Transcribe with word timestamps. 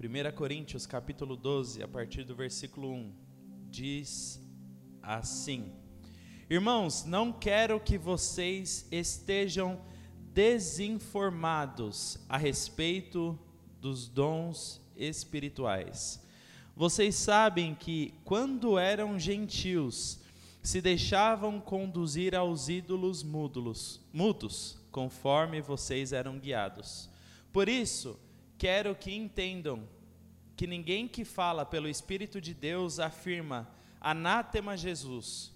1 0.00 0.30
Coríntios 0.36 0.86
capítulo 0.86 1.34
12, 1.34 1.82
a 1.82 1.88
partir 1.88 2.22
do 2.22 2.32
versículo 2.32 2.92
1, 2.92 3.12
diz 3.68 4.40
assim: 5.02 5.72
Irmãos, 6.48 7.04
não 7.04 7.32
quero 7.32 7.80
que 7.80 7.98
vocês 7.98 8.86
estejam 8.92 9.80
desinformados 10.32 12.16
a 12.28 12.36
respeito 12.36 13.36
dos 13.80 14.08
dons 14.08 14.80
espirituais. 14.94 16.24
Vocês 16.76 17.16
sabem 17.16 17.74
que, 17.74 18.14
quando 18.24 18.78
eram 18.78 19.18
gentios, 19.18 20.20
se 20.62 20.80
deixavam 20.80 21.60
conduzir 21.60 22.36
aos 22.36 22.68
ídolos 22.68 23.24
múdulos, 23.24 24.00
mudos, 24.12 24.78
conforme 24.92 25.60
vocês 25.60 26.12
eram 26.12 26.38
guiados. 26.38 27.10
Por 27.52 27.68
isso, 27.68 28.16
quero 28.58 28.94
que 28.94 29.14
entendam 29.14 29.88
que 30.56 30.66
ninguém 30.66 31.06
que 31.06 31.24
fala 31.24 31.64
pelo 31.64 31.88
Espírito 31.88 32.40
de 32.40 32.52
Deus 32.52 32.98
afirma 32.98 33.70
anátema 34.00 34.76
Jesus. 34.76 35.52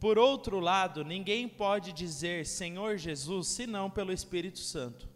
Por 0.00 0.18
outro 0.18 0.58
lado, 0.58 1.04
ninguém 1.04 1.46
pode 1.46 1.92
dizer 1.92 2.46
Senhor 2.46 2.96
Jesus 2.96 3.48
senão 3.48 3.90
pelo 3.90 4.12
Espírito 4.12 4.58
Santo. 4.58 5.06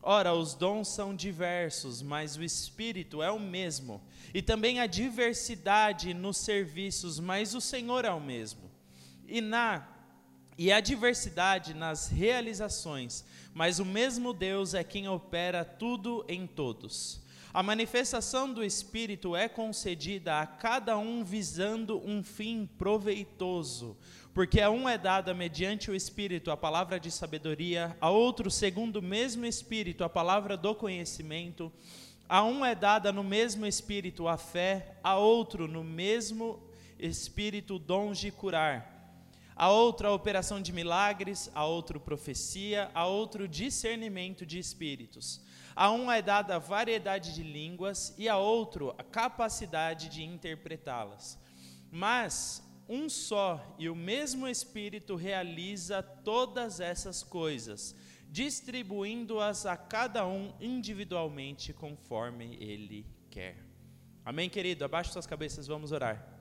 Ora, 0.00 0.32
os 0.32 0.54
dons 0.54 0.86
são 0.86 1.14
diversos, 1.14 2.00
mas 2.00 2.36
o 2.36 2.44
Espírito 2.44 3.20
é 3.20 3.30
o 3.30 3.40
mesmo. 3.40 4.00
E 4.32 4.40
também 4.40 4.78
há 4.78 4.86
diversidade 4.86 6.14
nos 6.14 6.36
serviços, 6.36 7.18
mas 7.18 7.54
o 7.54 7.60
Senhor 7.60 8.04
é 8.04 8.10
o 8.12 8.20
mesmo. 8.20 8.70
E 9.26 9.40
na 9.40 9.95
e 10.58 10.72
há 10.72 10.80
diversidade 10.80 11.74
nas 11.74 12.08
realizações, 12.08 13.24
mas 13.52 13.78
o 13.78 13.84
mesmo 13.84 14.32
Deus 14.32 14.72
é 14.74 14.82
quem 14.82 15.08
opera 15.08 15.64
tudo 15.64 16.24
em 16.28 16.46
todos. 16.46 17.20
A 17.52 17.62
manifestação 17.62 18.52
do 18.52 18.64
Espírito 18.64 19.34
é 19.34 19.48
concedida 19.48 20.40
a 20.40 20.46
cada 20.46 20.96
um 20.98 21.24
visando 21.24 21.98
um 22.06 22.22
fim 22.22 22.68
proveitoso, 22.78 23.96
porque 24.34 24.60
a 24.60 24.70
um 24.70 24.88
é 24.88 24.98
dada 24.98 25.32
mediante 25.32 25.90
o 25.90 25.94
Espírito 25.94 26.50
a 26.50 26.56
palavra 26.56 27.00
de 27.00 27.10
sabedoria, 27.10 27.96
a 28.00 28.10
outro, 28.10 28.50
segundo 28.50 28.96
o 28.96 29.02
mesmo 29.02 29.46
Espírito, 29.46 30.04
a 30.04 30.08
palavra 30.08 30.56
do 30.56 30.74
conhecimento, 30.74 31.72
a 32.28 32.42
um 32.44 32.64
é 32.64 32.74
dada 32.74 33.12
no 33.12 33.24
mesmo 33.24 33.64
Espírito 33.64 34.28
a 34.28 34.36
fé, 34.36 34.96
a 35.02 35.16
outro, 35.16 35.66
no 35.66 35.84
mesmo 35.84 36.62
Espírito, 36.98 37.78
dons 37.78 38.18
de 38.18 38.30
curar 38.30 38.95
a 39.56 39.70
outra 39.70 40.08
a 40.08 40.12
operação 40.12 40.60
de 40.60 40.70
milagres, 40.70 41.50
a 41.54 41.64
outro 41.64 41.98
profecia, 41.98 42.90
a 42.94 43.06
outro 43.06 43.48
discernimento 43.48 44.44
de 44.44 44.58
espíritos. 44.58 45.40
A 45.74 45.90
um 45.90 46.12
é 46.12 46.20
dada 46.20 46.58
variedade 46.58 47.34
de 47.34 47.42
línguas 47.42 48.14
e 48.18 48.28
a 48.28 48.36
outro 48.36 48.94
a 48.98 49.02
capacidade 49.02 50.10
de 50.10 50.22
interpretá-las. 50.22 51.38
Mas 51.90 52.62
um 52.86 53.08
só 53.08 53.74
e 53.78 53.88
o 53.88 53.96
mesmo 53.96 54.46
Espírito 54.46 55.16
realiza 55.16 56.02
todas 56.02 56.78
essas 56.78 57.22
coisas, 57.22 57.96
distribuindo-as 58.28 59.64
a 59.64 59.76
cada 59.76 60.26
um 60.26 60.52
individualmente 60.60 61.72
conforme 61.72 62.56
ele 62.60 63.06
quer. 63.30 63.56
Amém, 64.24 64.50
querido? 64.50 64.84
Abaixe 64.84 65.12
suas 65.12 65.26
cabeças, 65.26 65.66
vamos 65.66 65.92
orar. 65.92 66.35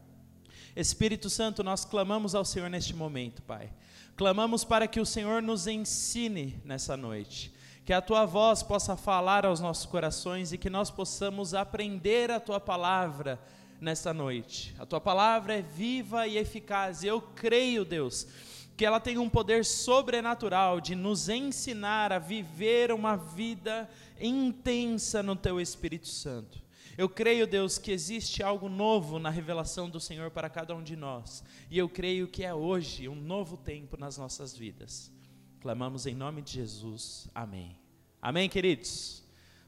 Espírito 0.75 1.29
Santo, 1.29 1.63
nós 1.63 1.85
clamamos 1.85 2.35
ao 2.35 2.43
Senhor 2.43 2.69
neste 2.69 2.93
momento, 2.93 3.41
Pai. 3.41 3.71
Clamamos 4.17 4.65
para 4.65 4.87
que 4.87 4.99
o 4.99 5.05
Senhor 5.05 5.41
nos 5.41 5.67
ensine 5.67 6.59
nessa 6.65 6.97
noite, 6.97 7.53
que 7.85 7.93
a 7.93 8.01
tua 8.01 8.25
voz 8.25 8.61
possa 8.61 8.97
falar 8.97 9.45
aos 9.45 9.59
nossos 9.59 9.85
corações 9.85 10.51
e 10.51 10.57
que 10.57 10.69
nós 10.69 10.91
possamos 10.91 11.53
aprender 11.53 12.29
a 12.29 12.39
tua 12.39 12.59
palavra 12.59 13.39
nesta 13.79 14.13
noite. 14.13 14.75
A 14.77 14.85
tua 14.85 14.99
palavra 14.99 15.55
é 15.55 15.61
viva 15.61 16.27
e 16.27 16.37
eficaz, 16.37 17.03
eu 17.03 17.21
creio, 17.21 17.85
Deus, 17.85 18.27
que 18.75 18.85
ela 18.85 18.99
tem 18.99 19.17
um 19.17 19.29
poder 19.29 19.63
sobrenatural 19.63 20.81
de 20.81 20.95
nos 20.95 21.29
ensinar 21.29 22.11
a 22.11 22.19
viver 22.19 22.91
uma 22.91 23.15
vida 23.15 23.89
intensa 24.19 25.23
no 25.23 25.35
teu 25.35 25.61
Espírito 25.61 26.07
Santo. 26.07 26.64
Eu 26.97 27.09
creio, 27.09 27.45
Deus, 27.45 27.77
que 27.77 27.91
existe 27.91 28.41
algo 28.41 28.69
novo 28.69 29.19
na 29.19 29.29
revelação 29.29 29.89
do 29.89 29.99
Senhor 29.99 30.31
para 30.31 30.49
cada 30.49 30.73
um 30.73 30.81
de 30.81 30.95
nós. 30.95 31.43
E 31.69 31.77
eu 31.77 31.89
creio 31.89 32.25
que 32.27 32.43
é 32.43 32.53
hoje 32.53 33.09
um 33.09 33.15
novo 33.15 33.57
tempo 33.57 33.97
nas 33.97 34.17
nossas 34.17 34.55
vidas. 34.55 35.11
Clamamos 35.59 36.05
em 36.05 36.15
nome 36.15 36.41
de 36.41 36.53
Jesus. 36.53 37.29
Amém. 37.35 37.77
Amém, 38.21 38.47
queridos? 38.47 39.23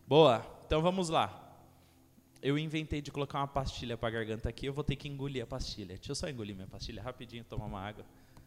Boa. 0.07 0.45
Então 0.65 0.81
vamos 0.81 1.09
lá. 1.09 1.43
Eu 2.41 2.57
inventei 2.57 3.01
de 3.01 3.11
colocar 3.11 3.39
uma 3.39 3.47
pastilha 3.47 3.97
para 3.97 4.07
a 4.07 4.11
garganta 4.11 4.47
aqui, 4.47 4.67
eu 4.67 4.73
vou 4.73 4.83
ter 4.83 4.95
que 4.95 5.09
engolir 5.09 5.43
a 5.43 5.47
pastilha. 5.47 5.95
Deixa 5.95 6.11
eu 6.11 6.15
só 6.15 6.29
engolir 6.29 6.55
minha 6.55 6.67
pastilha 6.67 7.01
rapidinho, 7.01 7.43
tomar 7.43 7.65
uma 7.65 7.81
água. 7.81 8.05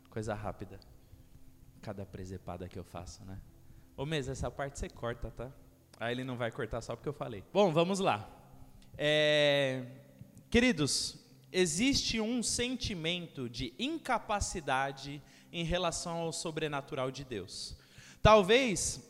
Coisa 0.08 0.32
rápida. 0.32 0.80
Cada 1.82 2.06
presepada 2.06 2.66
que 2.68 2.78
eu 2.78 2.84
faço, 2.84 3.24
né? 3.24 3.38
Ô, 3.94 4.06
Mesa, 4.06 4.32
essa 4.32 4.50
parte 4.50 4.78
você 4.78 4.88
corta, 4.88 5.30
tá? 5.30 5.52
Aí 5.98 6.14
ele 6.14 6.24
não 6.24 6.36
vai 6.36 6.50
cortar 6.50 6.80
só 6.80 6.96
porque 6.96 7.08
eu 7.08 7.12
falei. 7.12 7.44
Bom, 7.52 7.72
vamos 7.72 7.98
lá. 7.98 8.39
É, 8.96 9.84
queridos, 10.50 11.16
existe 11.52 12.20
um 12.20 12.42
sentimento 12.42 13.48
de 13.48 13.72
incapacidade 13.78 15.22
em 15.52 15.64
relação 15.64 16.18
ao 16.18 16.32
sobrenatural 16.32 17.10
de 17.10 17.24
Deus. 17.24 17.76
Talvez 18.22 19.00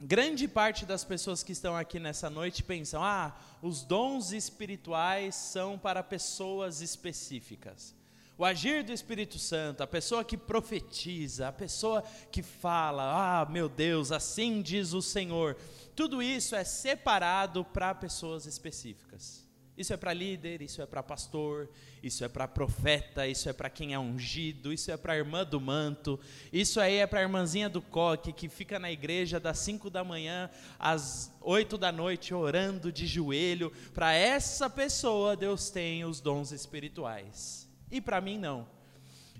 grande 0.00 0.46
parte 0.46 0.86
das 0.86 1.04
pessoas 1.04 1.42
que 1.42 1.52
estão 1.52 1.76
aqui 1.76 1.98
nessa 1.98 2.30
noite 2.30 2.62
pensam: 2.62 3.02
ah, 3.02 3.36
os 3.60 3.82
dons 3.82 4.32
espirituais 4.32 5.34
são 5.34 5.78
para 5.78 6.02
pessoas 6.02 6.80
específicas. 6.80 7.96
O 8.36 8.44
agir 8.44 8.84
do 8.84 8.92
Espírito 8.92 9.36
Santo, 9.36 9.82
a 9.82 9.86
pessoa 9.86 10.22
que 10.22 10.36
profetiza, 10.36 11.48
a 11.48 11.52
pessoa 11.52 12.04
que 12.30 12.40
fala, 12.40 13.40
ah, 13.40 13.46
meu 13.46 13.68
Deus, 13.68 14.12
assim 14.12 14.62
diz 14.62 14.92
o 14.92 15.02
Senhor, 15.02 15.56
tudo 15.98 16.22
isso 16.22 16.54
é 16.54 16.62
separado 16.62 17.64
para 17.64 17.92
pessoas 17.92 18.46
específicas. 18.46 19.44
Isso 19.76 19.92
é 19.92 19.96
para 19.96 20.14
líder, 20.14 20.62
isso 20.62 20.80
é 20.80 20.86
para 20.86 21.02
pastor, 21.02 21.68
isso 22.00 22.24
é 22.24 22.28
para 22.28 22.46
profeta, 22.46 23.26
isso 23.26 23.48
é 23.48 23.52
para 23.52 23.68
quem 23.68 23.94
é 23.94 23.98
ungido, 23.98 24.72
isso 24.72 24.92
é 24.92 24.96
para 24.96 25.16
irmã 25.16 25.44
do 25.44 25.60
manto, 25.60 26.16
isso 26.52 26.78
aí 26.78 26.98
é 26.98 27.06
para 27.06 27.18
a 27.18 27.22
irmãzinha 27.22 27.68
do 27.68 27.82
coque 27.82 28.32
que 28.32 28.48
fica 28.48 28.78
na 28.78 28.92
igreja 28.92 29.40
das 29.40 29.58
5 29.58 29.90
da 29.90 30.04
manhã 30.04 30.48
às 30.78 31.36
8 31.40 31.76
da 31.76 31.90
noite 31.90 32.32
orando 32.32 32.92
de 32.92 33.04
joelho. 33.04 33.72
Para 33.92 34.12
essa 34.12 34.70
pessoa 34.70 35.36
Deus 35.36 35.68
tem 35.68 36.04
os 36.04 36.20
dons 36.20 36.52
espirituais. 36.52 37.68
E 37.90 38.00
para 38.00 38.20
mim 38.20 38.38
não. 38.38 38.68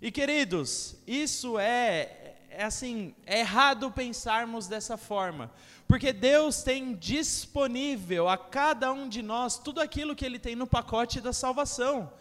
E 0.01 0.13
queridos, 0.13 0.97
isso 1.07 1.59
é, 1.59 2.18
é 2.51 2.65
assim, 2.65 3.15
é 3.27 3.41
errado 3.41 3.91
pensarmos 3.91 4.67
dessa 4.67 4.97
forma. 4.97 5.51
Porque 5.87 6.13
Deus 6.13 6.63
tem 6.63 6.95
disponível 6.95 8.29
a 8.29 8.37
cada 8.37 8.93
um 8.93 9.09
de 9.09 9.23
nós 9.23 9.59
tudo 9.59 9.81
aquilo 9.81 10.15
que 10.15 10.25
Ele 10.25 10.39
tem 10.39 10.57
no 10.57 10.67
pacote 10.67 11.21
da 11.21 11.33
salvação. 11.33 12.13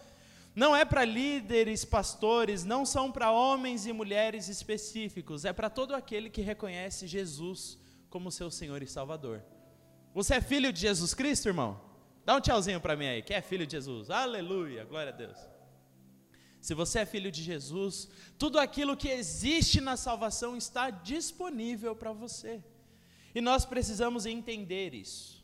Não 0.56 0.76
é 0.76 0.84
para 0.84 1.06
líderes, 1.06 1.86
pastores, 1.86 2.64
não 2.64 2.86
são 2.86 3.12
para 3.12 3.32
homens 3.32 3.86
e 3.86 3.94
mulheres 3.94 4.48
específicos, 4.48 5.46
é 5.46 5.54
para 5.54 5.70
todo 5.70 5.94
aquele 5.94 6.30
que 6.30 6.42
reconhece 6.42 7.06
Jesus 7.08 7.78
como 8.10 8.32
seu 8.32 8.50
Senhor 8.50 8.82
e 8.82 8.88
Salvador. 8.88 9.44
Você 10.14 10.36
é 10.36 10.42
filho 10.42 10.74
de 10.74 10.80
Jesus 10.80 11.14
Cristo, 11.14 11.48
irmão? 11.48 11.80
Dá 12.26 12.36
um 12.36 12.42
tchauzinho 12.42 12.82
para 12.82 12.96
mim 12.96 13.08
aí, 13.08 13.22
que 13.22 13.34
é 13.34 13.42
filho 13.42 13.68
de 13.68 13.74
Jesus. 13.74 14.10
Aleluia, 14.10 14.84
glória 14.84 15.14
a 15.14 15.16
Deus. 15.16 15.57
Se 16.62 16.74
você 16.74 17.00
é 17.00 17.06
filho 17.06 17.32
de 17.32 17.44
Jesus, 17.44 18.10
tudo 18.38 18.60
aquilo 18.60 18.98
que 18.98 19.10
existe 19.10 19.80
na 19.80 19.96
salvação 19.96 20.58
está 20.58 20.90
disponível 20.90 21.96
para 21.96 22.12
você. 22.12 22.62
E 23.34 23.42
nós 23.42 23.66
precisamos 23.66 24.26
entender 24.26 24.94
isso. 24.94 25.38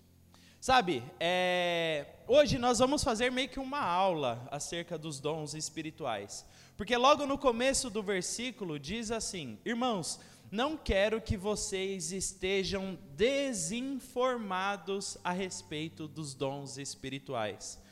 Sabe, 0.60 1.04
é, 1.20 2.08
hoje 2.26 2.58
nós 2.58 2.80
vamos 2.80 3.04
fazer 3.04 3.32
meio 3.32 3.50
que 3.50 3.60
uma 3.60 3.82
aula 3.82 4.48
acerca 4.50 4.98
dos 4.98 5.20
dons 5.20 5.54
espirituais. 5.54 6.46
Porque 6.78 6.96
logo 6.96 7.26
no 7.26 7.38
começo 7.38 7.90
do 7.90 8.02
versículo 8.02 8.80
diz 8.80 9.12
assim: 9.12 9.60
Irmãos, 9.66 10.22
não 10.50 10.78
quero 10.78 11.20
que 11.20 11.36
vocês 11.36 12.14
estejam 12.14 12.98
desinformados 13.16 15.18
a 15.24 15.32
respeito 15.32 16.08
dos 16.08 16.34
dons 16.34 16.78
espirituais. 16.78 17.83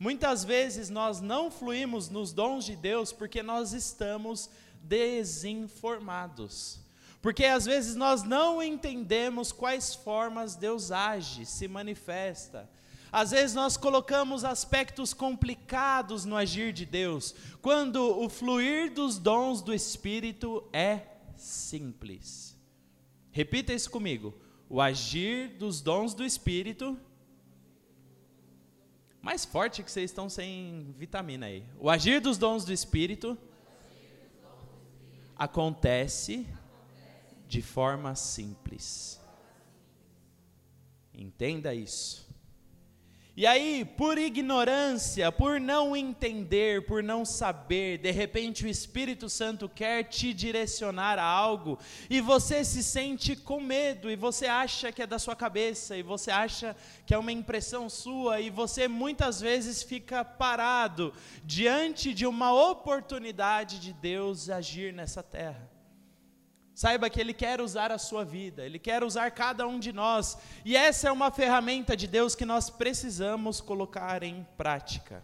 Muitas 0.00 0.42
vezes 0.42 0.88
nós 0.88 1.20
não 1.20 1.50
fluímos 1.50 2.08
nos 2.08 2.32
dons 2.32 2.64
de 2.64 2.74
Deus 2.74 3.12
porque 3.12 3.42
nós 3.42 3.74
estamos 3.74 4.48
desinformados. 4.82 6.80
Porque 7.20 7.44
às 7.44 7.66
vezes 7.66 7.94
nós 7.96 8.22
não 8.22 8.62
entendemos 8.62 9.52
quais 9.52 9.94
formas 9.94 10.56
Deus 10.56 10.90
age, 10.90 11.44
se 11.44 11.68
manifesta. 11.68 12.66
Às 13.12 13.32
vezes 13.32 13.54
nós 13.54 13.76
colocamos 13.76 14.42
aspectos 14.42 15.12
complicados 15.12 16.24
no 16.24 16.34
agir 16.34 16.72
de 16.72 16.86
Deus, 16.86 17.34
quando 17.60 18.18
o 18.18 18.26
fluir 18.30 18.94
dos 18.94 19.18
dons 19.18 19.60
do 19.60 19.74
Espírito 19.74 20.64
é 20.72 21.02
simples. 21.36 22.56
Repita 23.30 23.74
isso 23.74 23.90
comigo. 23.90 24.32
O 24.66 24.80
agir 24.80 25.58
dos 25.58 25.82
dons 25.82 26.14
do 26.14 26.24
Espírito 26.24 26.96
Mais 29.20 29.44
forte 29.44 29.82
que 29.82 29.90
vocês 29.90 30.10
estão 30.10 30.30
sem 30.30 30.94
vitamina 30.96 31.46
aí. 31.46 31.64
O 31.78 31.90
agir 31.90 32.20
dos 32.20 32.38
dons 32.38 32.64
do 32.64 32.72
Espírito 32.72 33.36
acontece 35.36 36.46
de 37.46 37.60
forma 37.60 38.14
simples. 38.14 39.20
Entenda 41.12 41.74
isso. 41.74 42.29
E 43.40 43.46
aí, 43.46 43.86
por 43.86 44.18
ignorância, 44.18 45.32
por 45.32 45.58
não 45.58 45.96
entender, 45.96 46.84
por 46.84 47.02
não 47.02 47.24
saber, 47.24 47.96
de 47.96 48.10
repente 48.10 48.66
o 48.66 48.68
Espírito 48.68 49.30
Santo 49.30 49.66
quer 49.66 50.02
te 50.04 50.34
direcionar 50.34 51.18
a 51.18 51.24
algo 51.24 51.78
e 52.10 52.20
você 52.20 52.62
se 52.62 52.82
sente 52.82 53.34
com 53.34 53.58
medo 53.58 54.10
e 54.10 54.14
você 54.14 54.44
acha 54.44 54.92
que 54.92 55.00
é 55.00 55.06
da 55.06 55.18
sua 55.18 55.34
cabeça 55.34 55.96
e 55.96 56.02
você 56.02 56.30
acha 56.30 56.76
que 57.06 57.14
é 57.14 57.18
uma 57.18 57.32
impressão 57.32 57.88
sua 57.88 58.42
e 58.42 58.50
você 58.50 58.86
muitas 58.86 59.40
vezes 59.40 59.82
fica 59.82 60.22
parado 60.22 61.10
diante 61.42 62.12
de 62.12 62.26
uma 62.26 62.52
oportunidade 62.52 63.80
de 63.80 63.94
Deus 63.94 64.50
agir 64.50 64.92
nessa 64.92 65.22
terra. 65.22 65.69
Saiba 66.80 67.10
que 67.10 67.20
Ele 67.20 67.34
quer 67.34 67.60
usar 67.60 67.92
a 67.92 67.98
sua 67.98 68.24
vida, 68.24 68.64
Ele 68.64 68.78
quer 68.78 69.04
usar 69.04 69.30
cada 69.32 69.68
um 69.68 69.78
de 69.78 69.92
nós, 69.92 70.38
e 70.64 70.74
essa 70.74 71.08
é 71.08 71.12
uma 71.12 71.30
ferramenta 71.30 71.94
de 71.94 72.06
Deus 72.06 72.34
que 72.34 72.46
nós 72.46 72.70
precisamos 72.70 73.60
colocar 73.60 74.22
em 74.22 74.46
prática. 74.56 75.22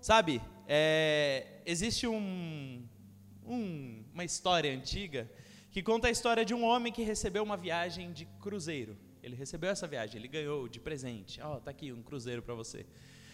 Sabe, 0.00 0.40
é, 0.68 1.60
existe 1.66 2.06
um, 2.06 2.86
um, 3.44 4.04
uma 4.14 4.22
história 4.22 4.72
antiga 4.72 5.28
que 5.72 5.82
conta 5.82 6.06
a 6.06 6.10
história 6.12 6.44
de 6.44 6.54
um 6.54 6.62
homem 6.62 6.92
que 6.92 7.02
recebeu 7.02 7.42
uma 7.42 7.56
viagem 7.56 8.12
de 8.12 8.26
cruzeiro. 8.40 8.96
Ele 9.24 9.34
recebeu 9.34 9.70
essa 9.70 9.88
viagem, 9.88 10.20
ele 10.20 10.28
ganhou 10.28 10.68
de 10.68 10.78
presente. 10.78 11.40
Ó, 11.40 11.56
oh, 11.56 11.60
tá 11.60 11.72
aqui 11.72 11.92
um 11.92 12.00
cruzeiro 12.00 12.42
para 12.42 12.54
você. 12.54 12.86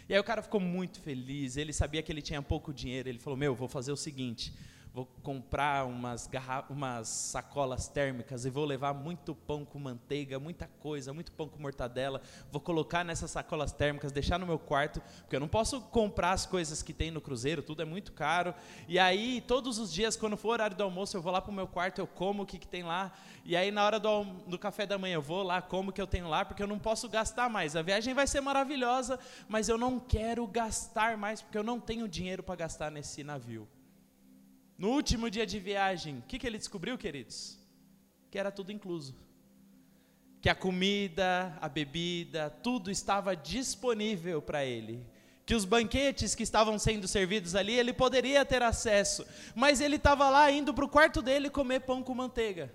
E 0.08 0.14
aí 0.14 0.18
o 0.18 0.24
cara 0.24 0.40
ficou 0.40 0.58
muito 0.58 1.02
feliz, 1.02 1.58
ele 1.58 1.74
sabia 1.74 2.02
que 2.02 2.10
ele 2.10 2.22
tinha 2.22 2.40
pouco 2.40 2.72
dinheiro, 2.72 3.10
ele 3.10 3.18
falou: 3.18 3.36
Meu, 3.36 3.54
vou 3.54 3.68
fazer 3.68 3.92
o 3.92 3.96
seguinte 3.96 4.54
vou 4.94 5.06
comprar 5.22 5.86
umas, 5.86 6.28
umas 6.68 7.08
sacolas 7.08 7.88
térmicas 7.88 8.44
e 8.44 8.50
vou 8.50 8.64
levar 8.64 8.92
muito 8.92 9.34
pão 9.34 9.64
com 9.64 9.78
manteiga, 9.78 10.38
muita 10.38 10.66
coisa, 10.80 11.14
muito 11.14 11.32
pão 11.32 11.48
com 11.48 11.60
mortadela. 11.60 12.20
Vou 12.50 12.60
colocar 12.60 13.02
nessas 13.02 13.30
sacolas 13.30 13.72
térmicas, 13.72 14.12
deixar 14.12 14.38
no 14.38 14.46
meu 14.46 14.58
quarto, 14.58 15.00
porque 15.20 15.34
eu 15.34 15.40
não 15.40 15.48
posso 15.48 15.80
comprar 15.80 16.32
as 16.32 16.44
coisas 16.44 16.82
que 16.82 16.92
tem 16.92 17.10
no 17.10 17.22
cruzeiro, 17.22 17.62
tudo 17.62 17.80
é 17.80 17.86
muito 17.86 18.12
caro. 18.12 18.54
E 18.86 18.98
aí, 18.98 19.40
todos 19.40 19.78
os 19.78 19.90
dias, 19.90 20.14
quando 20.14 20.36
for 20.36 20.50
horário 20.50 20.76
do 20.76 20.82
almoço, 20.82 21.16
eu 21.16 21.22
vou 21.22 21.32
lá 21.32 21.40
para 21.40 21.50
o 21.50 21.54
meu 21.54 21.66
quarto, 21.66 21.98
eu 21.98 22.06
como 22.06 22.42
o 22.42 22.46
que, 22.46 22.58
que 22.58 22.68
tem 22.68 22.82
lá. 22.82 23.12
E 23.46 23.56
aí, 23.56 23.70
na 23.70 23.84
hora 23.84 23.98
do, 23.98 24.24
do 24.46 24.58
café 24.58 24.84
da 24.84 24.98
manhã, 24.98 25.14
eu 25.14 25.22
vou 25.22 25.42
lá, 25.42 25.62
como 25.62 25.88
o 25.88 25.92
que 25.92 26.02
eu 26.02 26.06
tenho 26.06 26.28
lá, 26.28 26.44
porque 26.44 26.62
eu 26.62 26.66
não 26.66 26.78
posso 26.78 27.08
gastar 27.08 27.48
mais. 27.48 27.74
A 27.74 27.82
viagem 27.82 28.12
vai 28.12 28.26
ser 28.26 28.42
maravilhosa, 28.42 29.18
mas 29.48 29.70
eu 29.70 29.78
não 29.78 29.98
quero 29.98 30.46
gastar 30.46 31.16
mais, 31.16 31.40
porque 31.40 31.56
eu 31.56 31.64
não 31.64 31.80
tenho 31.80 32.06
dinheiro 32.06 32.42
para 32.42 32.56
gastar 32.56 32.90
nesse 32.90 33.24
navio. 33.24 33.66
No 34.82 34.88
último 34.88 35.30
dia 35.30 35.46
de 35.46 35.60
viagem, 35.60 36.18
o 36.18 36.22
que, 36.22 36.40
que 36.40 36.44
ele 36.44 36.58
descobriu, 36.58 36.98
queridos? 36.98 37.56
Que 38.32 38.36
era 38.36 38.50
tudo 38.50 38.72
incluso. 38.72 39.14
Que 40.40 40.48
a 40.48 40.56
comida, 40.56 41.56
a 41.60 41.68
bebida, 41.68 42.50
tudo 42.50 42.90
estava 42.90 43.36
disponível 43.36 44.42
para 44.42 44.64
ele. 44.64 45.06
Que 45.46 45.54
os 45.54 45.64
banquetes 45.64 46.34
que 46.34 46.42
estavam 46.42 46.80
sendo 46.80 47.06
servidos 47.06 47.54
ali, 47.54 47.74
ele 47.74 47.92
poderia 47.92 48.44
ter 48.44 48.60
acesso. 48.60 49.24
Mas 49.54 49.80
ele 49.80 49.94
estava 49.94 50.28
lá 50.28 50.50
indo 50.50 50.74
para 50.74 50.84
o 50.84 50.88
quarto 50.88 51.22
dele 51.22 51.48
comer 51.48 51.82
pão 51.82 52.02
com 52.02 52.12
manteiga. 52.12 52.74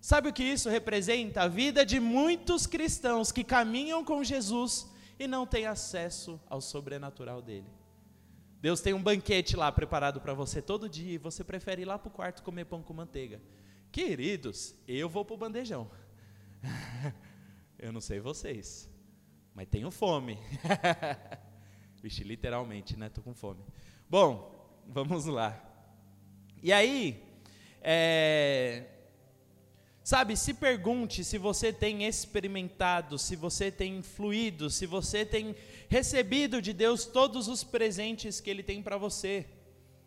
Sabe 0.00 0.30
o 0.30 0.32
que 0.32 0.42
isso 0.42 0.68
representa? 0.68 1.42
A 1.42 1.46
vida 1.46 1.86
de 1.86 2.00
muitos 2.00 2.66
cristãos 2.66 3.30
que 3.30 3.44
caminham 3.44 4.04
com 4.04 4.24
Jesus 4.24 4.88
e 5.16 5.28
não 5.28 5.46
têm 5.46 5.66
acesso 5.66 6.40
ao 6.50 6.60
sobrenatural 6.60 7.40
dele. 7.40 7.77
Deus 8.60 8.80
tem 8.80 8.92
um 8.92 9.02
banquete 9.02 9.56
lá 9.56 9.70
preparado 9.70 10.20
para 10.20 10.34
você 10.34 10.60
todo 10.60 10.88
dia 10.88 11.14
e 11.14 11.18
você 11.18 11.44
prefere 11.44 11.82
ir 11.82 11.84
lá 11.84 11.98
para 11.98 12.08
o 12.08 12.12
quarto 12.12 12.42
comer 12.42 12.64
pão 12.64 12.82
com 12.82 12.92
manteiga. 12.92 13.40
Queridos, 13.92 14.74
eu 14.86 15.08
vou 15.08 15.24
para 15.24 15.34
o 15.34 15.38
bandejão. 15.38 15.88
eu 17.78 17.92
não 17.92 18.00
sei 18.00 18.18
vocês, 18.18 18.90
mas 19.54 19.68
tenho 19.68 19.90
fome. 19.90 20.38
Vixe, 22.02 22.24
literalmente, 22.24 22.96
né? 22.96 23.06
Estou 23.06 23.22
com 23.22 23.34
fome. 23.34 23.64
Bom, 24.08 24.82
vamos 24.86 25.26
lá. 25.26 25.64
E 26.62 26.72
aí, 26.72 27.22
é, 27.80 28.84
sabe, 30.08 30.38
se 30.38 30.54
pergunte 30.54 31.22
se 31.22 31.36
você 31.36 31.70
tem 31.70 32.06
experimentado, 32.06 33.18
se 33.18 33.36
você 33.36 33.70
tem 33.70 34.00
fluído, 34.00 34.70
se 34.70 34.86
você 34.86 35.22
tem 35.22 35.54
recebido 35.86 36.62
de 36.62 36.72
Deus 36.72 37.04
todos 37.04 37.46
os 37.46 37.62
presentes 37.62 38.40
que 38.40 38.48
Ele 38.48 38.62
tem 38.62 38.82
para 38.82 38.96
você. 38.96 39.46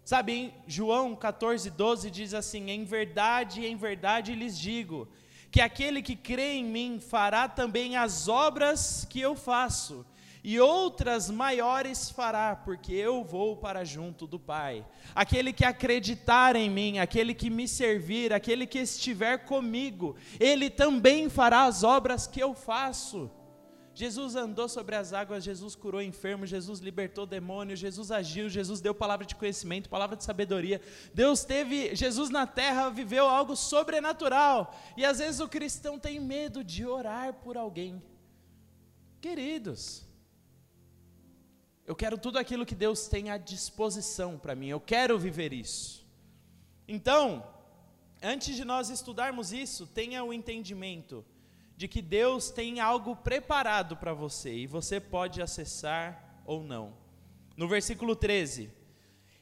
Sabe, 0.03 0.33
em 0.33 0.53
João 0.65 1.15
14, 1.15 1.69
12 1.69 2.09
diz 2.09 2.33
assim: 2.33 2.71
Em 2.71 2.83
verdade, 2.83 3.63
em 3.63 3.75
verdade 3.75 4.33
lhes 4.33 4.57
digo, 4.57 5.07
que 5.51 5.62
aquele 5.62 6.01
que 6.01 6.15
crê 6.15 6.53
em 6.53 6.65
mim 6.65 7.00
fará 7.00 7.48
também 7.48 7.95
as 7.95 8.27
obras 8.27 9.06
que 9.07 9.21
eu 9.21 9.36
faço, 9.36 10.03
e 10.43 10.59
outras 10.59 11.29
maiores 11.29 12.09
fará, 12.09 12.55
porque 12.55 12.93
eu 12.93 13.23
vou 13.23 13.57
para 13.57 13.83
junto 13.83 14.25
do 14.25 14.39
Pai. 14.39 14.85
Aquele 15.13 15.53
que 15.53 15.63
acreditar 15.63 16.55
em 16.55 16.69
mim, 16.69 16.97
aquele 16.97 17.33
que 17.33 17.49
me 17.49 17.67
servir, 17.67 18.33
aquele 18.33 18.65
que 18.65 18.79
estiver 18.79 19.45
comigo, 19.45 20.15
ele 20.39 20.69
também 20.69 21.29
fará 21.29 21.65
as 21.65 21.83
obras 21.83 22.25
que 22.25 22.41
eu 22.41 22.55
faço. 22.55 23.29
Jesus 23.93 24.35
andou 24.35 24.69
sobre 24.69 24.95
as 24.95 25.11
águas, 25.11 25.43
Jesus 25.43 25.75
curou 25.75 26.01
enfermos, 26.01 26.49
Jesus 26.49 26.79
libertou 26.79 27.25
demônios, 27.25 27.77
Jesus 27.77 28.09
agiu, 28.09 28.49
Jesus 28.49 28.79
deu 28.79 28.95
palavra 28.95 29.25
de 29.25 29.35
conhecimento, 29.35 29.89
palavra 29.89 30.15
de 30.15 30.23
sabedoria. 30.23 30.81
Deus 31.13 31.43
teve, 31.43 31.93
Jesus 31.93 32.29
na 32.29 32.47
terra 32.47 32.89
viveu 32.89 33.27
algo 33.27 33.55
sobrenatural. 33.55 34.73
E 34.95 35.05
às 35.05 35.19
vezes 35.19 35.41
o 35.41 35.47
cristão 35.47 35.99
tem 35.99 36.19
medo 36.19 36.63
de 36.63 36.85
orar 36.85 37.33
por 37.33 37.57
alguém. 37.57 38.01
Queridos, 39.19 40.09
eu 41.86 41.95
quero 41.95 42.18
tudo 42.18 42.38
aquilo 42.38 42.66
que 42.66 42.75
Deus 42.75 43.07
tem 43.07 43.30
à 43.30 43.38
disposição 43.38 44.38
para 44.38 44.56
mim, 44.56 44.68
eu 44.68 44.80
quero 44.80 45.18
viver 45.18 45.51
isso. 45.54 46.06
Então, 46.88 47.45
antes 48.22 48.56
de 48.56 48.63
nós 48.63 48.89
estudarmos 48.89 49.51
isso, 49.51 49.88
tenha 49.88 50.24
o 50.24 50.33
entendimento 50.33 51.25
de 51.75 51.88
que 51.88 52.01
Deus 52.01 52.51
tem 52.51 52.80
algo 52.80 53.16
preparado 53.16 53.98
para 53.98 54.13
você 54.13 54.54
e 54.54 54.68
você 54.68 55.00
pode 55.00 55.42
acessar 55.42 56.44
ou 56.45 56.63
não. 56.63 56.94
No 57.58 57.67
versículo 57.67 58.15
13: 58.15 58.70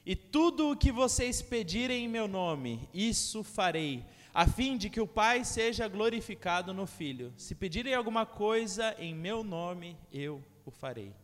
E 0.06 0.16
tudo 0.16 0.70
o 0.70 0.76
que 0.76 0.90
vocês 0.90 1.42
pedirem 1.42 2.04
em 2.04 2.08
meu 2.08 2.26
nome, 2.26 2.88
isso 2.94 3.44
farei, 3.44 4.04
a 4.32 4.46
fim 4.46 4.78
de 4.78 4.88
que 4.88 5.00
o 5.00 5.06
Pai 5.06 5.44
seja 5.44 5.86
glorificado 5.88 6.72
no 6.72 6.86
Filho. 6.86 7.32
Se 7.36 7.54
pedirem 7.54 7.94
alguma 7.94 8.24
coisa 8.24 8.94
em 8.98 9.14
meu 9.14 9.44
nome, 9.44 9.96
eu 10.10 10.42
o 10.64 10.70
farei. 10.70 11.19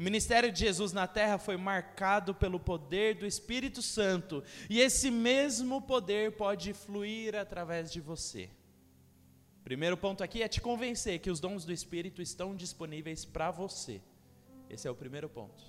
O 0.00 0.02
ministério 0.02 0.50
de 0.50 0.60
Jesus 0.60 0.94
na 0.94 1.06
terra 1.06 1.36
foi 1.36 1.58
marcado 1.58 2.34
pelo 2.34 2.58
poder 2.58 3.16
do 3.16 3.26
Espírito 3.26 3.82
Santo, 3.82 4.42
e 4.70 4.80
esse 4.80 5.10
mesmo 5.10 5.82
poder 5.82 6.38
pode 6.38 6.72
fluir 6.72 7.36
através 7.36 7.92
de 7.92 8.00
você. 8.00 8.48
Primeiro 9.62 9.98
ponto 9.98 10.24
aqui 10.24 10.42
é 10.42 10.48
te 10.48 10.58
convencer 10.58 11.18
que 11.18 11.30
os 11.30 11.38
dons 11.38 11.66
do 11.66 11.72
Espírito 11.72 12.22
estão 12.22 12.56
disponíveis 12.56 13.26
para 13.26 13.50
você. 13.50 14.00
Esse 14.70 14.88
é 14.88 14.90
o 14.90 14.94
primeiro 14.94 15.28
ponto. 15.28 15.62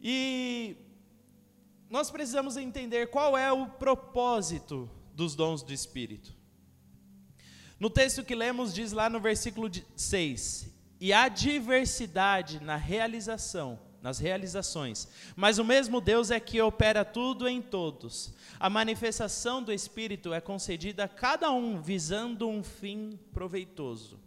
E 0.00 0.74
nós 1.90 2.10
precisamos 2.10 2.56
entender 2.56 3.08
qual 3.08 3.36
é 3.36 3.52
o 3.52 3.66
propósito 3.66 4.90
dos 5.14 5.34
dons 5.34 5.62
do 5.62 5.74
Espírito. 5.74 6.34
No 7.78 7.90
texto 7.90 8.24
que 8.24 8.34
lemos, 8.34 8.72
diz 8.72 8.90
lá 8.90 9.10
no 9.10 9.20
versículo 9.20 9.70
6: 9.94 10.72
E 11.04 11.12
há 11.12 11.28
diversidade 11.28 12.64
na 12.64 12.76
realização 12.76 13.78
nas 14.00 14.18
realizações. 14.18 15.06
Mas 15.36 15.58
o 15.58 15.64
mesmo 15.64 16.00
Deus 16.00 16.30
é 16.30 16.40
que 16.40 16.62
opera 16.62 17.04
tudo 17.04 17.46
em 17.46 17.60
todos. 17.60 18.32
A 18.58 18.70
manifestação 18.70 19.62
do 19.62 19.70
Espírito 19.70 20.32
é 20.32 20.40
concedida 20.40 21.04
a 21.04 21.08
cada 21.08 21.50
um 21.50 21.78
visando 21.78 22.48
um 22.48 22.64
fim 22.64 23.18
proveitoso. 23.34 24.18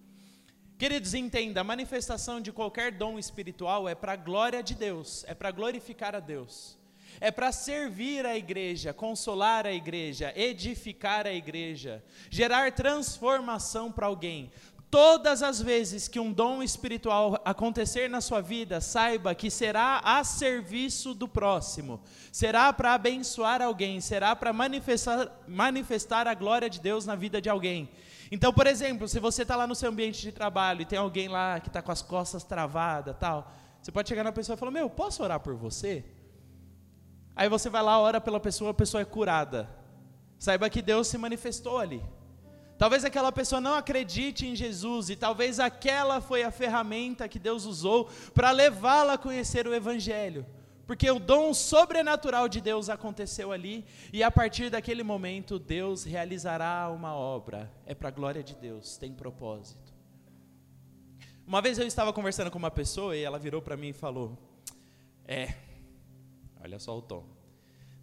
Queridos, 0.78 1.16
entenda, 1.16 1.62
a 1.62 1.64
manifestação 1.64 2.40
de 2.40 2.52
qualquer 2.52 2.92
dom 2.92 3.18
espiritual 3.18 3.90
é 3.90 3.96
para 3.96 4.14
a 4.14 4.16
glória 4.16 4.62
de 4.62 4.76
Deus, 4.76 5.26
é 5.28 5.34
para 5.34 5.50
glorificar 5.50 6.14
a 6.14 6.20
Deus. 6.20 6.78
É 7.20 7.32
para 7.32 7.52
servir 7.52 8.24
a 8.24 8.38
igreja, 8.38 8.94
consolar 8.94 9.66
a 9.66 9.72
igreja, 9.72 10.32
edificar 10.36 11.26
a 11.26 11.34
igreja, 11.34 12.04
gerar 12.30 12.72
transformação 12.72 13.92
para 13.92 14.06
alguém. 14.06 14.52
Todas 14.90 15.44
as 15.44 15.62
vezes 15.62 16.08
que 16.08 16.20
um 16.20 16.32
dom 16.32 16.64
espiritual 16.64 17.42
acontecer 17.44 18.10
na 18.10 18.22
sua 18.22 18.40
vida, 18.40 18.80
saiba 18.80 19.36
que 19.36 19.52
será 19.52 20.00
a 20.02 20.24
serviço 20.24 21.14
do 21.14 21.28
próximo, 21.28 22.00
será 22.32 22.72
para 22.72 22.94
abençoar 22.94 23.62
alguém, 23.62 24.00
será 24.00 24.34
para 24.34 24.54
manifestar, 24.54 25.44
manifestar 25.46 26.26
a 26.26 26.34
glória 26.34 26.70
de 26.70 26.80
Deus 26.80 27.06
na 27.06 27.16
vida 27.16 27.42
de 27.42 27.50
alguém. 27.50 27.90
Então, 28.32 28.54
por 28.54 28.66
exemplo, 28.66 29.10
se 29.10 29.20
você 29.20 29.42
está 29.42 29.58
lá 29.58 29.68
no 29.68 29.76
seu 29.76 29.90
ambiente 29.90 30.22
de 30.22 30.32
trabalho 30.32 30.82
e 30.82 30.86
tem 30.86 30.98
alguém 30.98 31.28
lá 31.28 31.60
que 31.60 31.68
está 31.68 31.82
com 31.82 31.92
as 31.92 32.02
costas 32.02 32.46
travadas, 32.46 33.16
tal, 33.20 33.52
você 33.82 33.92
pode 33.92 34.08
chegar 34.08 34.24
na 34.24 34.32
pessoa 34.32 34.56
e 34.56 34.58
falar: 34.58 34.72
Meu, 34.72 34.90
posso 34.90 35.22
orar 35.22 35.40
por 35.42 35.54
você? 35.54 36.06
Aí 37.36 37.50
você 37.50 37.70
vai 37.70 37.84
lá, 37.84 38.00
ora 38.00 38.22
pela 38.22 38.40
pessoa, 38.40 38.72
a 38.72 38.74
pessoa 38.74 39.02
é 39.02 39.06
curada. 39.06 39.70
Saiba 40.40 40.70
que 40.70 40.82
Deus 40.82 41.08
se 41.08 41.18
manifestou 41.18 41.78
ali. 41.78 42.02
Talvez 42.78 43.04
aquela 43.04 43.32
pessoa 43.32 43.60
não 43.60 43.74
acredite 43.74 44.46
em 44.46 44.56
Jesus 44.56 45.10
e 45.10 45.16
talvez 45.16 45.60
aquela 45.60 46.22
foi 46.22 46.44
a 46.44 46.52
ferramenta 46.52 47.28
que 47.28 47.40
Deus 47.40 47.66
usou 47.66 48.10
para 48.36 48.52
levá-la 48.52 49.14
a 49.14 49.18
conhecer 49.18 49.68
o 49.68 49.74
Evangelho. 49.74 50.46
Porque 50.86 51.10
o 51.10 51.20
dom 51.20 51.54
sobrenatural 51.54 52.48
de 52.48 52.62
Deus 52.62 52.88
aconteceu 52.88 53.52
ali 53.52 53.84
e 54.14 54.24
a 54.24 54.30
partir 54.30 54.70
daquele 54.70 55.04
momento 55.04 55.60
Deus 55.60 56.04
realizará 56.04 56.90
uma 56.90 57.14
obra. 57.14 57.70
É 57.86 57.96
para 57.96 58.10
a 58.10 58.12
glória 58.12 58.44
de 58.44 58.56
Deus, 58.56 58.96
tem 58.96 59.12
propósito. 59.12 59.94
Uma 61.46 61.62
vez 61.62 61.80
eu 61.80 61.88
estava 61.88 62.14
conversando 62.14 62.52
com 62.52 62.60
uma 62.60 62.72
pessoa 62.72 63.18
e 63.18 63.24
ela 63.24 63.40
virou 63.40 63.62
para 63.62 63.76
mim 63.76 63.90
e 63.90 63.94
falou: 63.94 64.38
É, 65.26 65.56
olha 66.62 66.78
só 66.78 66.98
o 66.98 67.02
tom. 67.02 67.26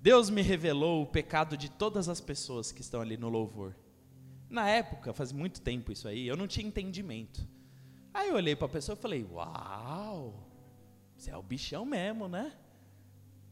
Deus 0.00 0.28
me 0.28 0.42
revelou 0.42 1.02
o 1.02 1.06
pecado 1.06 1.56
de 1.56 1.70
todas 1.70 2.08
as 2.08 2.20
pessoas 2.20 2.72
que 2.72 2.82
estão 2.82 3.00
ali 3.00 3.16
no 3.16 3.28
louvor. 3.28 3.74
Na 4.54 4.68
época, 4.68 5.12
faz 5.12 5.32
muito 5.32 5.60
tempo 5.60 5.90
isso 5.90 6.06
aí, 6.06 6.28
eu 6.28 6.36
não 6.36 6.46
tinha 6.46 6.64
entendimento. 6.64 7.44
Aí 8.14 8.28
eu 8.28 8.36
olhei 8.36 8.54
para 8.54 8.66
a 8.66 8.70
pessoa 8.70 8.96
e 8.96 9.02
falei: 9.02 9.24
Uau, 9.24 10.48
você 11.16 11.32
é 11.32 11.36
o 11.36 11.42
bichão 11.42 11.84
mesmo, 11.84 12.28
né? 12.28 12.52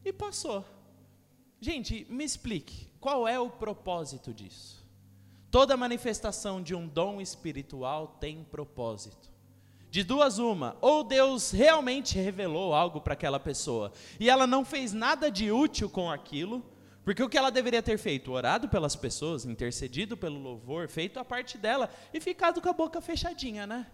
E 0.05 0.13
passou. 0.13 0.63
Gente, 1.59 2.07
me 2.09 2.23
explique, 2.23 2.87
qual 3.01 3.27
é 3.27 3.37
o 3.37 3.49
propósito 3.49 4.33
disso? 4.33 4.81
Toda 5.51 5.75
manifestação 5.75 6.63
de 6.63 6.73
um 6.73 6.87
dom 6.87 7.19
espiritual 7.19 8.15
tem 8.21 8.41
propósito. 8.41 9.29
De 9.91 10.05
duas 10.05 10.39
uma, 10.39 10.77
ou 10.79 11.03
Deus 11.03 11.51
realmente 11.51 12.17
revelou 12.17 12.73
algo 12.73 13.01
para 13.01 13.11
aquela 13.11 13.41
pessoa 13.41 13.91
e 14.17 14.29
ela 14.29 14.47
não 14.47 14.63
fez 14.63 14.93
nada 14.93 15.29
de 15.29 15.51
útil 15.51 15.89
com 15.89 16.09
aquilo, 16.09 16.63
porque 17.03 17.21
o 17.21 17.29
que 17.29 17.37
ela 17.37 17.51
deveria 17.51 17.83
ter 17.83 17.97
feito? 17.97 18.31
Orado 18.31 18.69
pelas 18.69 18.95
pessoas, 18.95 19.45
intercedido 19.45 20.15
pelo 20.15 20.39
louvor, 20.39 20.87
feito 20.87 21.19
a 21.19 21.25
parte 21.25 21.57
dela 21.57 21.89
e 22.13 22.19
ficado 22.19 22.61
com 22.61 22.69
a 22.69 22.73
boca 22.73 23.01
fechadinha, 23.01 23.67
né? 23.67 23.87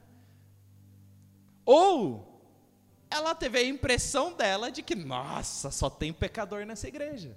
Ou 1.66 2.30
ela 3.10 3.34
teve 3.34 3.58
a 3.58 3.63
impressão 3.63 4.34
dela 4.34 4.72
de 4.72 4.84
que, 4.84 4.96
nossa, 4.96 5.72
só 5.72 5.89
tem 5.89 6.13
pecador 6.13 6.66
nessa 6.66 6.88
igreja. 6.88 7.36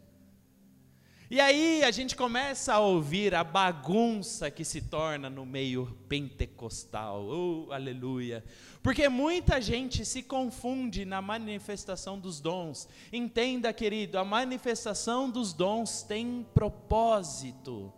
E 1.33 1.41
aí 1.41 1.83
a 1.83 1.91
gente 1.91 2.15
começa 2.15 2.75
a 2.75 2.79
ouvir 2.79 3.35
a 3.35 3.43
bagunça 3.43 4.51
que 4.51 4.67
se 4.67 4.83
torna 4.83 5.31
no 5.31 5.47
meio 5.47 5.87
pentecostal. 6.07 7.25
Oh, 7.25 7.73
aleluia. 7.73 8.45
Porque 8.83 9.09
muita 9.09 9.59
gente 9.59 10.05
se 10.05 10.23
confunde 10.23 11.07
na 11.07 11.23
manifestação 11.23 12.19
dos 12.19 12.39
dons. 12.39 12.87
Entenda, 13.11 13.73
querido, 13.73 14.19
a 14.19 14.25
manifestação 14.27 15.31
dos 15.31 15.55
dons 15.55 16.03
tem 16.03 16.47
propósito 16.53 17.91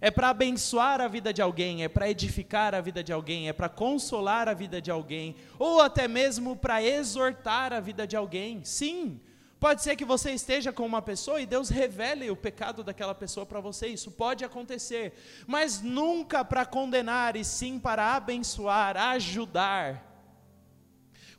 é 0.00 0.10
para 0.10 0.30
abençoar 0.30 1.00
a 1.00 1.08
vida 1.08 1.32
de 1.32 1.42
alguém, 1.42 1.82
é 1.82 1.88
para 1.88 2.08
edificar 2.08 2.74
a 2.74 2.80
vida 2.80 3.02
de 3.02 3.12
alguém, 3.12 3.48
é 3.48 3.52
para 3.52 3.68
consolar 3.68 4.48
a 4.48 4.54
vida 4.54 4.80
de 4.80 4.92
alguém, 4.92 5.34
ou 5.58 5.80
até 5.80 6.06
mesmo 6.06 6.56
para 6.56 6.80
exortar 6.80 7.72
a 7.72 7.80
vida 7.80 8.06
de 8.06 8.16
alguém. 8.16 8.64
Sim, 8.64 9.20
pode 9.58 9.82
ser 9.82 9.96
que 9.96 10.04
você 10.04 10.32
esteja 10.32 10.72
com 10.72 10.86
uma 10.86 11.02
pessoa 11.02 11.40
e 11.40 11.46
Deus 11.46 11.68
revele 11.68 12.30
o 12.30 12.36
pecado 12.36 12.84
daquela 12.84 13.14
pessoa 13.14 13.44
para 13.44 13.60
você, 13.60 13.88
isso 13.88 14.10
pode 14.10 14.44
acontecer, 14.44 15.14
mas 15.46 15.80
nunca 15.80 16.44
para 16.44 16.64
condenar, 16.64 17.36
e 17.36 17.44
sim 17.44 17.78
para 17.78 18.14
abençoar, 18.14 18.96
ajudar. 18.96 20.04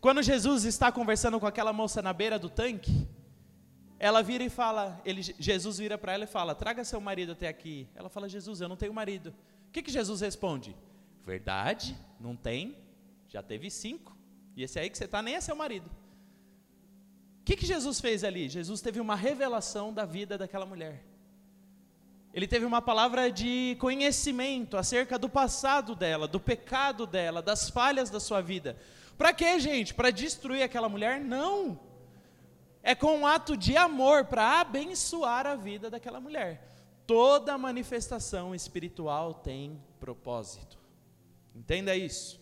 Quando 0.02 0.24
Jesus 0.24 0.64
está 0.64 0.92
conversando 0.92 1.40
com 1.40 1.48
aquela 1.48 1.74
moça 1.74 2.02
na 2.02 2.14
beira 2.14 2.40
do 2.40 2.50
tanque, 2.50 3.08
ela 4.00 4.24
vira 4.24 4.44
e 4.46 4.50
fala, 4.50 5.02
ele, 5.04 5.22
Jesus 5.22 5.78
vira 5.78 5.98
para 5.98 6.14
ela 6.14 6.24
e 6.24 6.28
fala: 6.28 6.56
Traga 6.56 6.86
seu 6.86 7.02
marido 7.02 7.34
até 7.34 7.50
aqui. 7.50 7.86
Ela 7.94 8.08
fala: 8.08 8.30
Jesus, 8.30 8.62
eu 8.62 8.70
não 8.70 8.78
tenho 8.78 8.94
marido. 8.94 9.36
O 9.68 9.72
que, 9.72 9.84
que 9.84 9.92
Jesus 9.92 10.22
responde? 10.22 10.74
Verdade, 11.26 11.98
não 12.18 12.34
tem, 12.34 12.78
já 13.28 13.44
teve 13.44 13.70
cinco, 13.70 14.18
e 14.56 14.64
esse 14.64 14.80
aí 14.80 14.90
que 14.90 14.98
você 14.98 15.04
está 15.04 15.22
nem 15.22 15.36
é 15.36 15.42
seu 15.42 15.56
marido. 15.56 15.92
O 17.42 17.46
que, 17.46 17.56
que 17.56 17.66
Jesus 17.66 18.00
fez 18.00 18.24
ali? 18.24 18.48
Jesus 18.48 18.82
teve 18.82 19.00
uma 19.00 19.16
revelação 19.16 19.94
da 19.94 20.06
vida 20.06 20.38
daquela 20.38 20.66
mulher. 20.66 21.04
Ele 22.34 22.48
teve 22.48 22.66
uma 22.66 22.82
palavra 22.82 23.32
de 23.32 23.76
conhecimento 23.80 24.78
acerca 24.78 25.18
do 25.18 25.28
passado 25.28 25.96
dela, 25.96 26.28
do 26.28 26.40
pecado 26.40 27.08
dela, 27.08 27.42
das 27.42 27.70
falhas 27.70 28.10
da 28.10 28.20
sua 28.20 28.42
vida. 28.42 28.78
Para 29.18 29.34
quê, 29.34 29.60
gente? 29.60 29.94
Para 29.94 30.12
destruir 30.12 30.62
aquela 30.62 30.88
mulher? 30.88 31.20
Não 31.20 31.80
é 32.82 32.96
com 32.96 33.18
um 33.18 33.28
ato 33.28 33.58
de 33.58 33.76
amor 33.76 34.26
para 34.26 34.62
abençoar 34.62 35.46
a 35.46 35.56
vida 35.56 35.90
daquela 35.90 36.20
mulher. 36.20 36.68
Toda 37.06 37.58
manifestação 37.58 38.54
espiritual 38.54 39.34
tem 39.34 39.82
propósito. 40.00 40.78
Entenda 41.56 41.96
isso. 41.96 42.39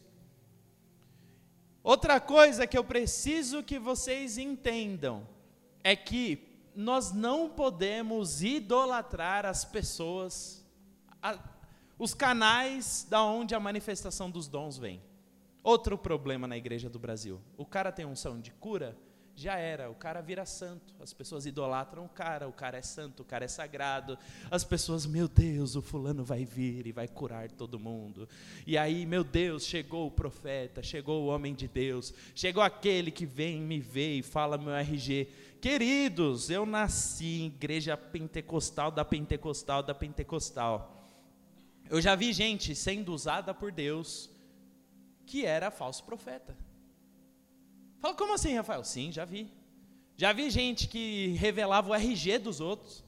Outra 1.88 2.20
coisa 2.20 2.68
que 2.68 2.78
eu 2.78 2.84
preciso 2.84 3.64
que 3.64 3.80
vocês 3.80 4.38
entendam 4.38 5.26
é 5.82 5.96
que 5.96 6.46
nós 6.76 7.14
não 7.14 7.48
podemos 7.48 8.44
idolatrar 8.44 9.46
as 9.46 9.64
pessoas, 9.64 10.66
a, 11.24 11.40
os 11.98 12.14
canais 12.14 13.08
da 13.10 13.24
onde 13.24 13.56
a 13.56 13.60
manifestação 13.62 14.30
dos 14.30 14.50
dons 14.50 14.78
vem. 14.78 15.02
Outro 15.64 15.98
problema 15.98 16.46
na 16.46 16.58
igreja 16.58 16.90
do 16.90 17.00
Brasil: 17.00 17.40
o 17.56 17.66
cara 17.66 17.90
tem 17.90 18.06
unção 18.06 18.38
de 18.38 18.52
cura, 18.52 18.94
já 19.40 19.56
era, 19.56 19.88
o 19.88 19.94
cara 19.94 20.20
vira 20.20 20.48
santo. 20.48 20.96
As 21.00 21.14
pessoas 21.14 21.46
idolatram 21.46 22.04
o 22.04 22.10
cara, 22.10 22.48
o 22.48 22.52
cara 22.52 22.80
é 22.80 22.82
santo, 22.82 23.22
o 23.22 23.26
cara 23.26 23.46
é 23.46 23.48
sagrado. 23.48 24.18
As 24.50 24.64
pessoas, 24.64 25.06
meu 25.06 25.28
Deus, 25.28 25.76
o 25.76 25.82
fulano 25.82 26.24
vai 26.24 26.44
vir 26.44 26.88
e 26.88 26.92
vai 26.92 27.08
curar 27.08 27.52
todo 27.52 27.80
mundo. 27.80 28.28
E 28.66 28.76
aí, 28.76 29.06
meu 29.06 29.24
Deus, 29.24 29.64
chegou 29.64 30.08
o 30.08 30.12
profeta, 30.12 30.82
chegou 30.82 31.24
o 31.24 31.28
homem 31.28 31.54
de 31.54 31.68
Deus, 31.68 32.12
chegou 32.34 32.64
aquele 32.64 33.12
que 33.12 33.28
vem 33.28 33.62
me 33.62 33.80
ver 33.80 34.16
e 34.18 34.24
fala 34.24 34.58
meu 34.58 34.74
RG. 34.74 35.28
Queridos, 35.62 36.50
eu 36.50 36.66
nasci 36.66 37.42
em 37.42 37.46
igreja 37.46 37.96
pentecostal 37.96 38.90
da 38.90 39.06
pentecostal 39.06 39.84
da 39.84 39.94
pentecostal. 39.94 41.06
Eu 41.88 42.02
já 42.02 42.16
vi 42.16 42.34
gente 42.34 42.74
sendo 42.74 43.14
usada 43.14 43.54
por 43.54 43.72
Deus 43.72 44.32
que 45.28 45.46
era 45.46 45.70
falso 45.70 46.04
profeta. 46.04 46.58
Fala, 48.00 48.14
como 48.14 48.34
assim, 48.34 48.56
Rafael? 48.56 48.84
Sim, 48.84 49.12
já 49.12 49.26
vi. 49.26 49.52
Já 50.16 50.34
vi 50.34 50.50
gente 50.50 50.88
que 50.88 51.28
revelava 51.38 51.90
o 51.90 51.96
RG 51.96 52.40
dos 52.40 52.60
outros. 52.60 53.04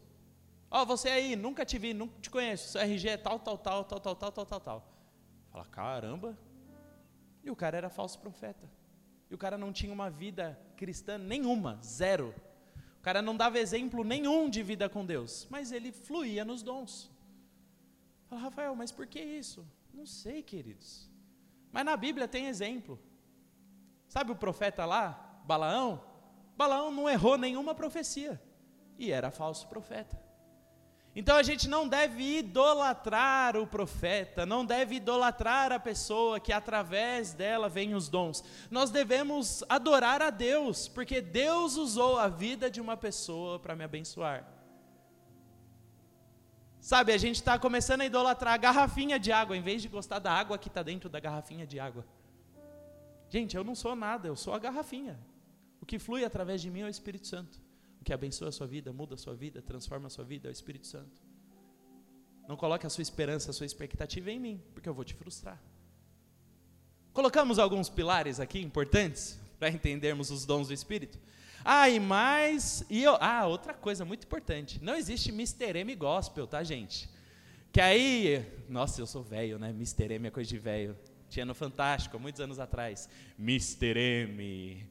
Ó, 0.71 0.81
oh, 0.81 0.85
você 0.85 1.09
aí, 1.09 1.35
nunca 1.35 1.65
te 1.65 1.79
vi, 1.79 1.93
nunca 1.93 2.19
te 2.21 2.29
conheço. 2.29 2.69
Seu 2.69 2.81
RG 2.81 3.09
é 3.09 3.17
tal, 3.17 3.39
tal, 3.39 3.57
tal, 3.57 3.83
tal, 3.83 3.99
tal, 3.99 4.15
tal, 4.15 4.31
tal, 4.31 4.45
tal, 4.45 4.59
tal. 4.59 4.93
Fala, 5.51 5.65
caramba. 5.65 6.37
E 7.43 7.49
o 7.49 7.55
cara 7.55 7.77
era 7.77 7.89
falso 7.89 8.19
profeta. 8.19 8.69
E 9.29 9.35
o 9.35 9.37
cara 9.37 9.57
não 9.57 9.71
tinha 9.71 9.93
uma 9.93 10.09
vida 10.09 10.59
cristã 10.75 11.17
nenhuma, 11.17 11.79
zero. 11.83 12.33
O 12.99 13.01
cara 13.01 13.21
não 13.21 13.35
dava 13.35 13.59
exemplo 13.59 14.03
nenhum 14.03 14.49
de 14.49 14.61
vida 14.61 14.89
com 14.89 15.05
Deus, 15.05 15.47
mas 15.49 15.71
ele 15.71 15.91
fluía 15.91 16.43
nos 16.43 16.61
dons. 16.61 17.09
Fala, 18.27 18.41
Rafael, 18.41 18.75
mas 18.75 18.91
por 18.91 19.07
que 19.07 19.19
isso? 19.19 19.65
Não 19.93 20.05
sei, 20.05 20.43
queridos. 20.43 21.09
Mas 21.71 21.85
na 21.85 21.95
Bíblia 21.95 22.27
tem 22.27 22.47
exemplo. 22.47 22.99
Sabe 24.09 24.31
o 24.31 24.35
profeta 24.35 24.85
lá, 24.85 25.39
Balaão? 25.45 26.03
Balaão 26.57 26.91
não 26.91 27.07
errou 27.07 27.37
nenhuma 27.37 27.73
profecia 27.73 28.41
e 28.97 29.11
era 29.11 29.31
falso 29.31 29.67
profeta. 29.67 30.19
Então 31.15 31.37
a 31.37 31.43
gente 31.43 31.67
não 31.67 31.87
deve 31.87 32.39
idolatrar 32.39 33.55
o 33.55 33.67
profeta, 33.67 34.45
não 34.45 34.65
deve 34.65 34.95
idolatrar 34.95 35.71
a 35.71 35.79
pessoa 35.79 36.39
que 36.39 36.51
através 36.51 37.33
dela 37.33 37.69
vem 37.69 37.93
os 37.93 38.09
dons. 38.09 38.43
Nós 38.69 38.89
devemos 38.89 39.63
adorar 39.69 40.21
a 40.21 40.31
Deus, 40.31 40.87
porque 40.87 41.21
Deus 41.21 41.77
usou 41.77 42.17
a 42.17 42.27
vida 42.27 42.69
de 42.69 42.81
uma 42.81 42.97
pessoa 42.97 43.59
para 43.59 43.75
me 43.75 43.83
abençoar. 43.83 44.43
Sabe, 46.79 47.11
a 47.11 47.17
gente 47.17 47.35
está 47.35 47.59
começando 47.59 48.01
a 48.01 48.05
idolatrar 48.05 48.53
a 48.53 48.57
garrafinha 48.57 49.19
de 49.19 49.31
água, 49.31 49.55
em 49.55 49.61
vez 49.61 49.81
de 49.81 49.87
gostar 49.87 50.19
da 50.19 50.31
água 50.31 50.57
que 50.57 50.67
está 50.67 50.81
dentro 50.81 51.09
da 51.09 51.19
garrafinha 51.19 51.67
de 51.67 51.79
água. 51.79 52.05
Gente, 53.29 53.55
eu 53.55 53.63
não 53.63 53.75
sou 53.75 53.95
nada, 53.95 54.27
eu 54.27 54.35
sou 54.35 54.53
a 54.53 54.59
garrafinha. 54.59 55.19
O 55.81 55.85
que 55.85 55.99
flui 55.99 56.25
através 56.25 56.61
de 56.61 56.69
mim 56.69 56.81
é 56.81 56.85
o 56.85 56.89
Espírito 56.89 57.27
Santo. 57.27 57.59
O 58.01 58.03
que 58.03 58.13
abençoa 58.13 58.49
a 58.49 58.51
sua 58.51 58.67
vida, 58.67 58.91
muda 58.91 59.15
a 59.15 59.17
sua 59.17 59.35
vida, 59.35 59.61
transforma 59.61 60.07
a 60.07 60.09
sua 60.09 60.23
vida 60.23 60.47
é 60.47 60.51
o 60.51 60.51
Espírito 60.51 60.87
Santo. 60.87 61.21
Não 62.47 62.55
coloque 62.55 62.87
a 62.87 62.89
sua 62.89 63.01
esperança, 63.01 63.51
a 63.51 63.53
sua 63.53 63.65
expectativa 63.65 64.31
em 64.31 64.39
mim, 64.39 64.61
porque 64.73 64.89
eu 64.89 64.93
vou 64.93 65.05
te 65.05 65.13
frustrar. 65.13 65.61
Colocamos 67.13 67.59
alguns 67.59 67.89
pilares 67.89 68.39
aqui 68.39 68.59
importantes 68.59 69.39
para 69.59 69.69
entendermos 69.69 70.31
os 70.31 70.45
dons 70.45 70.67
do 70.69 70.73
Espírito. 70.73 71.19
Ah, 71.63 71.89
e 71.89 71.99
mais. 71.99 72.83
E 72.89 73.03
eu, 73.03 73.17
ah, 73.19 73.45
outra 73.45 73.73
coisa 73.73 74.05
muito 74.05 74.23
importante. 74.23 74.81
Não 74.81 74.95
existe 74.95 75.29
Mr. 75.29 75.77
M 75.79 75.93
Gospel, 75.95 76.47
tá, 76.47 76.63
gente? 76.63 77.09
Que 77.71 77.81
aí, 77.81 78.45
nossa, 78.67 79.01
eu 79.01 79.05
sou 79.05 79.21
velho, 79.21 79.59
né? 79.59 79.69
Mr. 79.69 80.13
M 80.13 80.27
é 80.27 80.31
coisa 80.31 80.49
de 80.49 80.57
velho. 80.57 80.97
Tinha 81.29 81.45
no 81.45 81.53
Fantástico, 81.53 82.17
há 82.17 82.19
muitos 82.19 82.41
anos 82.41 82.59
atrás. 82.59 83.07
Mr. 83.37 83.97
M, 83.97 84.85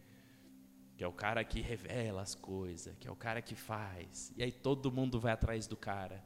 que 0.96 1.04
é 1.04 1.06
o 1.06 1.12
cara 1.12 1.44
que 1.44 1.60
revela 1.60 2.22
as 2.22 2.34
coisas, 2.34 2.94
que 2.98 3.06
é 3.06 3.10
o 3.10 3.16
cara 3.16 3.42
que 3.42 3.54
faz. 3.54 4.32
E 4.36 4.42
aí 4.42 4.52
todo 4.52 4.90
mundo 4.90 5.20
vai 5.20 5.32
atrás 5.32 5.66
do 5.66 5.76
cara. 5.76 6.24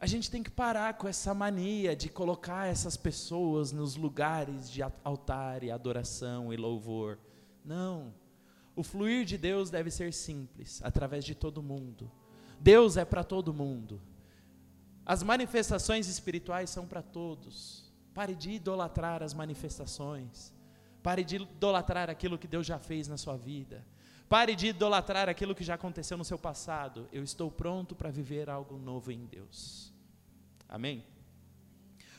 A 0.00 0.06
gente 0.06 0.30
tem 0.30 0.42
que 0.42 0.50
parar 0.50 0.94
com 0.94 1.06
essa 1.06 1.34
mania 1.34 1.94
de 1.94 2.08
colocar 2.08 2.66
essas 2.66 2.96
pessoas 2.96 3.70
nos 3.70 3.96
lugares 3.96 4.70
de 4.70 4.82
altar 5.04 5.62
e 5.62 5.70
adoração 5.70 6.52
e 6.52 6.56
louvor. 6.56 7.18
Não. 7.64 8.14
O 8.74 8.82
fluir 8.82 9.26
de 9.26 9.36
Deus 9.36 9.68
deve 9.68 9.90
ser 9.90 10.12
simples, 10.12 10.80
através 10.82 11.24
de 11.24 11.34
todo 11.34 11.62
mundo. 11.62 12.10
Deus 12.58 12.96
é 12.96 13.04
para 13.04 13.22
todo 13.22 13.52
mundo. 13.52 14.00
As 15.04 15.22
manifestações 15.22 16.08
espirituais 16.08 16.70
são 16.70 16.86
para 16.86 17.02
todos. 17.02 17.79
Pare 18.14 18.34
de 18.34 18.52
idolatrar 18.52 19.22
as 19.22 19.34
manifestações. 19.34 20.52
Pare 21.02 21.24
de 21.24 21.36
idolatrar 21.36 22.10
aquilo 22.10 22.38
que 22.38 22.48
Deus 22.48 22.66
já 22.66 22.78
fez 22.78 23.08
na 23.08 23.16
sua 23.16 23.36
vida. 23.36 23.84
Pare 24.28 24.54
de 24.54 24.68
idolatrar 24.68 25.28
aquilo 25.28 25.54
que 25.54 25.64
já 25.64 25.74
aconteceu 25.74 26.16
no 26.16 26.24
seu 26.24 26.38
passado. 26.38 27.08
Eu 27.12 27.22
estou 27.22 27.50
pronto 27.50 27.94
para 27.94 28.10
viver 28.10 28.48
algo 28.48 28.78
novo 28.78 29.10
em 29.10 29.26
Deus. 29.26 29.92
Amém? 30.68 31.04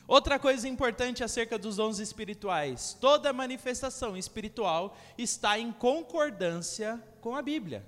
Outra 0.06 0.38
coisa 0.38 0.68
importante 0.68 1.24
acerca 1.24 1.56
dos 1.56 1.76
dons 1.76 1.98
espirituais: 1.98 2.96
toda 3.00 3.32
manifestação 3.32 4.16
espiritual 4.16 4.96
está 5.16 5.58
em 5.58 5.72
concordância 5.72 7.02
com 7.20 7.34
a 7.34 7.40
Bíblia. 7.40 7.86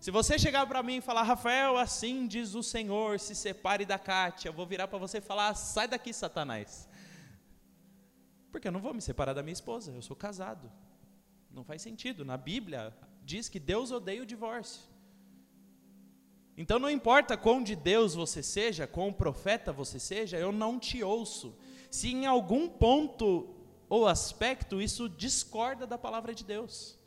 Se 0.00 0.12
você 0.12 0.38
chegar 0.38 0.64
para 0.66 0.82
mim 0.82 0.98
e 0.98 1.00
falar, 1.00 1.24
Rafael, 1.24 1.76
assim 1.76 2.26
diz 2.26 2.54
o 2.54 2.62
Senhor, 2.62 3.18
se 3.18 3.34
separe 3.34 3.84
da 3.84 3.98
Kátia, 3.98 4.48
eu 4.48 4.52
vou 4.52 4.64
virar 4.64 4.86
para 4.86 4.98
você 4.98 5.18
e 5.18 5.20
falar, 5.20 5.52
sai 5.54 5.88
daqui, 5.88 6.12
Satanás. 6.12 6.88
Porque 8.50 8.68
eu 8.68 8.72
não 8.72 8.80
vou 8.80 8.94
me 8.94 9.00
separar 9.00 9.34
da 9.34 9.42
minha 9.42 9.52
esposa, 9.52 9.92
eu 9.92 10.02
sou 10.02 10.16
casado. 10.16 10.70
Não 11.50 11.64
faz 11.64 11.82
sentido. 11.82 12.24
Na 12.24 12.36
Bíblia 12.36 12.94
diz 13.24 13.48
que 13.48 13.60
Deus 13.60 13.90
odeia 13.90 14.22
o 14.22 14.26
divórcio. 14.26 14.82
Então 16.56 16.78
não 16.78 16.90
importa 16.90 17.36
quão 17.36 17.62
de 17.62 17.76
Deus 17.76 18.14
você 18.14 18.42
seja, 18.42 18.86
quão 18.86 19.12
profeta 19.12 19.72
você 19.72 20.00
seja, 20.00 20.36
eu 20.36 20.50
não 20.50 20.78
te 20.78 21.04
ouço. 21.04 21.56
Se 21.88 22.08
em 22.08 22.26
algum 22.26 22.68
ponto 22.68 23.54
ou 23.88 24.08
aspecto 24.08 24.82
isso 24.82 25.08
discorda 25.08 25.86
da 25.86 25.96
palavra 25.96 26.34
de 26.34 26.44
Deus. 26.44 26.97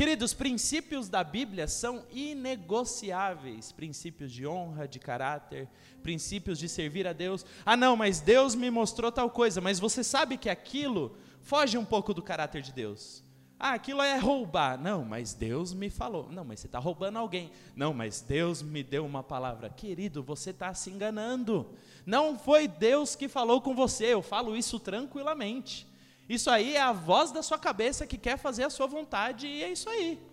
Queridos, 0.00 0.32
princípios 0.32 1.10
da 1.10 1.22
Bíblia 1.22 1.68
são 1.68 2.06
inegociáveis, 2.10 3.70
princípios 3.70 4.32
de 4.32 4.46
honra, 4.46 4.88
de 4.88 4.98
caráter, 4.98 5.68
princípios 6.02 6.58
de 6.58 6.70
servir 6.70 7.06
a 7.06 7.12
Deus. 7.12 7.44
Ah, 7.66 7.76
não, 7.76 7.98
mas 7.98 8.18
Deus 8.18 8.54
me 8.54 8.70
mostrou 8.70 9.12
tal 9.12 9.28
coisa, 9.28 9.60
mas 9.60 9.78
você 9.78 10.02
sabe 10.02 10.38
que 10.38 10.48
aquilo 10.48 11.18
foge 11.42 11.76
um 11.76 11.84
pouco 11.84 12.14
do 12.14 12.22
caráter 12.22 12.62
de 12.62 12.72
Deus. 12.72 13.22
Ah, 13.58 13.74
aquilo 13.74 14.00
é 14.00 14.16
roubar. 14.16 14.80
Não, 14.80 15.04
mas 15.04 15.34
Deus 15.34 15.74
me 15.74 15.90
falou. 15.90 16.32
Não, 16.32 16.46
mas 16.46 16.60
você 16.60 16.66
está 16.66 16.78
roubando 16.78 17.18
alguém. 17.18 17.52
Não, 17.76 17.92
mas 17.92 18.22
Deus 18.22 18.62
me 18.62 18.82
deu 18.82 19.04
uma 19.04 19.22
palavra. 19.22 19.68
Querido, 19.68 20.22
você 20.22 20.48
está 20.48 20.72
se 20.72 20.88
enganando. 20.88 21.74
Não 22.06 22.38
foi 22.38 22.66
Deus 22.66 23.14
que 23.14 23.28
falou 23.28 23.60
com 23.60 23.74
você. 23.74 24.06
Eu 24.06 24.22
falo 24.22 24.56
isso 24.56 24.80
tranquilamente. 24.80 25.89
Isso 26.30 26.48
aí 26.48 26.76
é 26.76 26.80
a 26.80 26.92
voz 26.92 27.32
da 27.32 27.42
sua 27.42 27.58
cabeça 27.58 28.06
que 28.06 28.16
quer 28.16 28.38
fazer 28.38 28.62
a 28.62 28.70
sua 28.70 28.86
vontade 28.86 29.48
e 29.48 29.64
é 29.64 29.72
isso 29.72 29.88
aí. 29.88 30.24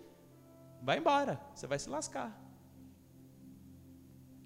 Vai 0.80 0.98
embora, 0.98 1.40
você 1.52 1.66
vai 1.66 1.76
se 1.76 1.88
lascar. 1.88 2.40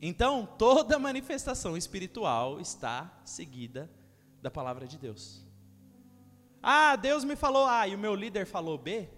Então, 0.00 0.46
toda 0.46 0.98
manifestação 0.98 1.76
espiritual 1.76 2.58
está 2.58 3.20
seguida 3.22 3.90
da 4.40 4.50
palavra 4.50 4.86
de 4.86 4.96
Deus. 4.96 5.46
Ah, 6.62 6.96
Deus 6.96 7.22
me 7.22 7.36
falou 7.36 7.66
A 7.66 7.86
e 7.86 7.94
o 7.94 7.98
meu 7.98 8.14
líder 8.14 8.46
falou 8.46 8.78
B. 8.78 9.10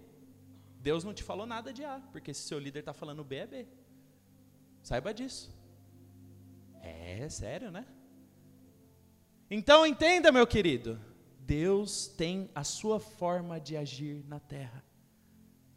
Deus 0.80 1.04
não 1.04 1.14
te 1.14 1.22
falou 1.22 1.46
nada 1.46 1.72
de 1.72 1.84
A, 1.84 2.00
porque 2.10 2.34
se 2.34 2.48
seu 2.48 2.58
líder 2.58 2.80
está 2.80 2.92
falando 2.92 3.22
B, 3.22 3.36
é 3.36 3.46
B. 3.46 3.68
Saiba 4.82 5.14
disso. 5.14 5.54
É 6.82 7.28
sério, 7.28 7.70
né? 7.70 7.86
Então 9.48 9.86
entenda, 9.86 10.32
meu 10.32 10.48
querido. 10.48 11.13
Deus 11.46 12.06
tem 12.06 12.50
a 12.54 12.64
sua 12.64 12.98
forma 12.98 13.60
de 13.60 13.76
agir 13.76 14.24
na 14.26 14.40
terra. 14.40 14.82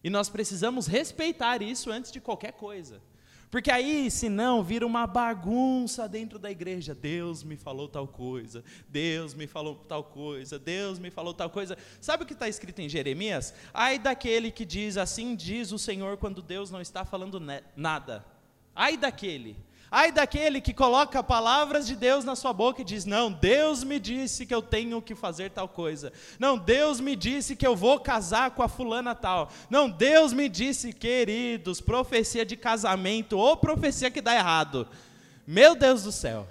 E 0.03 0.09
nós 0.09 0.29
precisamos 0.29 0.87
respeitar 0.87 1.61
isso 1.61 1.91
antes 1.91 2.11
de 2.11 2.21
qualquer 2.21 2.53
coisa. 2.53 3.01
Porque 3.49 3.71
aí, 3.71 4.11
senão, 4.11 4.61
vira 4.61 4.85
uma 4.85 5.07
bagunça 5.07 6.07
dentro 6.07 6.37
da 6.37 6.51
igreja. 6.51 6.93
Deus 6.93 7.43
me 7.43 7.55
falou 7.55 7.87
tal 7.87 8.07
coisa, 8.07 8.63
Deus 8.89 9.33
me 9.33 9.47
falou 9.47 9.75
tal 9.75 10.03
coisa, 10.03 10.59
Deus 10.59 10.99
me 10.99 11.09
falou 11.09 11.33
tal 11.33 11.49
coisa. 11.49 11.77
Sabe 11.99 12.23
o 12.23 12.25
que 12.25 12.33
está 12.33 12.47
escrito 12.47 12.79
em 12.79 12.89
Jeremias? 12.89 13.53
Ai 13.73 13.99
daquele 13.99 14.51
que 14.51 14.65
diz, 14.65 14.97
assim 14.97 15.35
diz 15.35 15.71
o 15.71 15.79
Senhor, 15.79 16.17
quando 16.17 16.41
Deus 16.41 16.71
não 16.71 16.81
está 16.81 17.05
falando 17.05 17.41
nada. 17.75 18.25
Ai 18.75 18.97
daquele. 18.97 19.57
Ai 19.89 20.11
daquele 20.11 20.59
que 20.59 20.73
coloca 20.73 21.23
palavras 21.23 21.87
de 21.87 21.95
Deus 21.95 22.25
na 22.25 22.35
sua 22.35 22.51
boca 22.51 22.81
e 22.81 22.85
diz: 22.85 23.05
Não, 23.05 23.31
Deus 23.31 23.83
me 23.85 23.99
disse 23.99 24.45
que 24.45 24.53
eu 24.53 24.61
tenho 24.61 25.01
que 25.01 25.15
fazer 25.15 25.51
tal 25.51 25.69
coisa. 25.69 26.11
Não, 26.37 26.57
Deus 26.57 26.99
me 26.99 27.15
disse 27.15 27.55
que 27.55 27.65
eu 27.65 27.75
vou 27.75 27.99
casar 27.99 28.51
com 28.51 28.61
a 28.61 28.67
fulana 28.67 29.15
tal. 29.15 29.49
Não, 29.69 29.89
Deus 29.89 30.33
me 30.33 30.49
disse, 30.49 30.91
queridos, 30.91 31.79
profecia 31.79 32.45
de 32.45 32.57
casamento 32.57 33.37
ou 33.37 33.55
profecia 33.55 34.11
que 34.11 34.21
dá 34.21 34.35
errado. 34.35 34.87
Meu 35.45 35.73
Deus 35.73 36.03
do 36.03 36.11
céu. 36.11 36.45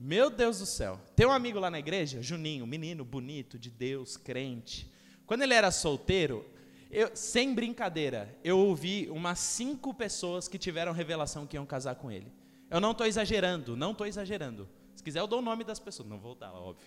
Meu 0.00 0.30
Deus 0.30 0.58
do 0.58 0.66
céu. 0.66 1.00
Tem 1.14 1.26
um 1.26 1.30
amigo 1.30 1.60
lá 1.60 1.70
na 1.70 1.78
igreja, 1.78 2.20
Juninho, 2.20 2.66
menino 2.66 3.04
bonito, 3.04 3.56
de 3.56 3.70
Deus, 3.70 4.16
crente. 4.16 4.90
Quando 5.24 5.42
ele 5.42 5.54
era 5.54 5.70
solteiro, 5.70 6.44
eu, 6.92 7.10
sem 7.16 7.54
brincadeira, 7.54 8.38
eu 8.44 8.58
ouvi 8.58 9.08
umas 9.10 9.38
cinco 9.38 9.94
pessoas 9.94 10.46
que 10.46 10.58
tiveram 10.58 10.92
revelação 10.92 11.46
que 11.46 11.56
iam 11.56 11.64
casar 11.64 11.94
com 11.94 12.12
ele. 12.12 12.30
Eu 12.70 12.80
não 12.80 12.90
estou 12.90 13.06
exagerando, 13.06 13.74
não 13.74 13.92
estou 13.92 14.06
exagerando. 14.06 14.68
Se 14.94 15.02
quiser, 15.02 15.20
eu 15.20 15.26
dou 15.26 15.38
o 15.38 15.42
nome 15.42 15.64
das 15.64 15.78
pessoas. 15.78 16.06
Não 16.06 16.18
vou 16.18 16.34
dar, 16.34 16.52
óbvio. 16.52 16.86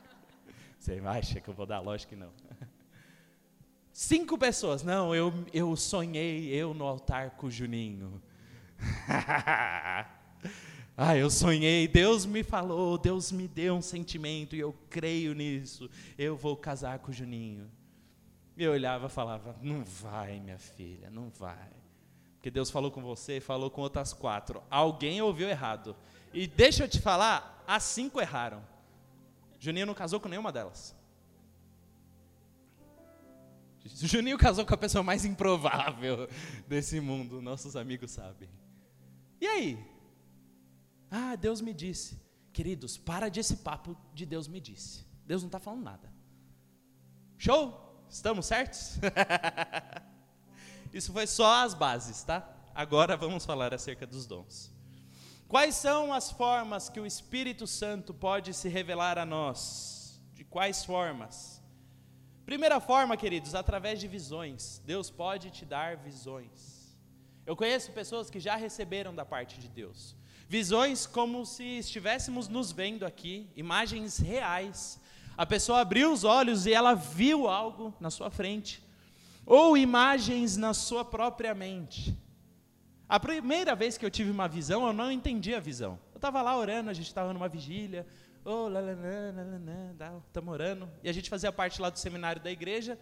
Você 0.80 1.02
acha 1.04 1.38
que 1.38 1.48
eu 1.48 1.52
vou 1.52 1.66
dar? 1.66 1.80
Lógico 1.80 2.14
que 2.14 2.16
não. 2.16 2.32
Cinco 3.92 4.38
pessoas. 4.38 4.82
Não, 4.82 5.14
eu, 5.14 5.32
eu 5.52 5.76
sonhei 5.76 6.48
eu 6.48 6.72
no 6.72 6.86
altar 6.86 7.32
com 7.32 7.48
o 7.48 7.50
Juninho. 7.50 8.22
ah, 10.96 11.14
eu 11.14 11.28
sonhei, 11.28 11.86
Deus 11.86 12.24
me 12.24 12.42
falou, 12.42 12.96
Deus 12.96 13.30
me 13.30 13.46
deu 13.46 13.74
um 13.74 13.82
sentimento 13.82 14.56
e 14.56 14.60
eu 14.60 14.74
creio 14.88 15.34
nisso. 15.34 15.90
Eu 16.16 16.38
vou 16.38 16.56
casar 16.56 17.00
com 17.00 17.10
o 17.10 17.14
Juninho. 17.14 17.70
E 18.60 18.68
olhava 18.68 19.06
e 19.06 19.08
falava: 19.08 19.56
Não 19.62 19.82
vai, 19.82 20.38
minha 20.38 20.58
filha, 20.58 21.08
não 21.08 21.30
vai. 21.30 21.70
Porque 22.34 22.50
Deus 22.50 22.70
falou 22.70 22.90
com 22.90 23.00
você 23.00 23.38
e 23.38 23.40
falou 23.40 23.70
com 23.70 23.80
outras 23.80 24.12
quatro. 24.12 24.62
Alguém 24.68 25.22
ouviu 25.22 25.48
errado. 25.48 25.96
E 26.30 26.46
deixa 26.46 26.84
eu 26.84 26.88
te 26.88 27.00
falar: 27.00 27.64
as 27.66 27.82
cinco 27.84 28.20
erraram. 28.20 28.62
Juninho 29.58 29.86
não 29.86 29.94
casou 29.94 30.20
com 30.20 30.28
nenhuma 30.28 30.52
delas. 30.52 30.94
Juninho 33.82 34.36
casou 34.36 34.66
com 34.66 34.74
a 34.74 34.76
pessoa 34.76 35.02
mais 35.02 35.24
improvável 35.24 36.28
desse 36.68 37.00
mundo, 37.00 37.40
nossos 37.40 37.76
amigos 37.76 38.10
sabem. 38.10 38.50
E 39.40 39.46
aí? 39.46 39.86
Ah, 41.10 41.34
Deus 41.34 41.62
me 41.62 41.72
disse. 41.72 42.20
Queridos, 42.52 42.98
para 42.98 43.30
desse 43.30 43.56
papo 43.56 43.96
de 44.12 44.26
Deus 44.26 44.46
me 44.46 44.60
disse. 44.60 45.06
Deus 45.24 45.40
não 45.40 45.48
está 45.48 45.58
falando 45.58 45.82
nada. 45.82 46.12
Show? 47.38 47.88
Estamos 48.10 48.46
certos? 48.46 48.98
Isso 50.92 51.12
foi 51.12 51.26
só 51.28 51.64
as 51.64 51.74
bases, 51.74 52.24
tá? 52.24 52.46
Agora 52.74 53.16
vamos 53.16 53.46
falar 53.46 53.72
acerca 53.72 54.04
dos 54.04 54.26
dons. 54.26 54.72
Quais 55.46 55.76
são 55.76 56.12
as 56.12 56.30
formas 56.30 56.88
que 56.88 56.98
o 56.98 57.06
Espírito 57.06 57.66
Santo 57.68 58.12
pode 58.12 58.52
se 58.52 58.68
revelar 58.68 59.16
a 59.16 59.24
nós? 59.24 60.20
De 60.34 60.44
quais 60.44 60.84
formas? 60.84 61.62
Primeira 62.44 62.80
forma, 62.80 63.16
queridos, 63.16 63.54
através 63.54 64.00
de 64.00 64.08
visões. 64.08 64.82
Deus 64.84 65.08
pode 65.08 65.50
te 65.50 65.64
dar 65.64 65.96
visões. 65.96 66.96
Eu 67.46 67.54
conheço 67.54 67.92
pessoas 67.92 68.28
que 68.28 68.40
já 68.40 68.56
receberam 68.56 69.14
da 69.14 69.24
parte 69.24 69.60
de 69.60 69.68
Deus. 69.68 70.16
Visões 70.48 71.06
como 71.06 71.46
se 71.46 71.78
estivéssemos 71.78 72.48
nos 72.48 72.72
vendo 72.72 73.06
aqui, 73.06 73.48
imagens 73.54 74.18
reais, 74.18 75.00
a 75.40 75.46
pessoa 75.46 75.80
abriu 75.80 76.12
os 76.12 76.22
olhos 76.22 76.66
e 76.66 76.72
ela 76.74 76.92
viu 76.92 77.48
algo 77.48 77.94
na 77.98 78.10
sua 78.10 78.30
frente, 78.30 78.86
ou 79.46 79.74
imagens 79.74 80.58
na 80.58 80.74
sua 80.74 81.02
própria 81.02 81.54
mente. 81.54 82.14
A 83.08 83.18
primeira 83.18 83.74
vez 83.74 83.96
que 83.96 84.04
eu 84.04 84.10
tive 84.10 84.30
uma 84.30 84.46
visão, 84.46 84.86
eu 84.86 84.92
não 84.92 85.10
entendi 85.10 85.54
a 85.54 85.58
visão. 85.58 85.98
Eu 86.12 86.18
estava 86.18 86.42
lá 86.42 86.54
orando, 86.58 86.90
a 86.90 86.92
gente 86.92 87.06
estava 87.06 87.32
numa 87.32 87.48
vigília, 87.48 88.06
oh, 88.44 88.66
estamos 90.26 90.52
orando, 90.52 90.86
e 91.02 91.08
a 91.08 91.12
gente 91.14 91.30
fazia 91.30 91.50
parte 91.50 91.80
lá 91.80 91.88
do 91.88 91.98
seminário 91.98 92.42
da 92.42 92.50
igreja, 92.50 92.98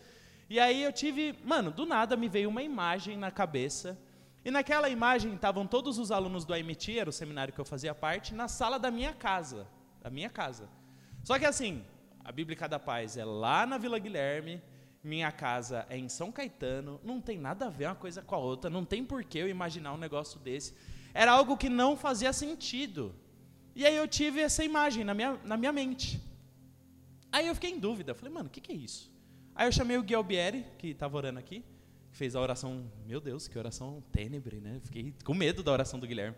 e 0.48 0.60
aí 0.60 0.80
eu 0.80 0.92
tive, 0.92 1.36
mano, 1.44 1.72
do 1.72 1.84
nada 1.84 2.16
me 2.16 2.28
veio 2.28 2.48
uma 2.48 2.62
imagem 2.62 3.16
na 3.16 3.32
cabeça, 3.32 3.98
E 4.44 4.50
naquela 4.50 4.88
imagem 4.88 5.34
estavam 5.34 5.66
todos 5.66 5.98
os 5.98 6.10
alunos 6.10 6.44
do 6.44 6.54
AMT, 6.54 6.98
era 6.98 7.10
o 7.10 7.12
seminário 7.12 7.52
que 7.52 7.60
eu 7.60 7.64
fazia 7.64 7.94
parte, 7.94 8.32
na 8.32 8.48
sala 8.48 8.78
da 8.78 8.90
minha 8.90 9.12
casa. 9.12 9.66
Da 10.00 10.08
minha 10.08 10.30
casa. 10.30 10.68
Só 11.24 11.38
que 11.38 11.44
assim, 11.44 11.84
a 12.28 12.32
Bíblica 12.32 12.68
da 12.68 12.78
Paz 12.78 13.16
é 13.16 13.24
lá 13.24 13.64
na 13.64 13.78
Vila 13.78 13.98
Guilherme, 13.98 14.60
minha 15.02 15.32
casa 15.32 15.86
é 15.88 15.96
em 15.96 16.10
São 16.10 16.30
Caetano, 16.30 17.00
não 17.02 17.22
tem 17.22 17.38
nada 17.38 17.64
a 17.64 17.70
ver 17.70 17.86
uma 17.86 17.94
coisa 17.94 18.20
com 18.20 18.34
a 18.34 18.38
outra, 18.38 18.68
não 18.68 18.84
tem 18.84 19.02
por 19.02 19.24
que 19.24 19.38
eu 19.38 19.48
imaginar 19.48 19.94
um 19.94 19.96
negócio 19.96 20.38
desse. 20.38 20.74
Era 21.14 21.32
algo 21.32 21.56
que 21.56 21.70
não 21.70 21.96
fazia 21.96 22.30
sentido. 22.34 23.14
E 23.74 23.86
aí 23.86 23.96
eu 23.96 24.06
tive 24.06 24.42
essa 24.42 24.62
imagem 24.62 25.04
na 25.04 25.14
minha, 25.14 25.40
na 25.42 25.56
minha 25.56 25.72
mente. 25.72 26.20
Aí 27.32 27.46
eu 27.46 27.54
fiquei 27.54 27.70
em 27.70 27.78
dúvida, 27.78 28.14
falei, 28.14 28.34
mano, 28.34 28.48
o 28.48 28.50
que, 28.50 28.60
que 28.60 28.72
é 28.72 28.76
isso? 28.76 29.10
Aí 29.54 29.66
eu 29.66 29.72
chamei 29.72 29.96
o 29.96 30.02
Guilherme, 30.02 30.66
que 30.76 30.88
estava 30.88 31.16
orando 31.16 31.38
aqui, 31.38 31.64
fez 32.10 32.36
a 32.36 32.40
oração, 32.42 32.92
meu 33.06 33.22
Deus, 33.22 33.48
que 33.48 33.58
oração 33.58 34.04
tênebre, 34.12 34.60
né? 34.60 34.82
Fiquei 34.84 35.14
com 35.24 35.32
medo 35.32 35.62
da 35.62 35.72
oração 35.72 35.98
do 35.98 36.06
Guilherme. 36.06 36.36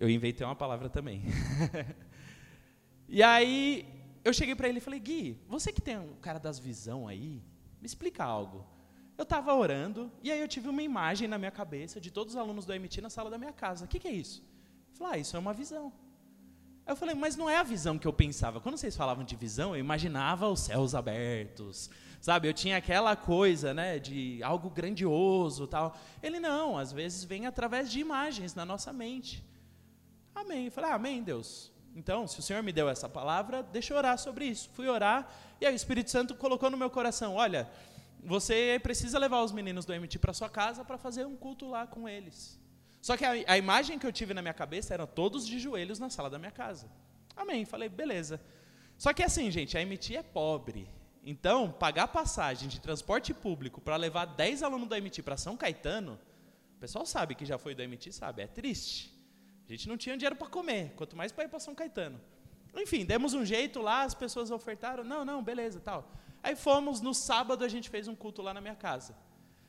Eu 0.00 0.08
inventei 0.08 0.46
uma 0.46 0.56
palavra 0.56 0.88
também. 0.88 1.22
e 3.06 3.22
aí 3.22 3.95
eu 4.26 4.32
cheguei 4.32 4.56
para 4.56 4.68
ele 4.68 4.78
e 4.78 4.80
falei, 4.80 4.98
Gui, 4.98 5.38
você 5.46 5.72
que 5.72 5.80
tem 5.80 5.96
um 5.96 6.16
cara 6.16 6.40
das 6.40 6.58
visão 6.58 7.06
aí, 7.06 7.40
me 7.80 7.86
explica 7.86 8.24
algo. 8.24 8.66
Eu 9.16 9.22
estava 9.22 9.54
orando 9.54 10.10
e 10.20 10.32
aí 10.32 10.40
eu 10.40 10.48
tive 10.48 10.68
uma 10.68 10.82
imagem 10.82 11.28
na 11.28 11.38
minha 11.38 11.50
cabeça 11.52 12.00
de 12.00 12.10
todos 12.10 12.34
os 12.34 12.40
alunos 12.40 12.66
do 12.66 12.72
MT 12.74 13.00
na 13.00 13.08
sala 13.08 13.30
da 13.30 13.38
minha 13.38 13.52
casa. 13.52 13.84
O 13.84 13.88
que, 13.88 14.00
que 14.00 14.08
é 14.08 14.12
isso? 14.12 14.42
Ele 14.88 14.98
falou, 14.98 15.12
ah, 15.12 15.18
isso 15.18 15.36
é 15.36 15.38
uma 15.38 15.54
visão. 15.54 15.92
Eu 16.84 16.96
falei, 16.96 17.14
mas 17.14 17.36
não 17.36 17.48
é 17.48 17.56
a 17.56 17.62
visão 17.62 17.96
que 17.98 18.06
eu 18.06 18.12
pensava. 18.12 18.60
Quando 18.60 18.76
vocês 18.76 18.96
falavam 18.96 19.24
de 19.24 19.36
visão, 19.36 19.76
eu 19.76 19.80
imaginava 19.80 20.48
os 20.48 20.60
céus 20.60 20.92
abertos, 20.92 21.88
sabe? 22.20 22.48
Eu 22.48 22.52
tinha 22.52 22.76
aquela 22.76 23.14
coisa, 23.14 23.72
né, 23.72 24.00
de 24.00 24.42
algo 24.42 24.68
grandioso, 24.70 25.68
tal. 25.68 25.96
Ele 26.20 26.40
não, 26.40 26.76
às 26.76 26.92
vezes 26.92 27.22
vem 27.22 27.46
através 27.46 27.92
de 27.92 28.00
imagens 28.00 28.56
na 28.56 28.64
nossa 28.64 28.92
mente. 28.92 29.44
Amém. 30.34 30.66
Eu 30.66 30.72
falei, 30.72 30.90
ah, 30.90 30.94
amém, 30.94 31.22
Deus. 31.22 31.72
Então, 31.96 32.26
se 32.26 32.38
o 32.38 32.42
Senhor 32.42 32.62
me 32.62 32.72
deu 32.72 32.90
essa 32.90 33.08
palavra, 33.08 33.62
deixa 33.62 33.94
eu 33.94 33.96
orar 33.96 34.18
sobre 34.18 34.44
isso. 34.44 34.68
Fui 34.74 34.86
orar 34.86 35.32
e 35.58 35.64
aí 35.64 35.72
o 35.72 35.74
Espírito 35.74 36.10
Santo 36.10 36.34
colocou 36.34 36.70
no 36.70 36.76
meu 36.76 36.90
coração, 36.90 37.34
olha, 37.34 37.66
você 38.22 38.78
precisa 38.82 39.18
levar 39.18 39.42
os 39.42 39.50
meninos 39.50 39.86
do 39.86 39.94
MT 39.94 40.18
para 40.18 40.34
sua 40.34 40.50
casa 40.50 40.84
para 40.84 40.98
fazer 40.98 41.24
um 41.24 41.34
culto 41.34 41.66
lá 41.66 41.86
com 41.86 42.06
eles. 42.06 42.60
Só 43.00 43.16
que 43.16 43.24
a, 43.24 43.30
a, 43.30 43.56
imagem 43.56 43.98
que 43.98 44.06
eu 44.06 44.12
tive 44.12 44.34
na 44.34 44.42
minha 44.42 44.52
cabeça 44.52 44.92
era 44.92 45.06
todos 45.06 45.46
de 45.46 45.58
joelhos 45.58 45.98
na 45.98 46.10
sala 46.10 46.28
da 46.28 46.38
minha 46.38 46.50
casa. 46.50 46.86
Amém. 47.34 47.64
Falei, 47.64 47.88
beleza. 47.88 48.38
Só 48.98 49.14
que 49.14 49.22
assim, 49.22 49.50
gente, 49.50 49.78
a 49.78 49.80
MT 49.80 50.16
é 50.16 50.22
pobre. 50.22 50.86
Então, 51.24 51.72
pagar 51.72 52.08
passagem 52.08 52.68
de 52.68 52.78
transporte 52.78 53.32
público 53.32 53.80
para 53.80 53.96
levar 53.96 54.26
10 54.26 54.62
alunos 54.62 54.88
da 54.88 55.00
MT 55.00 55.22
para 55.22 55.38
São 55.38 55.56
Caetano, 55.56 56.18
o 56.76 56.78
pessoal 56.78 57.06
sabe 57.06 57.34
que 57.34 57.46
já 57.46 57.56
foi 57.56 57.74
do 57.74 57.82
MT, 57.82 58.12
sabe, 58.12 58.42
é 58.42 58.46
triste. 58.46 59.15
A 59.68 59.72
gente 59.72 59.88
não 59.88 59.96
tinha 59.96 60.16
dinheiro 60.16 60.36
para 60.36 60.48
comer, 60.48 60.92
quanto 60.96 61.16
mais 61.16 61.32
para 61.32 61.44
ir 61.44 61.48
para 61.48 61.58
São 61.58 61.74
Caetano. 61.74 62.20
Enfim, 62.74 63.04
demos 63.04 63.34
um 63.34 63.44
jeito 63.44 63.80
lá, 63.80 64.02
as 64.02 64.14
pessoas 64.14 64.50
ofertaram, 64.50 65.02
não, 65.02 65.24
não, 65.24 65.42
beleza, 65.42 65.80
tal. 65.80 66.10
Aí 66.42 66.54
fomos, 66.54 67.00
no 67.00 67.12
sábado 67.14 67.64
a 67.64 67.68
gente 67.68 67.90
fez 67.90 68.06
um 68.06 68.14
culto 68.14 68.42
lá 68.42 68.54
na 68.54 68.60
minha 68.60 68.74
casa. 68.74 69.16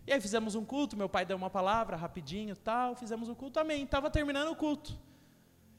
E 0.05 0.13
aí 0.13 0.21
fizemos 0.21 0.55
um 0.55 0.63
culto, 0.63 0.95
meu 0.95 1.09
pai 1.09 1.25
deu 1.25 1.35
uma 1.35 1.49
palavra 1.49 1.97
rapidinho, 1.97 2.55
tal, 2.55 2.95
fizemos 2.95 3.27
um 3.27 3.35
culto, 3.35 3.59
amém. 3.59 3.83
Estava 3.83 4.09
terminando 4.09 4.49
o 4.49 4.55
culto. 4.55 4.97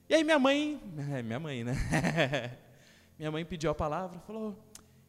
E 0.08 0.14
aí 0.14 0.24
minha 0.24 0.38
mãe, 0.38 0.80
é, 1.14 1.22
minha 1.22 1.38
mãe, 1.38 1.64
né? 1.64 1.72
minha 3.18 3.30
mãe 3.30 3.44
pediu 3.44 3.70
a 3.70 3.74
palavra, 3.74 4.18
falou: 4.20 4.58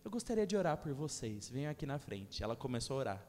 "Eu 0.04 0.12
gostaria 0.12 0.46
de 0.46 0.56
orar 0.56 0.78
por 0.78 0.94
vocês. 0.94 1.50
Venham 1.50 1.72
aqui 1.72 1.86
na 1.86 1.98
frente". 1.98 2.44
Ela 2.44 2.56
começou 2.56 2.98
a 2.98 3.00
orar. 3.00 3.26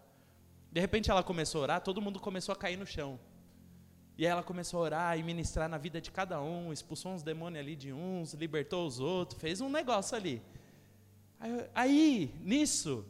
De 0.71 0.81
repente 0.81 1.11
ela 1.11 1.23
começou 1.23 1.61
a 1.61 1.63
orar, 1.63 1.81
todo 1.81 2.01
mundo 2.01 2.21
começou 2.21 2.53
a 2.53 2.57
cair 2.57 2.77
no 2.77 2.87
chão. 2.87 3.19
E 4.21 4.27
ela 4.27 4.43
começou 4.43 4.81
a 4.81 4.83
orar 4.83 5.19
e 5.19 5.23
ministrar 5.23 5.67
na 5.67 5.79
vida 5.79 5.99
de 5.99 6.11
cada 6.11 6.43
um, 6.43 6.75
expulsou 6.75 7.11
uns 7.11 7.23
demônios 7.23 7.65
ali 7.65 7.75
de 7.75 7.91
uns, 7.91 8.35
libertou 8.35 8.87
os 8.87 9.01
outros, 9.01 9.41
fez 9.41 9.63
um 9.63 9.71
negócio 9.71 10.15
ali. 10.15 10.43
Aí, 11.39 11.71
aí, 11.75 12.35
nisso, 12.43 13.03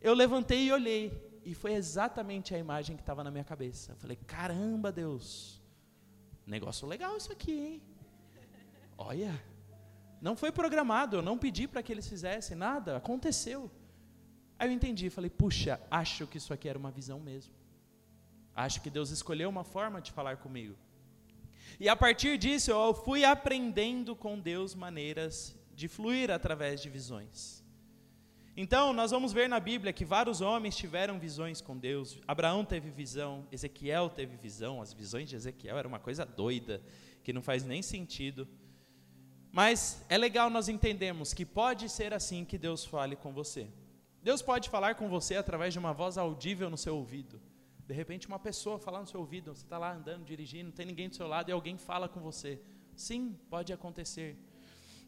eu 0.00 0.12
levantei 0.12 0.66
e 0.66 0.72
olhei. 0.72 1.40
E 1.44 1.54
foi 1.54 1.74
exatamente 1.74 2.52
a 2.52 2.58
imagem 2.58 2.96
que 2.96 3.02
estava 3.02 3.22
na 3.22 3.30
minha 3.30 3.44
cabeça. 3.44 3.92
Eu 3.92 3.96
falei: 3.96 4.18
caramba, 4.26 4.90
Deus, 4.90 5.62
negócio 6.44 6.88
legal 6.88 7.16
isso 7.16 7.30
aqui, 7.30 7.52
hein? 7.52 7.82
Olha, 8.98 9.40
não 10.20 10.34
foi 10.34 10.50
programado, 10.50 11.18
eu 11.18 11.22
não 11.22 11.38
pedi 11.38 11.68
para 11.68 11.80
que 11.80 11.92
eles 11.92 12.08
fizessem 12.08 12.56
nada, 12.56 12.96
aconteceu. 12.96 13.70
Aí 14.58 14.68
eu 14.68 14.72
entendi, 14.72 15.10
falei: 15.10 15.30
puxa, 15.30 15.80
acho 15.88 16.26
que 16.26 16.38
isso 16.38 16.52
aqui 16.52 16.68
era 16.68 16.76
uma 16.76 16.90
visão 16.90 17.20
mesmo. 17.20 17.54
Acho 18.56 18.80
que 18.80 18.88
Deus 18.88 19.10
escolheu 19.10 19.50
uma 19.50 19.64
forma 19.64 20.00
de 20.00 20.10
falar 20.10 20.38
comigo. 20.38 20.74
E 21.78 21.90
a 21.90 21.94
partir 21.94 22.38
disso 22.38 22.70
eu 22.70 22.94
fui 22.94 23.22
aprendendo 23.22 24.16
com 24.16 24.40
Deus 24.40 24.74
maneiras 24.74 25.54
de 25.74 25.86
fluir 25.88 26.30
através 26.30 26.80
de 26.80 26.88
visões. 26.88 27.62
Então, 28.56 28.94
nós 28.94 29.10
vamos 29.10 29.34
ver 29.34 29.50
na 29.50 29.60
Bíblia 29.60 29.92
que 29.92 30.06
vários 30.06 30.40
homens 30.40 30.74
tiveram 30.74 31.18
visões 31.18 31.60
com 31.60 31.76
Deus. 31.76 32.18
Abraão 32.26 32.64
teve 32.64 32.88
visão, 32.88 33.46
Ezequiel 33.52 34.08
teve 34.08 34.34
visão. 34.38 34.80
As 34.80 34.94
visões 34.94 35.28
de 35.28 35.36
Ezequiel 35.36 35.76
era 35.76 35.86
uma 35.86 35.98
coisa 35.98 36.24
doida, 36.24 36.82
que 37.22 37.34
não 37.34 37.42
faz 37.42 37.62
nem 37.62 37.82
sentido. 37.82 38.48
Mas 39.52 40.02
é 40.08 40.16
legal 40.16 40.48
nós 40.48 40.70
entendermos 40.70 41.34
que 41.34 41.44
pode 41.44 41.90
ser 41.90 42.14
assim 42.14 42.46
que 42.46 42.56
Deus 42.56 42.82
fale 42.86 43.14
com 43.14 43.34
você. 43.34 43.68
Deus 44.22 44.40
pode 44.40 44.70
falar 44.70 44.94
com 44.94 45.06
você 45.10 45.36
através 45.36 45.74
de 45.74 45.78
uma 45.78 45.92
voz 45.92 46.16
audível 46.16 46.70
no 46.70 46.78
seu 46.78 46.96
ouvido. 46.96 47.38
De 47.86 47.94
repente, 47.94 48.26
uma 48.26 48.38
pessoa 48.38 48.78
falar 48.78 49.00
no 49.00 49.06
seu 49.06 49.20
ouvido, 49.20 49.54
você 49.54 49.64
está 49.64 49.78
lá 49.78 49.94
andando, 49.94 50.24
dirigindo, 50.24 50.64
não 50.64 50.72
tem 50.72 50.86
ninguém 50.86 51.08
do 51.08 51.14
seu 51.14 51.26
lado 51.26 51.48
e 51.48 51.52
alguém 51.52 51.78
fala 51.78 52.08
com 52.08 52.20
você. 52.20 52.60
Sim, 52.96 53.38
pode 53.48 53.72
acontecer. 53.72 54.36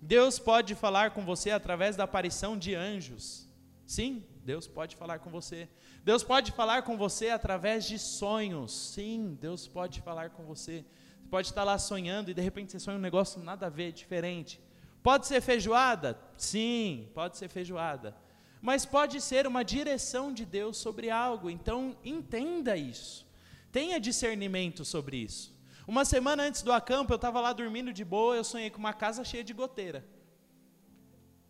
Deus 0.01 0.39
pode 0.39 0.75
falar 0.77 1.11
com 1.11 1.25
você 1.25 1.51
através 1.51 1.97
da 1.97 2.05
aparição 2.05 2.57
de 2.57 2.75
anjos. 2.75 3.49
Sim, 3.85 4.25
Deus 4.45 4.69
pode 4.69 4.95
falar 4.95 5.19
com 5.19 5.31
você. 5.31 5.69
Deus 6.05 6.23
pode 6.23 6.53
falar 6.53 6.83
com 6.83 6.97
você 6.97 7.31
através 7.31 7.85
de 7.85 7.99
sonhos. 7.99 8.93
Sim, 8.95 9.37
Deus 9.41 9.67
pode 9.67 10.01
falar 10.01 10.31
com 10.31 10.45
você. 10.45 10.85
Você 11.23 11.29
pode 11.29 11.49
estar 11.49 11.65
lá 11.65 11.77
sonhando 11.79 12.31
e 12.31 12.35
de 12.35 12.41
repente 12.41 12.73
você 12.73 12.79
sonha 12.79 12.97
um 12.97 13.01
negócio 13.01 13.43
nada 13.43 13.67
a 13.67 13.71
ver, 13.71 13.93
diferente. 13.93 14.61
Pode 15.03 15.27
ser 15.27 15.41
feijoada? 15.41 16.19
Sim, 16.37 17.11
pode 17.13 17.37
ser 17.37 17.49
feijoada. 17.49 18.17
Mas 18.61 18.85
pode 18.85 19.21
ser 19.21 19.47
uma 19.47 19.65
direção 19.65 20.33
de 20.33 20.45
Deus 20.45 20.77
sobre 20.77 21.11
algo. 21.11 21.49
Então, 21.49 21.97
entenda 22.05 22.77
isso. 22.77 23.27
Tenha 23.71 24.01
discernimento 24.01 24.85
sobre 24.85 25.19
isso. 25.19 25.57
Uma 25.87 26.05
semana 26.05 26.43
antes 26.43 26.63
do 26.63 26.73
acampo, 26.73 27.13
eu 27.13 27.17
estava 27.17 27.41
lá 27.41 27.53
dormindo 27.53 27.93
de 27.93 28.05
boa, 28.05 28.37
eu 28.37 28.45
sonhei 28.45 28.71
com 28.71 28.79
uma 28.79 28.93
casa 28.93 29.25
cheia 29.25 29.45
de 29.45 29.55
goteira. 29.55 30.05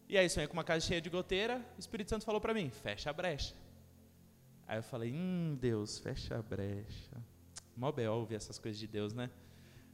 E 0.09 0.17
aí, 0.17 0.29
sonhei 0.29 0.47
com 0.47 0.55
uma 0.55 0.65
casa 0.65 0.87
cheia 0.87 1.01
de 1.01 1.11
goteira, 1.11 1.65
o 1.77 1.81
Espírito 1.81 2.11
Santo 2.11 2.25
falou 2.25 2.41
para 2.41 2.55
mim, 2.55 2.71
fecha 2.71 3.11
a 3.11 3.13
brecha. 3.13 3.55
Aí 4.67 4.79
eu 4.79 4.83
falei, 4.83 5.13
hum, 5.13 5.57
Deus, 5.61 5.99
fecha 5.99 6.39
a 6.39 6.43
brecha. 6.43 7.17
Mó 7.77 7.93
ouvir 8.13 8.35
essas 8.35 8.59
coisas 8.59 8.79
de 8.79 8.87
Deus, 8.87 9.13
né? 9.13 9.31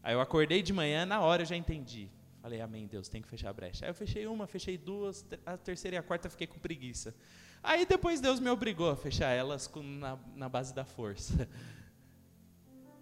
Aí 0.03 0.14
eu 0.14 0.20
acordei 0.20 0.62
de 0.62 0.72
manhã, 0.72 1.07
na 1.07 1.20
hora 1.20 1.42
eu 1.42 1.46
já 1.46 1.57
entendi. 1.57 2.11
Falei, 2.45 2.61
amém, 2.61 2.87
Deus, 2.87 3.09
tem 3.09 3.23
que 3.23 3.29
fechar 3.29 3.49
a 3.49 3.53
brecha. 3.55 3.87
Aí 3.87 3.91
eu 3.91 3.95
fechei 3.95 4.27
uma, 4.27 4.47
fechei 4.47 4.77
duas, 4.77 5.25
a 5.47 5.57
terceira 5.57 5.97
e 5.97 5.99
a 5.99 6.03
quarta 6.03 6.29
fiquei 6.29 6.47
com 6.47 6.59
preguiça. 6.59 7.15
Aí 7.63 7.87
depois 7.87 8.21
Deus 8.21 8.39
me 8.39 8.51
obrigou 8.51 8.91
a 8.91 8.97
fechar 8.97 9.31
elas 9.31 9.67
com, 9.67 9.83
na, 9.83 10.19
na 10.37 10.47
base 10.47 10.75
da 10.75 10.85
força. 10.85 11.49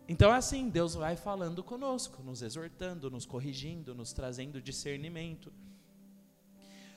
Então 0.08 0.32
é 0.32 0.36
assim, 0.36 0.68
Deus 0.68 0.94
vai 0.94 1.16
falando 1.16 1.62
conosco, 1.62 2.22
nos 2.22 2.42
exortando, 2.42 3.10
nos 3.10 3.24
corrigindo, 3.24 3.94
nos 3.94 4.12
trazendo 4.12 4.60
discernimento. 4.60 5.52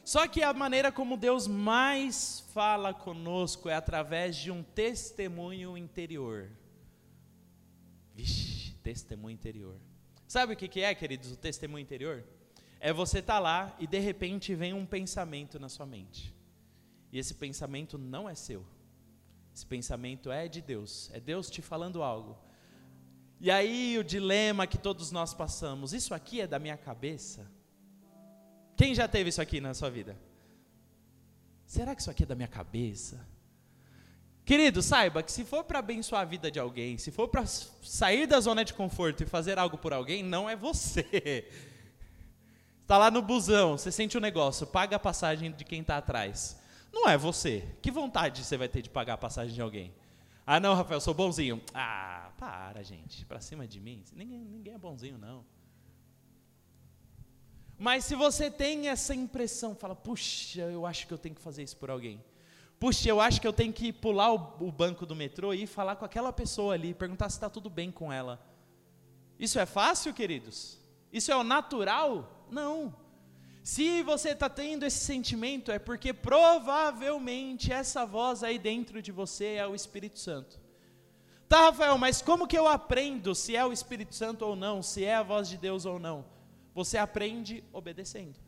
Só 0.04 0.28
que 0.28 0.44
a 0.44 0.54
maneira 0.54 0.92
como 0.92 1.16
Deus 1.16 1.48
mais 1.48 2.42
fala 2.54 2.94
conosco 2.94 3.70
é 3.70 3.76
através 3.76 4.36
de 4.36 4.52
um 4.52 4.62
testemunho 4.64 5.78
interior. 5.78 6.52
Vixe, 8.14 8.74
testemunho 8.84 9.34
interior. 9.34 9.80
Sabe 10.36 10.52
o 10.52 10.58
que 10.58 10.82
é, 10.82 10.93
queridos, 10.93 11.32
o 11.32 11.38
testemunho 11.38 11.82
interior? 11.82 12.21
É 12.82 12.91
você 12.91 13.19
estar 13.19 13.36
tá 13.36 13.39
lá 13.39 13.74
e 13.80 13.88
de 13.88 14.00
repente 14.00 14.54
vem 14.54 14.74
um 14.74 14.86
pensamento 14.86 15.58
na 15.58 15.69
sua 15.69 15.86
mente. 15.86 16.36
E 17.10 17.17
esse 17.17 17.34
pensamento 17.36 17.98
não 17.98 18.30
é 18.30 18.36
seu. 18.36 18.65
Esse 19.56 19.65
pensamento 19.65 20.30
é 20.30 20.50
de 20.50 20.62
Deus. 20.62 21.10
É 21.13 21.21
Deus 21.21 21.50
te 21.50 21.62
falando 21.62 22.04
algo. 22.04 22.38
E 23.39 23.50
aí 23.50 23.98
o 23.98 24.04
dilema 24.04 24.67
que 24.67 24.78
todos 24.78 25.10
nós 25.10 25.34
passamos, 25.34 25.93
isso 25.93 26.13
aqui 26.13 26.41
é 26.41 26.48
da 26.48 26.60
minha 26.60 26.76
cabeça? 26.76 27.50
Quem 28.76 28.93
já 28.93 29.08
teve 29.08 29.30
isso 29.30 29.41
aqui 29.41 29.62
na 29.62 29.74
sua 29.74 29.89
vida? 29.89 30.19
Será 31.65 31.95
que 31.95 32.02
isso 32.02 32.12
aqui 32.12 32.24
é 32.24 32.26
da 32.26 32.36
minha 32.36 32.50
cabeça? 32.50 33.26
Querido, 34.46 34.84
saiba 34.84 35.24
que 35.24 35.32
se 35.32 35.44
for 35.44 35.64
para 35.64 35.80
abençoar 35.80 36.22
a 36.22 36.26
vida 36.26 36.52
de 36.52 36.60
alguém, 36.60 37.00
se 37.00 37.10
for 37.10 37.28
para 37.28 37.48
sair 37.48 38.28
da 38.28 38.40
zona 38.40 38.64
de 38.64 38.76
conforto 38.76 39.24
e 39.24 39.26
fazer 39.26 39.58
algo 39.58 39.76
por 39.76 39.92
alguém, 39.92 40.22
não 40.22 40.48
é 40.48 40.56
você. 40.56 41.50
Está 42.84 42.96
lá 43.00 43.10
no 43.10 43.24
busão, 43.24 43.76
você 43.76 43.92
sente 43.92 44.16
o 44.16 44.20
um 44.20 44.22
negócio, 44.22 44.68
paga 44.68 44.98
a 44.98 45.00
passagem 45.00 45.52
de 45.52 45.66
quem 45.66 45.82
está 45.82 45.98
atrás. 45.98 46.60
Não 46.94 47.10
é 47.10 47.18
você. 47.18 47.68
Que 47.82 47.90
vontade 47.90 48.46
você 48.46 48.56
vai 48.56 48.70
ter 48.70 48.84
de 48.84 48.90
pagar 48.90 49.16
a 49.16 49.18
passagem 49.18 49.56
de 49.56 49.62
alguém? 49.62 49.92
Ah, 50.46 50.60
não, 50.60 50.76
Rafael, 50.76 51.02
sou 51.02 51.14
bonzinho. 51.14 51.60
Ah, 51.74 52.30
para, 52.38 52.84
gente. 52.84 53.26
Para 53.26 53.42
cima 53.42 53.68
de 53.68 53.80
mim. 53.80 54.04
Ninguém, 54.14 54.40
ninguém 54.40 54.76
é 54.76 54.78
bonzinho, 54.78 55.18
não. 55.18 55.44
Mas 57.80 58.06
se 58.06 58.16
você 58.16 58.52
tem 58.52 58.90
essa 58.90 59.16
impressão, 59.16 59.76
fala, 59.76 59.96
puxa, 59.96 60.62
eu 60.62 60.86
acho 60.86 61.08
que 61.08 61.14
eu 61.14 61.18
tenho 61.18 61.34
que 61.34 61.42
fazer 61.42 61.64
isso 61.64 61.76
por 61.76 61.90
alguém. 61.90 62.24
Puxa, 62.80 63.10
eu 63.10 63.22
acho 63.22 63.40
que 63.40 63.48
eu 63.48 63.54
tenho 63.54 63.72
que 63.72 63.94
pular 63.94 64.34
o, 64.34 64.68
o 64.68 64.72
banco 64.72 65.06
do 65.06 65.16
metrô 65.16 65.54
e 65.54 65.66
falar 65.66 65.96
com 65.96 66.06
aquela 66.06 66.34
pessoa 66.34 66.74
ali, 66.74 66.94
perguntar 66.94 67.30
se 67.30 67.38
está 67.38 67.50
tudo 67.50 67.70
bem 67.70 67.92
com 67.92 68.12
ela. 68.12 68.40
Isso 69.40 69.60
é 69.60 69.66
fácil, 69.66 70.14
queridos? 70.14 70.80
Isso 71.12 71.32
é 71.32 71.36
o 71.36 71.44
natural? 71.44 72.46
Não. 72.52 72.94
Se 73.64 74.04
você 74.04 74.30
está 74.30 74.48
tendo 74.48 74.86
esse 74.86 75.00
sentimento, 75.00 75.72
é 75.72 75.80
porque 75.80 76.14
provavelmente 76.14 77.72
essa 77.72 78.06
voz 78.06 78.44
aí 78.44 78.60
dentro 78.60 79.02
de 79.02 79.12
você 79.12 79.56
é 79.56 79.66
o 79.66 79.74
Espírito 79.74 80.20
Santo. 80.20 80.60
Tá, 81.48 81.62
Rafael, 81.62 81.98
mas 81.98 82.22
como 82.22 82.48
que 82.48 82.58
eu 82.58 82.68
aprendo 82.68 83.34
se 83.34 83.56
é 83.56 83.66
o 83.66 83.74
Espírito 83.74 84.14
Santo 84.14 84.46
ou 84.46 84.56
não, 84.56 84.84
se 84.84 85.04
é 85.04 85.16
a 85.16 85.24
voz 85.24 85.48
de 85.48 85.58
Deus 85.58 85.86
ou 85.86 85.98
não? 85.98 86.26
Você 86.74 86.98
aprende 86.98 87.64
obedecendo. 87.72 88.45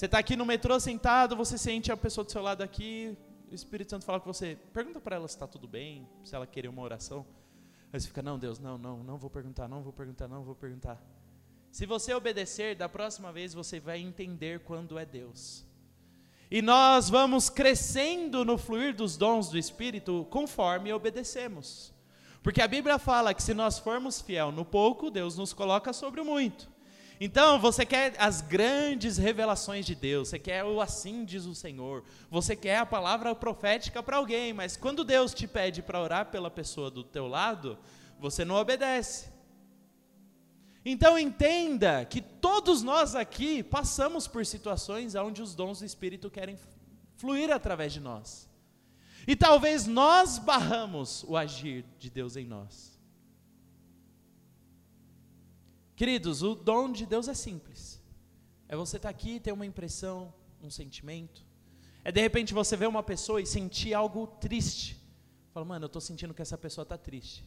Você 0.00 0.06
está 0.06 0.18
aqui 0.18 0.34
no 0.34 0.46
metrô 0.46 0.80
sentado, 0.80 1.36
você 1.36 1.58
sente 1.58 1.92
a 1.92 1.96
pessoa 1.96 2.24
do 2.24 2.32
seu 2.32 2.40
lado 2.40 2.62
aqui, 2.62 3.14
o 3.52 3.54
Espírito 3.54 3.90
Santo 3.90 4.06
fala 4.06 4.18
com 4.18 4.32
você, 4.32 4.56
pergunta 4.72 4.98
para 4.98 5.16
ela 5.16 5.28
se 5.28 5.34
está 5.34 5.46
tudo 5.46 5.68
bem, 5.68 6.08
se 6.24 6.34
ela 6.34 6.46
querer 6.46 6.68
uma 6.68 6.80
oração. 6.80 7.26
Aí 7.92 8.00
você 8.00 8.06
fica, 8.06 8.22
não, 8.22 8.38
Deus, 8.38 8.58
não, 8.58 8.78
não, 8.78 9.04
não 9.04 9.18
vou 9.18 9.28
perguntar, 9.28 9.68
não 9.68 9.82
vou 9.82 9.92
perguntar, 9.92 10.26
não 10.26 10.42
vou 10.42 10.54
perguntar. 10.54 10.98
Se 11.70 11.84
você 11.84 12.14
obedecer, 12.14 12.74
da 12.74 12.88
próxima 12.88 13.30
vez 13.30 13.52
você 13.52 13.78
vai 13.78 14.00
entender 14.00 14.60
quando 14.60 14.98
é 14.98 15.04
Deus. 15.04 15.66
E 16.50 16.62
nós 16.62 17.10
vamos 17.10 17.50
crescendo 17.50 18.42
no 18.42 18.56
fluir 18.56 18.96
dos 18.96 19.18
dons 19.18 19.50
do 19.50 19.58
Espírito 19.58 20.26
conforme 20.30 20.94
obedecemos. 20.94 21.92
Porque 22.42 22.62
a 22.62 22.68
Bíblia 22.68 22.98
fala 22.98 23.34
que 23.34 23.42
se 23.42 23.52
nós 23.52 23.78
formos 23.78 24.18
fiel 24.18 24.50
no 24.50 24.64
pouco, 24.64 25.10
Deus 25.10 25.36
nos 25.36 25.52
coloca 25.52 25.92
sobre 25.92 26.22
o 26.22 26.24
muito. 26.24 26.70
Então, 27.22 27.60
você 27.60 27.84
quer 27.84 28.14
as 28.18 28.40
grandes 28.40 29.18
revelações 29.18 29.84
de 29.84 29.94
Deus, 29.94 30.28
você 30.28 30.38
quer 30.38 30.64
o 30.64 30.80
assim 30.80 31.22
diz 31.22 31.44
o 31.44 31.54
Senhor, 31.54 32.02
você 32.30 32.56
quer 32.56 32.78
a 32.78 32.86
palavra 32.86 33.34
profética 33.34 34.02
para 34.02 34.16
alguém, 34.16 34.54
mas 34.54 34.74
quando 34.74 35.04
Deus 35.04 35.34
te 35.34 35.46
pede 35.46 35.82
para 35.82 36.00
orar 36.00 36.30
pela 36.30 36.50
pessoa 36.50 36.90
do 36.90 37.04
teu 37.04 37.28
lado, 37.28 37.78
você 38.18 38.42
não 38.42 38.54
obedece. 38.54 39.28
Então 40.82 41.18
entenda 41.18 42.06
que 42.06 42.22
todos 42.22 42.82
nós 42.82 43.14
aqui 43.14 43.62
passamos 43.62 44.26
por 44.26 44.46
situações 44.46 45.14
onde 45.14 45.42
os 45.42 45.54
dons 45.54 45.80
do 45.80 45.84
Espírito 45.84 46.30
querem 46.30 46.56
fluir 47.16 47.52
através 47.52 47.92
de 47.92 48.00
nós. 48.00 48.48
E 49.26 49.36
talvez 49.36 49.86
nós 49.86 50.38
barramos 50.38 51.22
o 51.24 51.36
agir 51.36 51.84
de 51.98 52.08
Deus 52.08 52.34
em 52.34 52.46
nós. 52.46 52.89
Queridos, 56.00 56.42
o 56.42 56.54
dom 56.54 56.90
de 56.90 57.04
Deus 57.04 57.28
é 57.28 57.34
simples. 57.34 58.02
É 58.66 58.74
você 58.74 58.96
estar 58.96 59.10
tá 59.10 59.10
aqui 59.10 59.32
e 59.32 59.40
ter 59.40 59.52
uma 59.52 59.66
impressão, 59.66 60.32
um 60.62 60.70
sentimento. 60.70 61.44
É 62.02 62.10
de 62.10 62.18
repente 62.22 62.54
você 62.54 62.74
ver 62.74 62.88
uma 62.88 63.02
pessoa 63.02 63.38
e 63.38 63.44
sentir 63.44 63.92
algo 63.92 64.26
triste. 64.26 64.98
Fala, 65.52 65.66
mano, 65.66 65.84
eu 65.84 65.88
estou 65.88 66.00
sentindo 66.00 66.32
que 66.32 66.40
essa 66.40 66.56
pessoa 66.56 66.84
está 66.84 66.96
triste. 66.96 67.44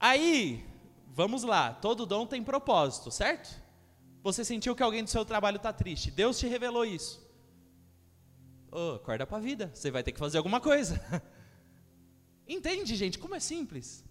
Aí, 0.00 0.66
vamos 1.14 1.44
lá, 1.44 1.72
todo 1.72 2.04
dom 2.04 2.26
tem 2.26 2.42
propósito, 2.42 3.08
certo? 3.08 3.62
Você 4.24 4.44
sentiu 4.44 4.74
que 4.74 4.82
alguém 4.82 5.04
do 5.04 5.08
seu 5.08 5.24
trabalho 5.24 5.58
está 5.58 5.72
triste, 5.72 6.10
Deus 6.10 6.40
te 6.40 6.48
revelou 6.48 6.84
isso. 6.84 7.24
Oh, 8.72 8.96
acorda 8.96 9.24
para 9.24 9.36
a 9.36 9.40
vida, 9.40 9.70
você 9.72 9.92
vai 9.92 10.02
ter 10.02 10.10
que 10.10 10.18
fazer 10.18 10.38
alguma 10.38 10.60
coisa. 10.60 11.00
Entende, 12.48 12.96
gente, 12.96 13.16
como 13.16 13.36
é 13.36 13.38
simples? 13.38 14.07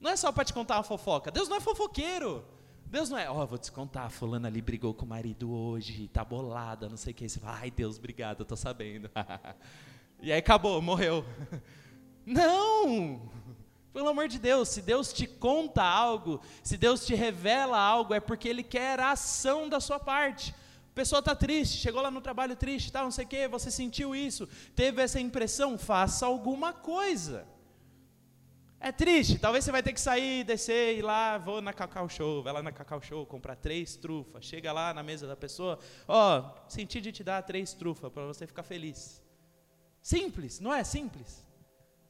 Não 0.00 0.10
é 0.10 0.16
só 0.16 0.32
para 0.32 0.44
te 0.44 0.52
contar 0.54 0.76
uma 0.76 0.82
fofoca, 0.82 1.30
Deus 1.30 1.48
não 1.48 1.56
é 1.56 1.60
fofoqueiro. 1.60 2.44
Deus 2.90 3.08
não 3.08 3.16
é, 3.16 3.30
ó, 3.30 3.40
oh, 3.40 3.46
vou 3.46 3.56
te 3.56 3.70
contar, 3.70 4.10
fulana 4.10 4.48
ali 4.48 4.60
brigou 4.60 4.92
com 4.92 5.04
o 5.04 5.08
marido 5.08 5.52
hoje, 5.52 6.08
tá 6.08 6.24
bolada, 6.24 6.88
não 6.88 6.96
sei 6.96 7.12
o 7.12 7.14
que. 7.14 7.28
Você 7.28 7.38
fala, 7.38 7.58
ai 7.60 7.70
Deus, 7.70 7.98
obrigado, 7.98 8.40
eu 8.40 8.44
tô 8.44 8.56
sabendo. 8.56 9.08
e 10.20 10.32
aí 10.32 10.38
acabou, 10.40 10.82
morreu. 10.82 11.24
Não! 12.26 13.30
Pelo 13.92 14.08
amor 14.08 14.26
de 14.26 14.40
Deus, 14.40 14.68
se 14.70 14.82
Deus 14.82 15.12
te 15.12 15.26
conta 15.26 15.84
algo, 15.84 16.40
se 16.64 16.76
Deus 16.76 17.06
te 17.06 17.14
revela 17.14 17.78
algo, 17.78 18.12
é 18.12 18.18
porque 18.18 18.48
Ele 18.48 18.64
quer 18.64 18.98
a 18.98 19.12
ação 19.12 19.68
da 19.68 19.78
sua 19.78 20.00
parte. 20.00 20.52
A 20.90 20.94
pessoa 20.94 21.20
está 21.20 21.34
triste, 21.36 21.78
chegou 21.78 22.02
lá 22.02 22.10
no 22.10 22.20
trabalho 22.20 22.56
triste, 22.56 22.90
tal, 22.90 23.04
não 23.04 23.10
sei 23.12 23.24
o 23.24 23.28
quê, 23.28 23.46
você 23.46 23.70
sentiu 23.70 24.16
isso, 24.16 24.48
teve 24.74 25.00
essa 25.00 25.20
impressão, 25.20 25.78
faça 25.78 26.26
alguma 26.26 26.72
coisa. 26.72 27.46
É 28.82 28.90
triste, 28.90 29.38
talvez 29.38 29.62
você 29.62 29.70
vai 29.70 29.82
ter 29.82 29.92
que 29.92 30.00
sair, 30.00 30.42
descer, 30.42 30.96
ir 30.96 31.02
lá, 31.02 31.36
vou 31.36 31.60
na 31.60 31.70
Cacau 31.70 32.08
Show, 32.08 32.42
vai 32.42 32.50
lá 32.50 32.62
na 32.62 32.72
Cacau 32.72 33.02
Show, 33.02 33.26
comprar 33.26 33.54
três 33.54 33.94
trufas, 33.94 34.42
chega 34.42 34.72
lá 34.72 34.94
na 34.94 35.02
mesa 35.02 35.26
da 35.26 35.36
pessoa, 35.36 35.78
ó, 36.08 36.38
oh, 36.38 36.70
senti 36.70 36.98
de 36.98 37.12
te 37.12 37.22
dar 37.22 37.42
três 37.42 37.74
trufas 37.74 38.10
para 38.10 38.24
você 38.24 38.46
ficar 38.46 38.62
feliz. 38.62 39.22
Simples, 40.00 40.60
não 40.60 40.72
é 40.72 40.82
simples? 40.82 41.46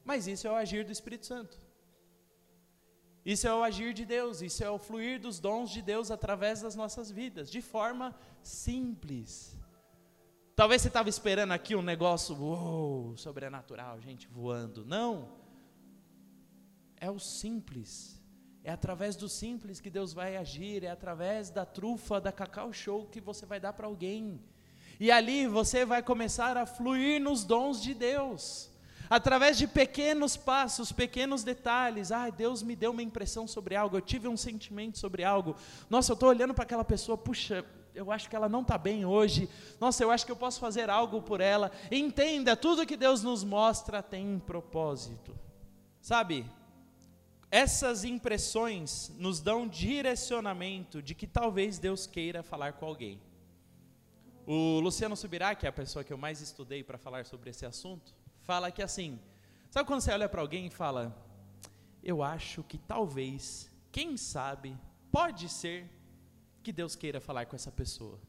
Mas 0.04 0.28
isso 0.28 0.46
é 0.46 0.50
o 0.52 0.54
agir 0.54 0.84
do 0.84 0.92
Espírito 0.92 1.26
Santo. 1.26 1.58
Isso 3.24 3.48
é 3.48 3.52
o 3.52 3.64
agir 3.64 3.92
de 3.92 4.04
Deus, 4.04 4.40
isso 4.40 4.62
é 4.62 4.70
o 4.70 4.78
fluir 4.78 5.20
dos 5.20 5.40
dons 5.40 5.70
de 5.70 5.82
Deus 5.82 6.08
através 6.08 6.62
das 6.62 6.76
nossas 6.76 7.10
vidas, 7.10 7.50
de 7.50 7.60
forma 7.60 8.14
simples. 8.44 9.58
Talvez 10.54 10.82
você 10.82 10.88
estava 10.88 11.08
esperando 11.08 11.50
aqui 11.50 11.74
um 11.74 11.82
negócio 11.82 12.36
uou, 12.36 13.16
sobrenatural, 13.16 14.00
gente 14.00 14.28
voando. 14.28 14.86
Não. 14.86 15.39
É 17.00 17.10
o 17.10 17.18
simples. 17.18 18.20
É 18.62 18.70
através 18.70 19.16
do 19.16 19.28
simples 19.28 19.80
que 19.80 19.90
Deus 19.90 20.12
vai 20.12 20.36
agir, 20.36 20.84
é 20.84 20.90
através 20.90 21.50
da 21.50 21.64
trufa 21.64 22.20
da 22.20 22.30
Cacau 22.30 22.72
Show 22.72 23.06
que 23.06 23.20
você 23.20 23.44
vai 23.46 23.58
dar 23.58 23.72
para 23.72 23.86
alguém. 23.86 24.40
E 25.00 25.10
ali 25.10 25.46
você 25.46 25.84
vai 25.84 26.02
começar 26.02 26.56
a 26.56 26.66
fluir 26.66 27.20
nos 27.20 27.42
dons 27.42 27.82
de 27.82 27.94
Deus 27.94 28.70
através 29.10 29.58
de 29.58 29.66
pequenos 29.66 30.36
passos, 30.36 30.92
pequenos 30.92 31.42
detalhes. 31.42 32.12
Ai, 32.12 32.30
Deus 32.30 32.62
me 32.62 32.76
deu 32.76 32.92
uma 32.92 33.02
impressão 33.02 33.46
sobre 33.48 33.74
algo, 33.74 33.96
eu 33.96 34.00
tive 34.00 34.28
um 34.28 34.36
sentimento 34.36 34.98
sobre 34.98 35.24
algo. 35.24 35.56
Nossa, 35.90 36.12
eu 36.12 36.14
estou 36.14 36.28
olhando 36.28 36.54
para 36.54 36.62
aquela 36.62 36.84
pessoa, 36.84 37.18
puxa, 37.18 37.64
eu 37.92 38.12
acho 38.12 38.30
que 38.30 38.36
ela 38.36 38.48
não 38.48 38.60
está 38.60 38.78
bem 38.78 39.04
hoje. 39.04 39.50
Nossa, 39.80 40.04
eu 40.04 40.12
acho 40.12 40.24
que 40.24 40.30
eu 40.30 40.36
posso 40.36 40.60
fazer 40.60 40.88
algo 40.88 41.20
por 41.20 41.40
ela. 41.40 41.72
Entenda, 41.90 42.54
tudo 42.54 42.86
que 42.86 42.96
Deus 42.96 43.24
nos 43.24 43.42
mostra 43.42 44.00
tem 44.00 44.26
um 44.28 44.38
propósito. 44.38 45.36
Sabe? 46.00 46.46
Essas 47.50 48.04
impressões 48.04 49.10
nos 49.18 49.40
dão 49.40 49.66
direcionamento 49.66 51.02
de 51.02 51.14
que 51.16 51.26
talvez 51.26 51.78
Deus 51.78 52.06
queira 52.06 52.44
falar 52.44 52.74
com 52.74 52.86
alguém. 52.86 53.20
O 54.46 54.78
Luciano 54.78 55.16
Subirá, 55.16 55.54
que 55.54 55.66
é 55.66 55.68
a 55.68 55.72
pessoa 55.72 56.04
que 56.04 56.12
eu 56.12 56.18
mais 56.18 56.40
estudei 56.40 56.84
para 56.84 56.96
falar 56.96 57.26
sobre 57.26 57.50
esse 57.50 57.66
assunto, 57.66 58.14
fala 58.42 58.70
que 58.70 58.82
assim, 58.82 59.18
sabe 59.68 59.86
quando 59.86 60.00
você 60.00 60.12
olha 60.12 60.28
para 60.28 60.40
alguém 60.40 60.66
e 60.66 60.70
fala, 60.70 61.16
eu 62.02 62.22
acho 62.22 62.62
que 62.62 62.78
talvez, 62.78 63.70
quem 63.90 64.16
sabe, 64.16 64.78
pode 65.10 65.48
ser 65.48 65.90
que 66.62 66.72
Deus 66.72 66.94
queira 66.94 67.20
falar 67.20 67.46
com 67.46 67.56
essa 67.56 67.72
pessoa. 67.72 68.20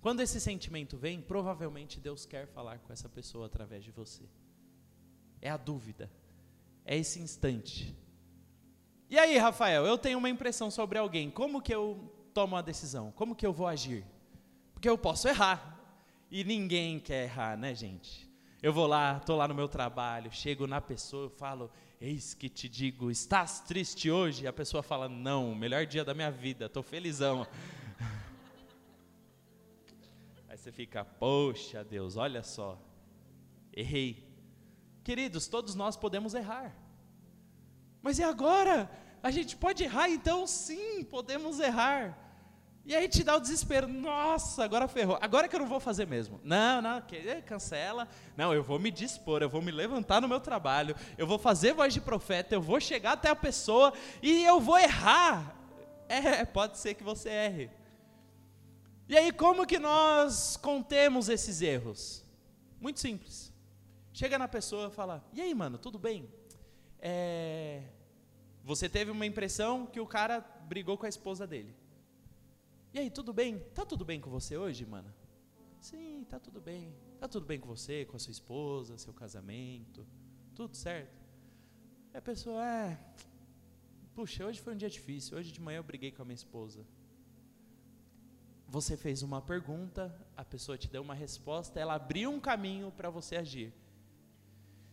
Quando 0.00 0.20
esse 0.20 0.40
sentimento 0.40 0.96
vem, 0.96 1.20
provavelmente 1.20 2.00
Deus 2.00 2.26
quer 2.26 2.46
falar 2.46 2.78
com 2.80 2.92
essa 2.92 3.08
pessoa 3.08 3.46
através 3.46 3.84
de 3.84 3.90
você. 3.90 4.24
É 5.40 5.50
a 5.50 5.56
dúvida, 5.56 6.10
é 6.84 6.96
esse 6.96 7.20
instante. 7.20 7.96
E 9.12 9.18
aí, 9.18 9.36
Rafael, 9.36 9.84
eu 9.84 9.98
tenho 9.98 10.16
uma 10.16 10.30
impressão 10.30 10.70
sobre 10.70 10.98
alguém, 10.98 11.30
como 11.30 11.60
que 11.60 11.74
eu 11.74 12.10
tomo 12.32 12.56
a 12.56 12.62
decisão? 12.62 13.12
Como 13.12 13.36
que 13.36 13.46
eu 13.46 13.52
vou 13.52 13.66
agir? 13.66 14.06
Porque 14.72 14.88
eu 14.88 14.96
posso 14.96 15.28
errar. 15.28 15.78
E 16.30 16.42
ninguém 16.42 16.98
quer 16.98 17.24
errar, 17.24 17.58
né, 17.58 17.74
gente? 17.74 18.26
Eu 18.62 18.72
vou 18.72 18.86
lá, 18.86 19.18
estou 19.18 19.36
lá 19.36 19.46
no 19.46 19.54
meu 19.54 19.68
trabalho, 19.68 20.32
chego 20.32 20.66
na 20.66 20.80
pessoa, 20.80 21.26
eu 21.26 21.30
falo, 21.30 21.70
eis 22.00 22.32
que 22.32 22.48
te 22.48 22.70
digo, 22.70 23.10
estás 23.10 23.60
triste 23.60 24.10
hoje? 24.10 24.44
E 24.44 24.46
a 24.46 24.52
pessoa 24.52 24.82
fala, 24.82 25.10
não, 25.10 25.54
melhor 25.54 25.84
dia 25.84 26.06
da 26.06 26.14
minha 26.14 26.30
vida, 26.30 26.64
estou 26.64 26.82
felizão. 26.82 27.46
Aí 30.48 30.56
você 30.56 30.72
fica, 30.72 31.04
poxa 31.04 31.84
Deus, 31.84 32.16
olha 32.16 32.42
só, 32.42 32.78
errei. 33.74 34.26
Queridos, 35.04 35.48
todos 35.48 35.74
nós 35.74 35.98
podemos 35.98 36.32
errar. 36.32 36.81
Mas 38.02 38.18
e 38.18 38.22
agora? 38.22 38.90
A 39.22 39.30
gente 39.30 39.56
pode 39.56 39.84
errar? 39.84 40.10
Então 40.10 40.46
sim, 40.46 41.04
podemos 41.04 41.60
errar. 41.60 42.18
E 42.84 42.96
aí 42.96 43.08
te 43.08 43.22
dá 43.22 43.36
o 43.36 43.40
desespero, 43.40 43.86
nossa, 43.86 44.64
agora 44.64 44.88
ferrou, 44.88 45.16
agora 45.20 45.46
que 45.46 45.54
eu 45.54 45.60
não 45.60 45.68
vou 45.68 45.78
fazer 45.78 46.04
mesmo. 46.04 46.40
Não, 46.42 46.82
não, 46.82 47.00
cancela. 47.46 48.08
Não, 48.36 48.52
eu 48.52 48.64
vou 48.64 48.76
me 48.76 48.90
dispor, 48.90 49.40
eu 49.40 49.48
vou 49.48 49.62
me 49.62 49.70
levantar 49.70 50.20
no 50.20 50.26
meu 50.26 50.40
trabalho, 50.40 50.96
eu 51.16 51.24
vou 51.24 51.38
fazer 51.38 51.74
voz 51.74 51.94
de 51.94 52.00
profeta, 52.00 52.56
eu 52.56 52.60
vou 52.60 52.80
chegar 52.80 53.12
até 53.12 53.30
a 53.30 53.36
pessoa 53.36 53.92
e 54.20 54.42
eu 54.42 54.60
vou 54.60 54.76
errar. 54.76 55.56
É, 56.08 56.44
pode 56.44 56.76
ser 56.76 56.94
que 56.94 57.04
você 57.04 57.28
erre. 57.28 57.70
E 59.08 59.16
aí, 59.16 59.30
como 59.30 59.66
que 59.66 59.78
nós 59.78 60.56
contemos 60.56 61.28
esses 61.28 61.62
erros? 61.62 62.24
Muito 62.80 62.98
simples. 62.98 63.52
Chega 64.12 64.38
na 64.38 64.48
pessoa 64.48 64.88
e 64.88 64.90
fala: 64.90 65.24
E 65.32 65.40
aí, 65.40 65.54
mano, 65.54 65.78
tudo 65.78 65.98
bem? 65.98 66.28
É... 67.02 67.82
Você 68.64 68.88
teve 68.88 69.10
uma 69.10 69.26
impressão 69.26 69.84
que 69.84 69.98
o 69.98 70.06
cara 70.06 70.40
brigou 70.68 70.96
com 70.96 71.04
a 71.04 71.08
esposa 71.08 71.46
dele. 71.46 71.74
E 72.94 72.98
aí, 72.98 73.10
tudo 73.10 73.32
bem? 73.32 73.58
Tá 73.74 73.84
tudo 73.84 74.04
bem 74.04 74.20
com 74.20 74.30
você 74.30 74.56
hoje, 74.56 74.86
mano? 74.86 75.12
Sim, 75.80 76.24
tá 76.30 76.38
tudo 76.38 76.60
bem. 76.60 76.94
Tá 77.18 77.26
tudo 77.26 77.44
bem 77.44 77.58
com 77.58 77.66
você, 77.66 78.04
com 78.04 78.16
a 78.16 78.20
sua 78.20 78.30
esposa, 78.30 78.96
seu 78.96 79.12
casamento? 79.12 80.06
Tudo 80.54 80.76
certo? 80.76 81.20
E 82.14 82.16
a 82.16 82.22
pessoa, 82.22 82.64
é. 82.64 82.98
Puxa, 84.14 84.46
hoje 84.46 84.60
foi 84.60 84.74
um 84.74 84.76
dia 84.76 84.90
difícil. 84.90 85.36
Hoje 85.36 85.50
de 85.50 85.60
manhã 85.60 85.78
eu 85.78 85.82
briguei 85.82 86.12
com 86.12 86.22
a 86.22 86.24
minha 86.24 86.36
esposa. 86.36 86.86
Você 88.68 88.96
fez 88.96 89.22
uma 89.22 89.42
pergunta, 89.42 90.14
a 90.36 90.44
pessoa 90.44 90.78
te 90.78 90.88
deu 90.88 91.02
uma 91.02 91.14
resposta, 91.14 91.80
ela 91.80 91.94
abriu 91.94 92.30
um 92.30 92.40
caminho 92.40 92.92
para 92.92 93.10
você 93.10 93.36
agir. 93.36 93.72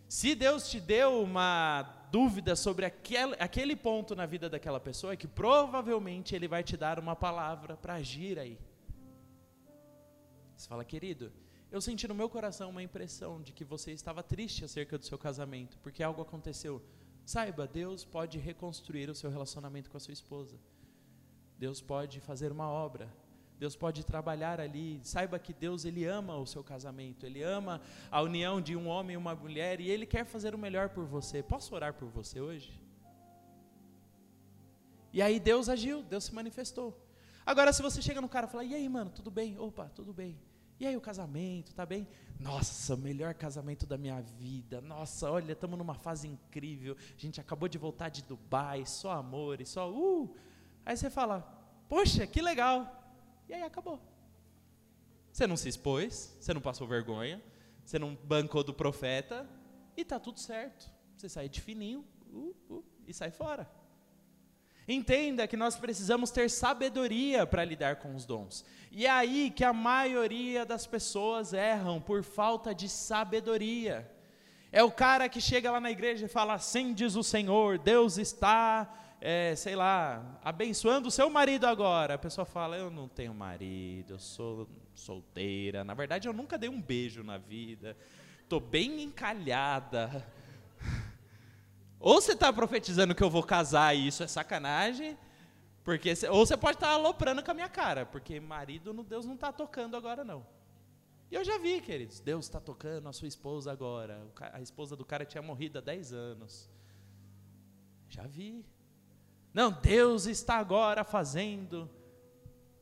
Se 0.08 0.34
Deus 0.34 0.70
te 0.70 0.80
deu 0.80 1.22
uma 1.22 1.99
dúvida 2.12 2.56
sobre 2.56 2.86
aquele, 2.86 3.36
aquele 3.40 3.76
ponto 3.76 4.16
na 4.16 4.26
vida 4.26 4.50
daquela 4.50 4.80
pessoa, 4.80 5.14
é 5.14 5.18
que 5.18 5.28
provavelmente 5.28 6.36
Ele 6.36 6.48
vai 6.48 6.64
te 6.64 6.76
dar 6.76 7.00
uma 7.00 7.16
palavra 7.16 7.76
para 7.78 7.96
agir 7.96 8.38
aí. 8.40 8.60
Você 10.56 10.68
fala, 10.68 10.84
querido, 10.84 11.32
eu 11.72 11.80
senti 11.80 12.08
no 12.08 12.16
meu 12.16 12.28
coração 12.28 12.70
uma 12.70 12.84
impressão 12.84 13.42
de 13.42 13.54
que 13.54 13.64
você 13.64 13.92
estava 13.92 14.24
triste 14.24 14.66
acerca 14.66 14.98
do 14.98 15.06
seu 15.06 15.18
casamento, 15.18 15.78
porque 15.80 16.04
algo 16.04 16.22
aconteceu. 16.22 16.82
Saiba, 17.26 17.68
Deus 17.68 18.04
pode 18.04 18.40
reconstruir 18.40 19.10
o 19.10 19.16
seu 19.16 19.30
relacionamento 19.30 19.90
com 19.90 19.98
a 19.98 20.00
sua 20.00 20.14
esposa. 20.14 20.60
Deus 21.58 21.80
pode 21.80 22.20
fazer 22.20 22.52
uma 22.52 22.68
obra. 22.68 23.08
Deus 23.60 23.76
pode 23.76 24.06
trabalhar 24.06 24.62
ali. 24.62 25.02
Saiba 25.04 25.38
que 25.38 25.54
Deus 25.54 25.84
ele 25.84 26.06
ama 26.06 26.38
o 26.38 26.46
seu 26.48 26.64
casamento, 26.64 27.26
ele 27.26 27.44
ama 27.44 27.82
a 28.10 28.22
união 28.22 28.62
de 28.62 28.76
um 28.76 28.88
homem 28.88 29.16
e 29.16 29.18
uma 29.18 29.36
mulher 29.36 29.82
e 29.82 29.90
ele 29.90 30.06
quer 30.06 30.26
fazer 30.26 30.56
o 30.56 30.58
melhor 30.58 30.90
por 30.90 31.06
você. 31.06 31.44
Posso 31.44 31.76
orar 31.76 31.94
por 31.94 32.08
você 32.08 32.40
hoje? 32.40 32.82
E 35.12 35.22
aí 35.22 35.40
Deus 35.40 35.68
agiu, 35.68 36.02
Deus 36.04 36.24
se 36.26 36.34
manifestou. 36.34 36.98
Agora 37.46 37.74
se 37.74 37.82
você 37.82 38.02
chega 38.02 38.22
no 38.22 38.30
cara 38.30 38.48
e 38.48 38.50
fala: 38.50 38.64
"E 38.64 38.74
aí, 38.74 38.88
mano, 38.88 39.10
tudo 39.10 39.30
bem? 39.30 39.60
Opa, 39.60 39.90
tudo 39.94 40.14
bem. 40.14 40.40
E 40.80 40.88
aí 40.88 40.96
o 40.96 41.02
casamento, 41.02 41.76
tá 41.76 41.86
bem? 41.86 42.08
Nossa, 42.40 42.96
melhor 42.96 43.34
casamento 43.34 43.86
da 43.86 43.98
minha 43.98 44.22
vida. 44.22 44.80
Nossa, 44.80 45.30
olha, 45.30 45.52
estamos 45.52 45.78
numa 45.78 45.96
fase 45.96 46.30
incrível. 46.30 46.96
A 46.98 47.20
gente 47.20 47.42
acabou 47.42 47.68
de 47.68 47.78
voltar 47.78 48.08
de 48.08 48.24
Dubai, 48.24 48.86
só 48.86 49.12
amor 49.12 49.60
e 49.60 49.66
só 49.66 49.92
uh. 49.92 50.34
Aí 50.86 50.96
você 50.96 51.10
fala: 51.10 51.42
"Poxa, 51.90 52.26
que 52.26 52.42
legal. 52.42 52.99
E 53.50 53.54
aí 53.54 53.64
acabou. 53.64 54.00
Você 55.32 55.48
não 55.48 55.58
se 55.58 55.68
expôs, 55.68 56.38
você 56.40 56.54
não 56.54 56.62
passou 56.62 56.88
vergonha, 56.88 57.42
você 57.84 57.98
não 57.98 58.16
bancou 58.16 58.64
do 58.64 58.74
profeta 58.74 59.50
e 59.98 60.06
tá 60.06 60.20
tudo 60.20 60.40
certo. 60.40 60.90
Você 61.18 61.28
sai 61.28 61.50
de 61.50 61.60
fininho 61.60 62.06
uh, 62.32 62.56
uh, 62.70 62.86
e 63.08 63.14
sai 63.14 63.32
fora. 63.32 63.70
Entenda 64.88 65.48
que 65.48 65.58
nós 65.58 65.76
precisamos 65.76 66.32
ter 66.32 66.50
sabedoria 66.50 67.46
para 67.46 67.64
lidar 67.64 67.98
com 67.98 68.16
os 68.16 68.26
dons. 68.26 68.66
E 68.92 69.06
é 69.06 69.10
aí 69.10 69.52
que 69.52 69.64
a 69.64 69.74
maioria 69.74 70.66
das 70.66 70.88
pessoas 70.88 71.54
erram 71.54 72.02
por 72.02 72.24
falta 72.24 72.74
de 72.74 72.90
sabedoria. 72.90 74.10
É 74.72 74.84
o 74.84 74.92
cara 74.92 75.30
que 75.30 75.42
chega 75.42 75.72
lá 75.72 75.80
na 75.80 75.92
igreja 75.92 76.26
e 76.26 76.30
fala: 76.30 76.54
Assim 76.54 76.94
diz 76.94 77.16
o 77.16 77.24
Senhor, 77.24 77.78
Deus 77.78 78.18
está 78.18 79.09
é, 79.22 79.56
sei 79.56 79.76
lá, 79.76 80.40
abençoando 80.44 81.10
o 81.10 81.12
seu 81.12 81.30
marido 81.30 81.66
agora. 81.66 82.14
A 82.14 82.18
pessoa 82.18 82.46
fala: 82.46 82.78
Eu 82.78 82.90
não 82.90 83.08
tenho 83.08 83.34
marido, 83.34 84.14
eu 84.14 84.20
sou 84.20 84.68
solteira. 84.94 85.84
Na 85.84 85.94
verdade, 85.94 86.28
eu 86.28 86.34
nunca 86.34 86.58
dei 86.58 86.70
um 86.70 86.82
beijo 86.82 87.24
na 87.24 87.38
vida. 87.38 87.98
Estou 88.42 88.60
bem 88.60 89.04
encalhada. 89.04 90.26
Ou 92.00 92.22
você 92.22 92.32
está 92.32 92.52
profetizando 92.52 93.14
que 93.14 93.24
eu 93.24 93.30
vou 93.30 93.44
casar 93.44 93.94
e 93.94 94.08
isso 94.08 94.24
é 94.24 94.28
sacanagem, 94.28 95.18
porque 95.84 96.14
ou 96.30 96.46
você 96.46 96.56
pode 96.56 96.78
estar 96.78 96.88
tá 96.88 96.94
aloprando 96.94 97.44
com 97.44 97.52
a 97.52 97.54
minha 97.54 97.68
cara, 97.68 98.06
porque 98.06 98.40
marido 98.40 98.94
Deus 99.04 99.26
não 99.26 99.36
está 99.36 99.52
tocando 99.52 99.98
agora 99.98 100.24
não. 100.24 100.46
E 101.30 101.36
eu 101.36 101.44
já 101.44 101.58
vi, 101.58 101.82
queridos, 101.82 102.22
Deus 102.22 102.46
está 102.46 102.60
tocando 102.60 103.08
a 103.08 103.14
sua 103.14 103.28
esposa 103.28 103.72
agora. 103.72 104.26
A 104.54 104.62
esposa 104.62 104.96
do 104.96 105.06
cara 105.06 105.26
tinha 105.26 105.42
morrido 105.42 105.78
há 105.78 105.82
10 105.82 106.14
anos. 106.14 106.70
Já 108.08 108.26
vi. 108.26 108.66
Não, 109.54 109.72
Deus 109.72 110.26
está 110.26 110.58
agora 110.58 111.04
fazendo. 111.04 111.90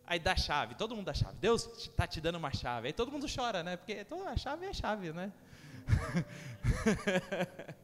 Aí 0.05 0.19
dá 0.19 0.35
chave, 0.35 0.75
todo 0.75 0.95
mundo 0.95 1.05
dá 1.05 1.13
chave. 1.13 1.35
Deus 1.39 1.67
está 1.77 2.07
te 2.07 2.21
dando 2.21 2.37
uma 2.37 2.53
chave. 2.53 2.87
Aí 2.87 2.93
todo 2.93 3.11
mundo 3.11 3.25
chora, 3.33 3.63
né? 3.63 3.75
Porque 3.75 4.05
toda 4.05 4.29
a 4.29 4.37
chave 4.37 4.65
é 4.65 4.73
chave, 4.73 5.11
né? 5.11 5.31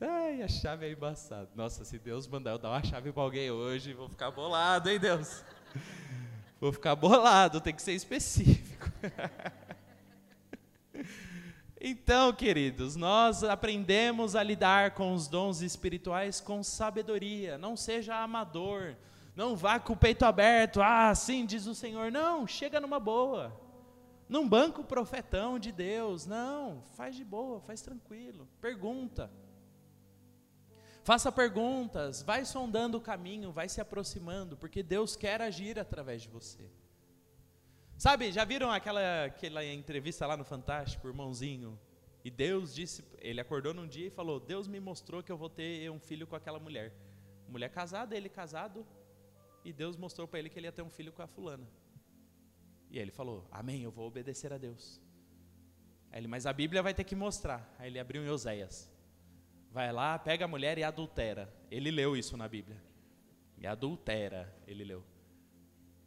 Ai, 0.00 0.42
a 0.42 0.48
chave 0.48 0.86
é 0.86 0.92
embaçada. 0.92 1.50
Nossa, 1.54 1.84
se 1.84 1.98
Deus 1.98 2.26
mandar 2.26 2.52
eu 2.52 2.58
dar 2.58 2.70
uma 2.70 2.82
chave 2.82 3.12
para 3.12 3.22
alguém 3.22 3.50
hoje, 3.50 3.92
vou 3.92 4.08
ficar 4.08 4.30
bolado, 4.30 4.88
hein, 4.88 4.98
Deus? 4.98 5.44
Vou 6.58 6.72
ficar 6.72 6.94
bolado, 6.94 7.60
tem 7.60 7.74
que 7.74 7.82
ser 7.82 7.92
específico. 7.92 8.90
Então, 11.82 12.30
queridos, 12.30 12.94
nós 12.94 13.42
aprendemos 13.42 14.36
a 14.36 14.42
lidar 14.42 14.90
com 14.90 15.14
os 15.14 15.26
dons 15.26 15.62
espirituais 15.62 16.38
com 16.38 16.62
sabedoria. 16.62 17.56
Não 17.56 17.74
seja 17.74 18.16
amador. 18.16 18.96
Não 19.34 19.56
vá 19.56 19.80
com 19.80 19.94
o 19.94 19.96
peito 19.96 20.26
aberto. 20.26 20.82
Ah, 20.82 21.14
sim, 21.14 21.46
diz 21.46 21.66
o 21.66 21.74
Senhor. 21.74 22.12
Não, 22.12 22.46
chega 22.46 22.80
numa 22.80 23.00
boa. 23.00 23.58
Não 24.28 24.46
banca 24.46 24.82
o 24.82 24.84
profetão 24.84 25.58
de 25.58 25.72
Deus. 25.72 26.26
Não, 26.26 26.82
faz 26.96 27.16
de 27.16 27.24
boa, 27.24 27.62
faz 27.62 27.80
tranquilo. 27.80 28.46
Pergunta. 28.60 29.30
Faça 31.02 31.32
perguntas, 31.32 32.22
vai 32.22 32.44
sondando 32.44 32.98
o 32.98 33.00
caminho, 33.00 33.50
vai 33.50 33.70
se 33.70 33.80
aproximando, 33.80 34.54
porque 34.54 34.82
Deus 34.82 35.16
quer 35.16 35.40
agir 35.40 35.78
através 35.78 36.20
de 36.22 36.28
você. 36.28 36.70
Sabe, 38.00 38.32
já 38.32 38.46
viram 38.46 38.70
aquela, 38.70 39.26
aquela 39.26 39.62
entrevista 39.62 40.26
lá 40.26 40.34
no 40.34 40.42
Fantástico, 40.42 41.06
irmãozinho? 41.06 41.78
E 42.24 42.30
Deus 42.30 42.74
disse, 42.74 43.04
ele 43.18 43.42
acordou 43.42 43.74
num 43.74 43.86
dia 43.86 44.06
e 44.06 44.10
falou: 44.10 44.40
Deus 44.40 44.66
me 44.66 44.80
mostrou 44.80 45.22
que 45.22 45.30
eu 45.30 45.36
vou 45.36 45.50
ter 45.50 45.90
um 45.90 46.00
filho 46.00 46.26
com 46.26 46.34
aquela 46.34 46.58
mulher. 46.58 46.94
Mulher 47.46 47.68
casada, 47.68 48.16
ele 48.16 48.30
casado, 48.30 48.86
e 49.62 49.70
Deus 49.70 49.98
mostrou 49.98 50.26
para 50.26 50.38
ele 50.38 50.48
que 50.48 50.58
ele 50.58 50.66
ia 50.66 50.72
ter 50.72 50.80
um 50.80 50.88
filho 50.88 51.12
com 51.12 51.20
a 51.20 51.26
fulana. 51.26 51.68
E 52.90 52.98
ele 52.98 53.10
falou: 53.10 53.46
Amém, 53.52 53.82
eu 53.82 53.90
vou 53.90 54.06
obedecer 54.06 54.50
a 54.50 54.56
Deus. 54.56 54.98
Aí 56.10 56.20
ele, 56.20 56.26
mas 56.26 56.46
a 56.46 56.54
Bíblia 56.54 56.82
vai 56.82 56.94
ter 56.94 57.04
que 57.04 57.14
mostrar. 57.14 57.70
Aí 57.78 57.90
ele 57.90 57.98
abriu 57.98 58.24
em 58.24 58.30
Oséias. 58.30 58.90
Vai 59.70 59.92
lá, 59.92 60.18
pega 60.18 60.46
a 60.46 60.48
mulher 60.48 60.78
e 60.78 60.82
adultera. 60.82 61.54
Ele 61.70 61.90
leu 61.90 62.16
isso 62.16 62.34
na 62.34 62.48
Bíblia. 62.48 62.82
E 63.58 63.66
adultera, 63.66 64.50
ele 64.66 64.84
leu. 64.84 65.04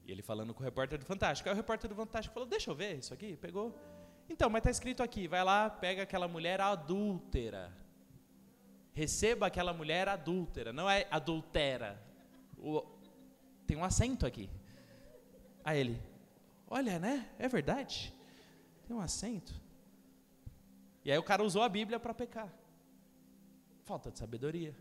E 0.06 0.12
ele 0.12 0.22
falando 0.22 0.54
com 0.54 0.62
o 0.62 0.64
repórter 0.64 1.00
do 1.00 1.06
Fantástico. 1.06 1.50
Aí 1.50 1.54
o 1.54 1.56
repórter 1.56 1.90
do 1.90 1.96
Fantástico 1.96 2.34
falou: 2.34 2.48
Deixa 2.48 2.70
eu 2.70 2.76
ver 2.76 2.98
isso 2.98 3.14
aqui. 3.14 3.38
Pegou. 3.38 3.78
Então, 4.30 4.50
mas 4.50 4.60
está 4.60 4.72
escrito 4.72 5.02
aqui: 5.02 5.28
vai 5.28 5.44
lá, 5.44 5.70
pega 5.70 6.04
aquela 6.04 6.28
mulher 6.28 6.60
adúltera. 6.60 7.72
Receba 8.94 9.48
aquela 9.48 9.74
mulher 9.74 10.08
adúltera. 10.08 10.74
Não 10.74 10.90
é 10.90 11.08
adultera. 11.10 12.02
O, 12.58 12.84
tem 13.66 13.78
um 13.78 13.84
acento 13.84 14.26
aqui. 14.26 14.50
Aí 15.64 15.80
ele: 15.80 16.02
Olha, 16.68 17.00
né? 17.00 17.30
É 17.40 17.48
verdade. 17.48 18.14
Tem 18.86 18.96
um 18.96 19.02
acento. 19.02 19.54
E 21.06 21.12
aí 21.12 21.18
o 21.18 21.24
cara 21.24 21.44
usou 21.44 21.62
a 21.62 21.70
Bíblia 21.70 22.00
para 22.00 22.14
pecar. 22.14 22.54
Falta 23.84 24.12
de 24.12 24.20
sabedoria 24.20 24.74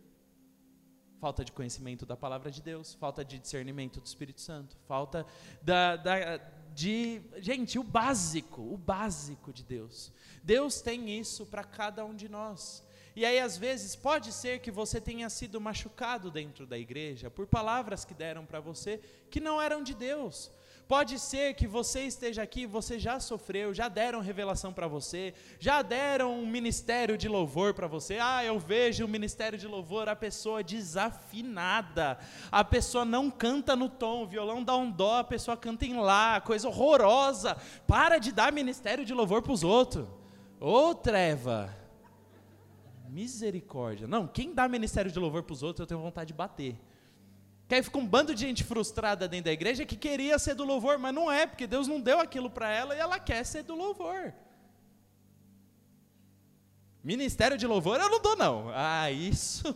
falta 1.23 1.45
de 1.45 1.53
conhecimento 1.53 2.05
da 2.05 2.17
palavra 2.17 2.51
de 2.51 2.61
Deus, 2.61 2.95
falta 2.95 3.25
de 3.25 3.39
discernimento 3.39 4.01
do 4.01 4.07
Espírito 4.07 4.41
Santo, 4.41 4.77
falta 4.89 5.25
da, 5.63 5.95
da, 5.95 6.37
de. 6.75 7.23
Gente, 7.39 7.79
o 7.79 7.85
básico, 7.85 8.61
o 8.61 8.77
básico 8.77 9.53
de 9.53 9.63
Deus. 9.63 10.13
Deus 10.43 10.81
tem 10.81 11.17
isso 11.17 11.47
para 11.47 11.63
cada 11.63 12.05
um 12.05 12.13
de 12.13 12.29
nós. 12.29 12.85
E 13.15 13.25
aí, 13.25 13.39
às 13.39 13.57
vezes, 13.57 13.95
pode 13.95 14.33
ser 14.33 14.59
que 14.59 14.73
você 14.73 15.01
tenha 15.01 15.31
sido 15.31 15.61
machucado 15.61 16.29
dentro 16.29 16.66
da 16.66 16.77
igreja 16.77 17.31
por 17.31 17.47
palavras 17.47 18.05
que 18.05 18.14
deram 18.14 18.45
para 18.45 18.59
você 18.59 18.99
que 19.31 19.39
não 19.39 19.62
eram 19.62 19.81
de 19.81 19.95
Deus, 19.95 20.51
Pode 20.93 21.18
ser 21.18 21.55
que 21.55 21.66
você 21.66 22.03
esteja 22.03 22.43
aqui, 22.43 22.66
você 22.66 22.99
já 22.99 23.18
sofreu, 23.18 23.72
já 23.72 23.88
deram 23.88 24.20
revelação 24.20 24.74
para 24.74 24.86
você, 24.86 25.32
já 25.59 25.80
deram 25.80 26.38
um 26.38 26.47
ministério 26.47 27.16
de 27.16 27.30
louvor 27.30 27.72
para 27.72 27.86
você. 27.86 28.18
Ah, 28.20 28.45
eu 28.45 28.59
vejo 28.59 29.07
o 29.07 29.09
ministério 29.09 29.59
de 29.59 29.66
louvor, 29.66 30.07
a 30.07 30.14
pessoa 30.14 30.62
desafinada, 30.62 32.18
a 32.51 32.62
pessoa 32.62 33.07
não 33.07 33.30
canta 33.30 33.74
no 33.74 33.88
tom, 33.88 34.24
o 34.24 34.26
violão 34.26 34.62
dá 34.62 34.76
um 34.76 34.90
dó, 34.90 35.20
a 35.20 35.24
pessoa 35.24 35.57
canta 35.57 35.86
em 35.86 35.97
lá, 35.99 36.43
coisa 36.43 36.68
horrorosa. 36.68 37.57
Para 37.86 38.18
de 38.18 38.30
dar 38.30 38.53
ministério 38.53 39.03
de 39.03 39.14
louvor 39.14 39.40
para 39.40 39.53
os 39.53 39.64
outros. 39.64 40.07
Ô 40.61 40.90
oh, 40.90 40.95
treva! 40.95 41.74
Misericórdia. 43.09 44.07
Não, 44.07 44.26
quem 44.26 44.53
dá 44.53 44.68
ministério 44.68 45.11
de 45.11 45.18
louvor 45.18 45.43
para 45.43 45.55
os 45.55 45.62
outros, 45.62 45.80
eu 45.80 45.86
tenho 45.86 46.03
vontade 46.03 46.28
de 46.28 46.34
bater. 46.34 46.78
Que 47.73 47.77
aí 47.77 47.83
fica 47.83 47.97
um 47.97 48.07
bando 48.07 48.35
de 48.35 48.41
gente 48.43 48.62
frustrada 48.62 49.27
dentro 49.27 49.47
da 49.47 49.53
igreja 49.53 49.87
que 49.87 49.97
queria 49.97 50.39
ser 50.39 50.55
do 50.55 50.62
louvor, 50.62 50.99
mas 50.99 51.14
não 51.14 51.33
é, 51.33 51.47
porque 51.47 51.66
Deus 51.66 51.89
não 51.89 51.99
deu 51.99 52.20
aquilo 52.20 52.51
para 52.51 52.68
ela 52.68 52.95
e 52.95 52.99
ela 52.99 53.18
quer 53.18 53.43
ser 53.47 53.62
do 53.62 53.75
louvor. 53.75 54.35
Ministério 57.03 57.57
de 57.57 57.66
louvor 57.66 57.99
eu 57.99 58.11
não 58.11 58.20
dou, 58.20 58.37
não. 58.37 58.68
Ah, 58.75 59.11
isso. 59.11 59.75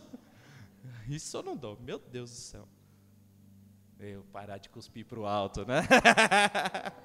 Isso 1.09 1.37
eu 1.37 1.41
não 1.41 1.57
dou. 1.57 1.75
Meu 1.79 1.97
Deus 1.97 2.29
do 2.29 2.35
céu. 2.35 2.69
Eu 3.99 4.23
parar 4.31 4.59
de 4.59 4.69
cuspir 4.69 5.03
para 5.03 5.19
o 5.19 5.25
alto, 5.25 5.65
né? 5.65 5.81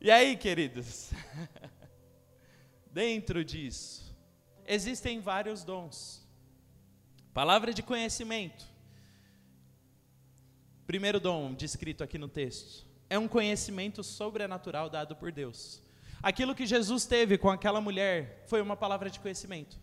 e 0.00 0.08
aí, 0.08 0.36
queridos? 0.36 1.10
Dentro 2.92 3.44
disso, 3.44 4.16
existem 4.64 5.18
vários 5.18 5.64
dons. 5.64 6.27
Palavra 7.38 7.72
de 7.72 7.84
conhecimento. 7.84 8.66
Primeiro 10.88 11.20
dom 11.20 11.54
descrito 11.54 12.02
aqui 12.02 12.18
no 12.18 12.26
texto 12.26 12.84
é 13.08 13.16
um 13.16 13.28
conhecimento 13.28 14.02
sobrenatural 14.02 14.90
dado 14.90 15.14
por 15.14 15.30
Deus. 15.30 15.80
Aquilo 16.20 16.52
que 16.52 16.66
Jesus 16.66 17.06
teve 17.06 17.38
com 17.38 17.48
aquela 17.48 17.80
mulher 17.80 18.42
foi 18.48 18.60
uma 18.60 18.76
palavra 18.76 19.08
de 19.08 19.20
conhecimento. 19.20 19.78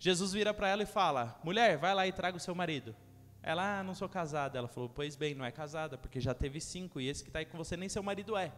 Jesus 0.00 0.32
vira 0.32 0.52
para 0.52 0.66
ela 0.66 0.82
e 0.82 0.86
fala: 0.86 1.40
Mulher, 1.44 1.78
vai 1.78 1.94
lá 1.94 2.08
e 2.08 2.12
traga 2.12 2.36
o 2.36 2.40
seu 2.40 2.56
marido. 2.56 2.92
Ela, 3.40 3.78
ah, 3.78 3.84
não 3.84 3.94
sou 3.94 4.08
casada. 4.08 4.58
Ela 4.58 4.66
falou: 4.66 4.88
Pois 4.88 5.14
bem, 5.14 5.32
não 5.32 5.44
é 5.44 5.52
casada, 5.52 5.96
porque 5.96 6.20
já 6.20 6.34
teve 6.34 6.60
cinco 6.60 7.00
e 7.00 7.06
esse 7.06 7.22
que 7.22 7.30
está 7.30 7.38
aí 7.38 7.46
com 7.46 7.56
você 7.56 7.76
nem 7.76 7.88
seu 7.88 8.02
marido 8.02 8.36
é. 8.36 8.52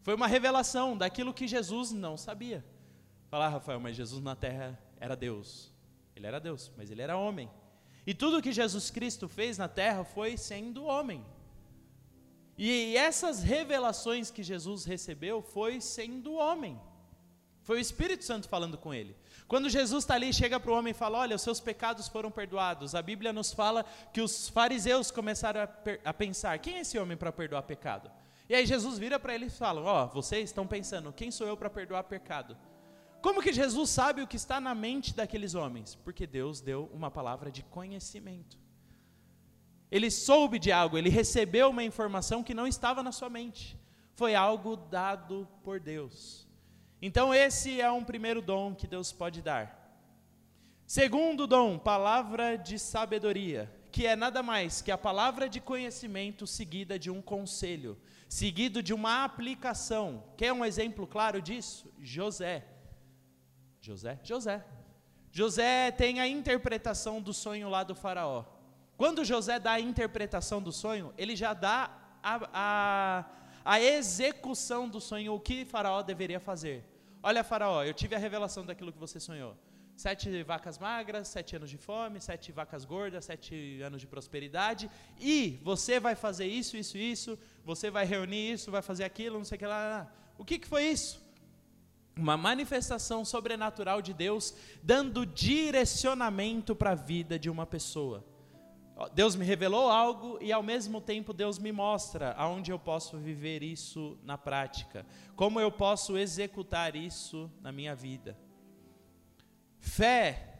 Foi 0.00 0.14
uma 0.14 0.26
revelação 0.26 0.96
daquilo 0.96 1.34
que 1.34 1.46
Jesus 1.46 1.92
não 1.92 2.16
sabia. 2.16 2.64
Falar, 3.28 3.48
ah, 3.48 3.50
Rafael, 3.50 3.78
mas 3.78 3.96
Jesus 3.96 4.22
na 4.22 4.34
terra 4.34 4.82
era 4.98 5.14
Deus. 5.14 5.69
Ele 6.20 6.26
era 6.26 6.38
Deus, 6.38 6.70
mas 6.76 6.90
ele 6.90 7.00
era 7.00 7.16
homem. 7.16 7.50
E 8.06 8.12
tudo 8.12 8.42
que 8.42 8.52
Jesus 8.52 8.90
Cristo 8.90 9.26
fez 9.26 9.56
na 9.56 9.68
terra 9.68 10.04
foi 10.04 10.36
sendo 10.36 10.84
homem. 10.84 11.24
E 12.58 12.94
essas 12.94 13.42
revelações 13.42 14.30
que 14.30 14.42
Jesus 14.42 14.84
recebeu 14.84 15.40
foi 15.40 15.80
sendo 15.80 16.34
homem. 16.34 16.78
Foi 17.62 17.78
o 17.78 17.80
Espírito 17.80 18.22
Santo 18.22 18.50
falando 18.50 18.76
com 18.76 18.92
ele. 18.92 19.16
Quando 19.48 19.70
Jesus 19.70 20.04
está 20.04 20.14
ali, 20.14 20.30
chega 20.30 20.60
para 20.60 20.70
o 20.70 20.74
homem 20.74 20.90
e 20.90 20.94
fala: 20.94 21.18
Olha, 21.18 21.36
os 21.36 21.40
seus 21.40 21.58
pecados 21.58 22.06
foram 22.06 22.30
perdoados. 22.30 22.94
A 22.94 23.00
Bíblia 23.00 23.32
nos 23.32 23.50
fala 23.50 23.86
que 24.12 24.20
os 24.20 24.50
fariseus 24.50 25.10
começaram 25.10 25.62
a, 25.62 25.68
a 26.04 26.12
pensar: 26.12 26.58
quem 26.58 26.76
é 26.76 26.80
esse 26.80 26.98
homem 26.98 27.16
para 27.16 27.32
perdoar 27.32 27.62
pecado? 27.62 28.10
E 28.46 28.54
aí 28.54 28.66
Jesus 28.66 28.98
vira 28.98 29.18
para 29.18 29.34
eles 29.34 29.54
e 29.54 29.56
fala: 29.56 29.80
Ó, 29.80 30.04
oh, 30.04 30.08
vocês 30.08 30.50
estão 30.50 30.66
pensando, 30.66 31.12
quem 31.14 31.30
sou 31.30 31.46
eu 31.46 31.56
para 31.56 31.70
perdoar 31.70 32.04
pecado? 32.04 32.58
Como 33.22 33.42
que 33.42 33.52
Jesus 33.52 33.90
sabe 33.90 34.22
o 34.22 34.26
que 34.26 34.36
está 34.36 34.60
na 34.60 34.74
mente 34.74 35.14
daqueles 35.14 35.54
homens? 35.54 35.94
Porque 35.94 36.26
Deus 36.26 36.60
deu 36.60 36.90
uma 36.92 37.10
palavra 37.10 37.50
de 37.50 37.62
conhecimento. 37.62 38.58
Ele 39.90 40.10
soube 40.10 40.58
de 40.58 40.70
algo, 40.70 40.96
ele 40.96 41.10
recebeu 41.10 41.70
uma 41.70 41.82
informação 41.82 42.42
que 42.42 42.54
não 42.54 42.66
estava 42.66 43.02
na 43.02 43.12
sua 43.12 43.28
mente. 43.28 43.76
Foi 44.14 44.34
algo 44.34 44.76
dado 44.76 45.48
por 45.62 45.80
Deus. 45.80 46.46
Então, 47.02 47.34
esse 47.34 47.80
é 47.80 47.90
um 47.90 48.04
primeiro 48.04 48.40
dom 48.40 48.74
que 48.74 48.86
Deus 48.86 49.12
pode 49.12 49.42
dar. 49.42 49.78
Segundo 50.86 51.46
dom, 51.46 51.78
palavra 51.78 52.56
de 52.56 52.78
sabedoria, 52.78 53.72
que 53.90 54.06
é 54.06 54.14
nada 54.14 54.42
mais 54.42 54.80
que 54.82 54.90
a 54.90 54.98
palavra 54.98 55.48
de 55.48 55.60
conhecimento 55.60 56.46
seguida 56.46 56.98
de 56.98 57.10
um 57.10 57.22
conselho, 57.22 57.98
seguido 58.28 58.82
de 58.82 58.92
uma 58.92 59.24
aplicação. 59.24 60.24
Quer 60.36 60.52
um 60.52 60.64
exemplo 60.64 61.06
claro 61.06 61.40
disso? 61.40 61.92
José. 62.00 62.66
José? 63.80 64.18
José. 64.22 64.64
José 65.32 65.90
tem 65.92 66.20
a 66.20 66.26
interpretação 66.26 67.20
do 67.20 67.32
sonho 67.32 67.68
lá 67.68 67.82
do 67.82 67.94
Faraó. 67.94 68.44
Quando 68.96 69.24
José 69.24 69.58
dá 69.58 69.72
a 69.72 69.80
interpretação 69.80 70.60
do 70.60 70.72
sonho, 70.72 71.14
ele 71.16 71.34
já 71.34 71.54
dá 71.54 71.90
a, 72.22 72.50
a, 72.52 73.24
a 73.64 73.80
execução 73.80 74.88
do 74.88 75.00
sonho, 75.00 75.34
o 75.34 75.40
que 75.40 75.64
Faraó 75.64 76.02
deveria 76.02 76.38
fazer. 76.38 76.84
Olha, 77.22 77.42
Faraó, 77.42 77.82
eu 77.82 77.94
tive 77.94 78.14
a 78.14 78.18
revelação 78.18 78.64
daquilo 78.64 78.92
que 78.92 78.98
você 78.98 79.18
sonhou. 79.18 79.56
Sete 79.96 80.42
vacas 80.42 80.78
magras, 80.78 81.28
sete 81.28 81.56
anos 81.56 81.68
de 81.68 81.76
fome, 81.76 82.20
sete 82.20 82.50
vacas 82.52 82.84
gordas, 82.84 83.24
sete 83.26 83.80
anos 83.82 84.00
de 84.00 84.06
prosperidade. 84.06 84.90
E 85.18 85.60
você 85.62 86.00
vai 86.00 86.14
fazer 86.14 86.46
isso, 86.46 86.76
isso, 86.76 86.96
isso. 86.96 87.38
Você 87.64 87.90
vai 87.90 88.06
reunir 88.06 88.52
isso, 88.52 88.70
vai 88.70 88.82
fazer 88.82 89.04
aquilo, 89.04 89.36
não 89.38 89.44
sei 89.44 89.56
o 89.56 89.58
que 89.58 89.66
lá. 89.66 90.10
O 90.38 90.44
que, 90.44 90.58
que 90.58 90.66
foi 90.66 90.84
isso? 90.84 91.20
Uma 92.16 92.36
manifestação 92.36 93.24
sobrenatural 93.24 94.02
de 94.02 94.12
Deus 94.12 94.54
dando 94.82 95.24
direcionamento 95.24 96.74
para 96.74 96.90
a 96.90 96.94
vida 96.94 97.38
de 97.38 97.48
uma 97.48 97.64
pessoa. 97.64 98.24
Deus 99.14 99.34
me 99.34 99.44
revelou 99.44 99.88
algo 99.88 100.38
e 100.42 100.52
ao 100.52 100.62
mesmo 100.62 101.00
tempo 101.00 101.32
Deus 101.32 101.58
me 101.58 101.72
mostra 101.72 102.32
aonde 102.32 102.70
eu 102.70 102.78
posso 102.78 103.16
viver 103.16 103.62
isso 103.62 104.18
na 104.22 104.36
prática, 104.36 105.06
como 105.34 105.58
eu 105.58 105.72
posso 105.72 106.18
executar 106.18 106.94
isso 106.94 107.50
na 107.62 107.72
minha 107.72 107.94
vida. 107.94 108.36
Fé 109.78 110.50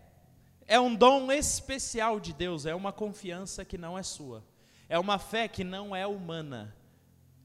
é 0.67 0.81
um 0.81 0.95
dom 0.95 1.31
especial 1.31 2.19
de 2.19 2.33
Deus, 2.33 2.65
é 2.65 2.75
uma 2.75 2.93
confiança 2.93 3.65
que 3.65 3.77
não 3.77 3.99
é 3.99 4.03
sua, 4.03 4.43
é 4.89 4.99
uma 4.99 5.19
fé 5.19 5.47
que 5.47 5.63
não 5.63 5.95
é 5.95 6.07
humana. 6.07 6.75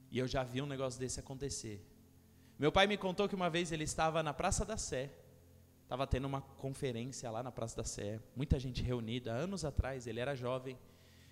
E 0.10 0.18
eu 0.18 0.28
já 0.28 0.43
vi 0.43 0.62
um 0.62 0.66
negócio 0.66 0.97
desse 0.97 1.20
acontecer. 1.20 1.86
Meu 2.58 2.72
pai 2.72 2.88
me 2.88 2.97
contou 2.97 3.28
que 3.28 3.36
uma 3.36 3.49
vez 3.49 3.72
ele 3.72 3.84
estava 3.84 4.24
na 4.24 4.34
Praça 4.34 4.64
da 4.64 4.78
Sé, 4.78 5.12
Estava 5.86 6.08
tendo 6.08 6.26
uma 6.26 6.41
conferência 6.41 7.30
lá 7.30 7.43
na 7.43 7.51
Praça 7.51 7.78
da 7.78 7.84
Sé, 7.84 8.20
muita 8.36 8.60
gente 8.60 8.82
reunida, 8.82 9.32
anos 9.32 9.64
atrás, 9.64 10.08
ele 10.08 10.20
era 10.20 10.36
jovem. 10.36 10.76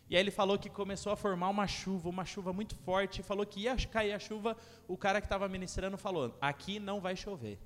E 0.07 0.15
aí 0.15 0.21
ele 0.21 0.30
falou 0.30 0.59
que 0.59 0.69
começou 0.69 1.11
a 1.11 1.15
formar 1.15 1.49
uma 1.49 1.65
chuva, 1.65 2.07
uma 2.07 2.24
chuva 2.24 2.53
muito 2.53 2.76
forte, 2.76 3.24
falou 3.24 3.47
que 3.47 3.61
ia 3.61 3.76
cair 3.88 4.13
a 4.13 4.19
chuva, 4.19 4.55
o 4.88 4.95
cara 4.95 5.19
que 5.19 5.26
estava 5.26 5.49
ministrando 5.49 5.97
falou: 5.97 6.38
aqui 6.39 6.80
não 6.80 7.01
vai 7.01 7.15
chover. 7.15 7.57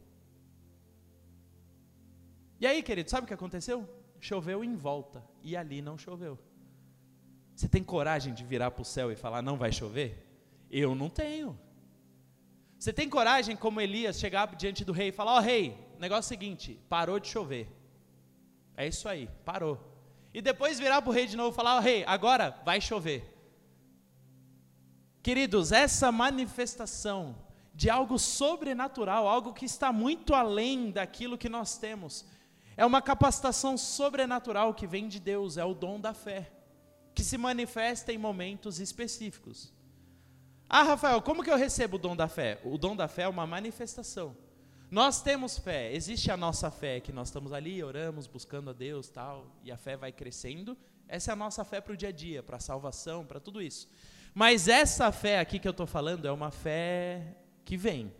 E 2.57 2.65
aí, 2.65 2.81
querido, 2.81 3.09
sabe 3.09 3.25
o 3.25 3.27
que 3.27 3.33
aconteceu? 3.33 3.87
Choveu 4.21 4.63
em 4.63 4.77
volta, 4.77 5.21
e 5.43 5.57
ali 5.57 5.81
não 5.81 5.97
choveu. 5.97 6.39
Você 7.53 7.67
tem 7.67 7.83
coragem 7.83 8.33
de 8.33 8.45
virar 8.45 8.71
para 8.71 8.81
o 8.81 8.85
céu 8.85 9.11
e 9.11 9.15
falar: 9.17 9.41
não 9.41 9.57
vai 9.57 9.73
chover? 9.73 10.25
Eu 10.71 10.95
não 10.95 11.09
tenho. 11.09 11.59
Você 12.77 12.93
tem 12.93 13.09
coragem, 13.09 13.55
como 13.55 13.81
Elias, 13.81 14.19
chegar 14.19 14.55
diante 14.55 14.85
do 14.85 14.91
rei 14.91 15.09
e 15.09 15.11
falar: 15.11 15.33
Ó 15.33 15.37
oh, 15.37 15.41
rei, 15.41 15.77
negócio 15.99 16.33
é 16.33 16.35
o 16.35 16.39
seguinte, 16.39 16.79
parou 16.87 17.19
de 17.19 17.27
chover. 17.27 17.67
É 18.75 18.87
isso 18.87 19.09
aí, 19.09 19.27
parou. 19.43 19.79
E 20.33 20.41
depois 20.41 20.79
virar 20.79 21.01
para 21.01 21.09
o 21.09 21.13
rei 21.13 21.25
de 21.25 21.35
novo 21.35 21.53
e 21.53 21.55
falar: 21.55 21.75
Ó 21.75 21.77
oh, 21.79 21.81
rei, 21.81 22.03
agora 22.05 22.55
vai 22.63 22.79
chover. 22.79 23.33
Queridos, 25.23 25.71
essa 25.71 26.11
manifestação 26.11 27.35
de 27.73 27.89
algo 27.89 28.17
sobrenatural, 28.17 29.27
algo 29.27 29.53
que 29.53 29.65
está 29.65 29.91
muito 29.91 30.33
além 30.33 30.91
daquilo 30.91 31.37
que 31.37 31.49
nós 31.49 31.77
temos, 31.77 32.25
é 32.75 32.85
uma 32.85 33.01
capacitação 33.01 33.77
sobrenatural 33.77 34.73
que 34.73 34.87
vem 34.87 35.07
de 35.07 35.19
Deus, 35.19 35.57
é 35.57 35.65
o 35.65 35.73
dom 35.73 35.99
da 35.99 36.13
fé, 36.13 36.51
que 37.13 37.23
se 37.23 37.37
manifesta 37.37 38.13
em 38.13 38.17
momentos 38.17 38.79
específicos. 38.79 39.73
Ah, 40.69 40.83
Rafael, 40.83 41.21
como 41.21 41.43
que 41.43 41.49
eu 41.49 41.55
recebo 41.55 41.95
o 41.95 41.99
dom 41.99 42.15
da 42.15 42.27
fé? 42.27 42.59
O 42.63 42.77
dom 42.77 42.95
da 42.95 43.07
fé 43.07 43.23
é 43.23 43.27
uma 43.27 43.47
manifestação. 43.47 44.35
Nós 44.89 45.21
temos 45.21 45.57
fé, 45.57 45.93
existe 45.93 46.31
a 46.31 46.37
nossa 46.37 46.71
fé, 46.71 46.99
que 46.99 47.11
nós 47.11 47.27
estamos 47.27 47.51
ali, 47.51 47.83
oramos, 47.83 48.27
buscando 48.27 48.69
a 48.69 48.73
Deus, 48.73 49.09
tal, 49.09 49.45
e 49.63 49.71
a 49.71 49.77
fé 49.77 49.97
vai 49.97 50.11
crescendo. 50.11 50.77
Essa 51.07 51.31
é 51.31 51.33
a 51.33 51.35
nossa 51.35 51.63
fé 51.65 51.79
para 51.79 51.93
o 51.93 51.97
dia 51.97 52.09
a 52.09 52.11
dia, 52.11 52.41
para 52.43 52.57
a 52.57 52.59
salvação, 52.59 53.25
para 53.25 53.39
tudo 53.39 53.61
isso. 53.61 53.89
Mas 54.33 54.67
essa 54.67 55.11
fé 55.11 55.39
aqui 55.39 55.59
que 55.59 55.67
eu 55.67 55.71
estou 55.71 55.87
falando 55.87 56.27
é 56.27 56.31
uma 56.31 56.51
fé 56.51 57.37
que 57.65 57.75
vem, 57.75 58.13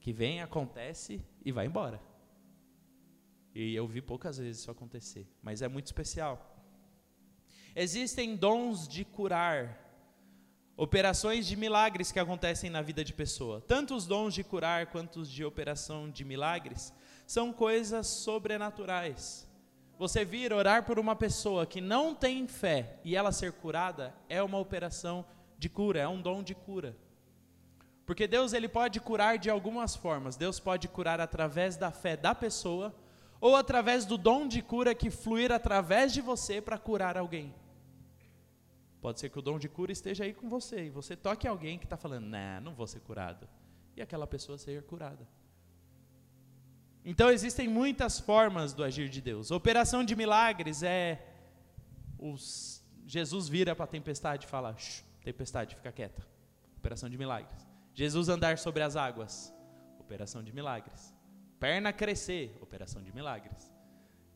que 0.00 0.12
vem, 0.12 0.42
acontece 0.42 1.20
e 1.44 1.50
vai 1.50 1.66
embora. 1.66 2.00
E 3.54 3.74
eu 3.74 3.86
vi 3.86 4.00
poucas 4.00 4.38
vezes 4.38 4.60
isso 4.60 4.70
acontecer, 4.70 5.26
mas 5.42 5.62
é 5.62 5.66
muito 5.66 5.86
especial. 5.86 6.56
Existem 7.74 8.36
dons 8.36 8.86
de 8.86 9.04
curar, 9.04 9.89
operações 10.80 11.46
de 11.46 11.56
milagres 11.56 12.10
que 12.10 12.18
acontecem 12.18 12.70
na 12.70 12.80
vida 12.80 13.04
de 13.04 13.12
pessoa. 13.12 13.62
Tanto 13.68 13.94
os 13.94 14.06
dons 14.06 14.32
de 14.32 14.42
curar 14.42 14.86
quanto 14.86 15.20
os 15.20 15.30
de 15.30 15.44
operação 15.44 16.08
de 16.08 16.24
milagres 16.24 16.90
são 17.26 17.52
coisas 17.52 18.06
sobrenaturais. 18.06 19.46
Você 19.98 20.24
vir 20.24 20.54
orar 20.54 20.86
por 20.86 20.98
uma 20.98 21.14
pessoa 21.14 21.66
que 21.66 21.82
não 21.82 22.14
tem 22.14 22.48
fé 22.48 22.98
e 23.04 23.14
ela 23.14 23.30
ser 23.30 23.52
curada 23.52 24.14
é 24.26 24.42
uma 24.42 24.56
operação 24.56 25.22
de 25.58 25.68
cura, 25.68 26.00
é 26.00 26.08
um 26.08 26.18
dom 26.18 26.42
de 26.42 26.54
cura. 26.54 26.96
Porque 28.06 28.26
Deus 28.26 28.54
ele 28.54 28.66
pode 28.66 29.00
curar 29.00 29.36
de 29.36 29.50
algumas 29.50 29.94
formas. 29.94 30.34
Deus 30.34 30.58
pode 30.58 30.88
curar 30.88 31.20
através 31.20 31.76
da 31.76 31.90
fé 31.90 32.16
da 32.16 32.34
pessoa 32.34 32.94
ou 33.38 33.54
através 33.54 34.06
do 34.06 34.16
dom 34.16 34.48
de 34.48 34.62
cura 34.62 34.94
que 34.94 35.10
fluir 35.10 35.52
através 35.52 36.10
de 36.10 36.22
você 36.22 36.58
para 36.58 36.78
curar 36.78 37.18
alguém. 37.18 37.54
Pode 39.00 39.18
ser 39.18 39.30
que 39.30 39.38
o 39.38 39.42
dom 39.42 39.58
de 39.58 39.68
cura 39.68 39.90
esteja 39.90 40.24
aí 40.24 40.34
com 40.34 40.48
você 40.48 40.86
e 40.86 40.90
você 40.90 41.16
toque 41.16 41.48
alguém 41.48 41.78
que 41.78 41.86
está 41.86 41.96
falando, 41.96 42.26
nah, 42.26 42.60
não 42.60 42.74
vou 42.74 42.86
ser 42.86 43.00
curado. 43.00 43.48
E 43.96 44.02
aquela 44.02 44.26
pessoa 44.26 44.58
seja 44.58 44.82
curada. 44.82 45.26
Então 47.04 47.30
existem 47.30 47.66
muitas 47.66 48.20
formas 48.20 48.74
do 48.74 48.84
agir 48.84 49.08
de 49.08 49.20
Deus. 49.20 49.50
operação 49.50 50.04
de 50.04 50.14
milagres 50.14 50.82
é 50.82 51.26
os, 52.18 52.84
Jesus 53.06 53.48
vira 53.48 53.74
para 53.74 53.84
a 53.84 53.88
tempestade 53.88 54.44
e 54.44 54.48
fala: 54.48 54.76
tempestade, 55.22 55.74
fica 55.74 55.90
quieta. 55.90 56.26
Operação 56.76 57.08
de 57.08 57.16
milagres. 57.16 57.66
Jesus 57.94 58.28
andar 58.28 58.58
sobre 58.58 58.82
as 58.82 58.96
águas. 58.96 59.52
Operação 59.98 60.42
de 60.42 60.52
milagres. 60.52 61.14
Perna 61.58 61.92
crescer, 61.92 62.56
operação 62.60 63.02
de 63.02 63.12
milagres. 63.12 63.72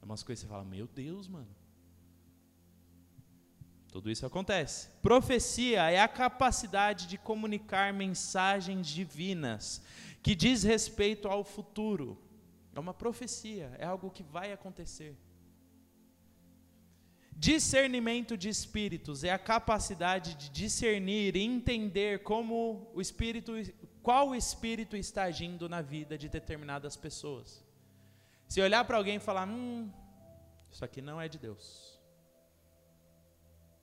É 0.00 0.04
umas 0.04 0.22
coisas 0.22 0.42
que 0.42 0.48
você 0.48 0.52
fala, 0.52 0.64
meu 0.64 0.86
Deus, 0.86 1.28
mano. 1.28 1.48
Tudo 3.94 4.10
isso 4.10 4.26
acontece. 4.26 4.88
Profecia 5.00 5.88
é 5.88 6.00
a 6.00 6.08
capacidade 6.08 7.06
de 7.06 7.16
comunicar 7.16 7.92
mensagens 7.92 8.88
divinas 8.88 9.80
que 10.20 10.34
diz 10.34 10.64
respeito 10.64 11.28
ao 11.28 11.44
futuro. 11.44 12.20
É 12.74 12.80
uma 12.80 12.92
profecia, 12.92 13.70
é 13.78 13.86
algo 13.86 14.10
que 14.10 14.24
vai 14.24 14.52
acontecer. 14.52 15.16
Discernimento 17.36 18.36
de 18.36 18.48
espíritos 18.48 19.22
é 19.22 19.30
a 19.30 19.38
capacidade 19.38 20.34
de 20.34 20.50
discernir 20.50 21.36
e 21.36 21.42
entender 21.44 22.24
como 22.24 22.90
o 22.92 23.00
espírito, 23.00 23.52
qual 24.02 24.34
espírito 24.34 24.96
está 24.96 25.22
agindo 25.22 25.68
na 25.68 25.80
vida 25.80 26.18
de 26.18 26.28
determinadas 26.28 26.96
pessoas. 26.96 27.64
Se 28.48 28.60
olhar 28.60 28.84
para 28.86 28.96
alguém 28.96 29.18
e 29.18 29.20
falar, 29.20 29.46
hum, 29.46 29.88
isso 30.68 30.84
aqui 30.84 31.00
não 31.00 31.20
é 31.20 31.28
de 31.28 31.38
Deus. 31.38 31.93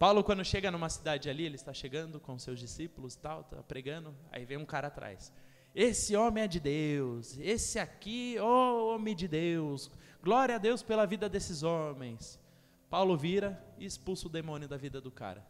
Paulo, 0.01 0.23
quando 0.23 0.43
chega 0.43 0.71
numa 0.71 0.89
cidade 0.89 1.29
ali, 1.29 1.43
ele 1.43 1.57
está 1.57 1.71
chegando 1.71 2.19
com 2.19 2.35
seus 2.39 2.57
discípulos 2.59 3.13
e 3.13 3.19
tal, 3.19 3.41
está 3.41 3.61
pregando, 3.61 4.17
aí 4.31 4.43
vem 4.43 4.57
um 4.57 4.65
cara 4.65 4.87
atrás. 4.87 5.31
Esse 5.75 6.15
homem 6.15 6.43
é 6.43 6.47
de 6.47 6.59
Deus, 6.59 7.37
esse 7.37 7.77
aqui, 7.77 8.35
oh, 8.39 8.95
homem 8.95 9.15
de 9.15 9.27
Deus, 9.27 9.91
glória 10.23 10.55
a 10.55 10.57
Deus 10.57 10.81
pela 10.81 11.05
vida 11.05 11.29
desses 11.29 11.61
homens. 11.61 12.41
Paulo 12.89 13.15
vira 13.15 13.63
e 13.77 13.85
expulsa 13.85 14.25
o 14.25 14.29
demônio 14.31 14.67
da 14.67 14.75
vida 14.75 14.99
do 14.99 15.11
cara. 15.11 15.45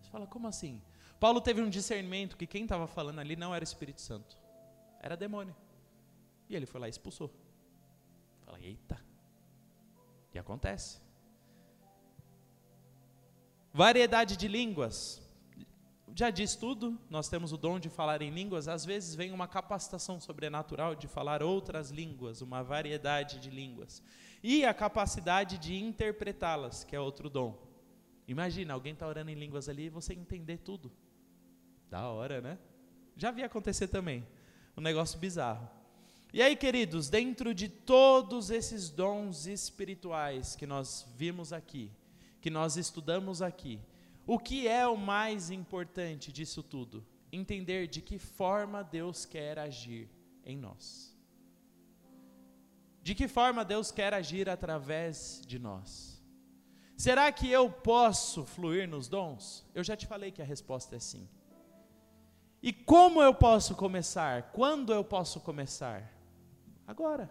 Você 0.00 0.10
fala, 0.10 0.26
como 0.26 0.48
assim? 0.48 0.80
Paulo 1.20 1.38
teve 1.42 1.60
um 1.60 1.68
discernimento 1.68 2.34
que 2.34 2.46
quem 2.46 2.62
estava 2.62 2.86
falando 2.86 3.18
ali 3.18 3.36
não 3.36 3.54
era 3.54 3.62
Espírito 3.62 4.00
Santo, 4.00 4.38
era 5.00 5.18
demônio. 5.18 5.54
E 6.48 6.56
ele 6.56 6.64
foi 6.64 6.80
lá 6.80 6.86
e 6.86 6.90
expulsou. 6.90 7.30
Fala, 8.46 8.58
eita. 8.58 8.98
E 10.32 10.38
acontece. 10.38 11.11
Variedade 13.74 14.36
de 14.36 14.48
línguas. 14.48 15.22
Já 16.14 16.28
diz 16.28 16.54
tudo, 16.54 17.00
nós 17.08 17.30
temos 17.30 17.52
o 17.52 17.56
dom 17.56 17.80
de 17.80 17.88
falar 17.88 18.20
em 18.20 18.28
línguas, 18.28 18.68
às 18.68 18.84
vezes 18.84 19.14
vem 19.14 19.32
uma 19.32 19.48
capacitação 19.48 20.20
sobrenatural 20.20 20.94
de 20.94 21.08
falar 21.08 21.42
outras 21.42 21.90
línguas, 21.90 22.42
uma 22.42 22.62
variedade 22.62 23.40
de 23.40 23.48
línguas 23.48 24.02
e 24.42 24.62
a 24.62 24.74
capacidade 24.74 25.56
de 25.56 25.74
interpretá-las, 25.74 26.84
que 26.84 26.94
é 26.94 27.00
outro 27.00 27.30
dom. 27.30 27.58
Imagina, 28.28 28.74
alguém 28.74 28.92
está 28.92 29.06
orando 29.06 29.30
em 29.30 29.34
línguas 29.34 29.70
ali 29.70 29.84
e 29.84 29.90
você 29.90 30.12
entender 30.12 30.58
tudo. 30.58 30.92
Da 31.88 32.08
hora, 32.08 32.42
né? 32.42 32.58
Já 33.16 33.30
vi 33.30 33.42
acontecer 33.42 33.88
também. 33.88 34.26
Um 34.76 34.82
negócio 34.82 35.18
bizarro. 35.18 35.66
E 36.30 36.42
aí, 36.42 36.56
queridos, 36.56 37.08
dentro 37.08 37.54
de 37.54 37.68
todos 37.68 38.50
esses 38.50 38.90
dons 38.90 39.46
espirituais 39.46 40.56
que 40.56 40.66
nós 40.66 41.06
vimos 41.16 41.52
aqui, 41.52 41.90
que 42.42 42.50
nós 42.50 42.76
estudamos 42.76 43.40
aqui, 43.40 43.80
o 44.26 44.38
que 44.38 44.66
é 44.68 44.86
o 44.86 44.96
mais 44.96 45.50
importante 45.50 46.32
disso 46.32 46.62
tudo? 46.62 47.06
Entender 47.32 47.86
de 47.86 48.02
que 48.02 48.18
forma 48.18 48.82
Deus 48.82 49.24
quer 49.24 49.58
agir 49.58 50.10
em 50.44 50.58
nós. 50.58 51.16
De 53.00 53.14
que 53.14 53.26
forma 53.26 53.64
Deus 53.64 53.90
quer 53.90 54.12
agir 54.12 54.50
através 54.50 55.40
de 55.46 55.58
nós? 55.58 56.20
Será 56.96 57.32
que 57.32 57.48
eu 57.48 57.70
posso 57.70 58.44
fluir 58.44 58.88
nos 58.88 59.08
dons? 59.08 59.64
Eu 59.74 59.82
já 59.82 59.96
te 59.96 60.06
falei 60.06 60.30
que 60.30 60.42
a 60.42 60.44
resposta 60.44 60.96
é 60.96 61.00
sim. 61.00 61.28
E 62.62 62.72
como 62.72 63.22
eu 63.22 63.34
posso 63.34 63.74
começar? 63.74 64.50
Quando 64.52 64.92
eu 64.92 65.02
posso 65.02 65.40
começar? 65.40 66.12
Agora. 66.86 67.30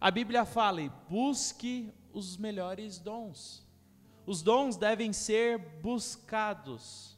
A 0.00 0.10
Bíblia 0.10 0.44
fala: 0.44 0.80
e 0.80 0.88
busque 1.08 1.92
os 2.12 2.36
melhores 2.36 2.98
dons. 2.98 3.66
Os 4.26 4.42
dons 4.42 4.76
devem 4.76 5.12
ser 5.12 5.58
buscados. 5.80 7.16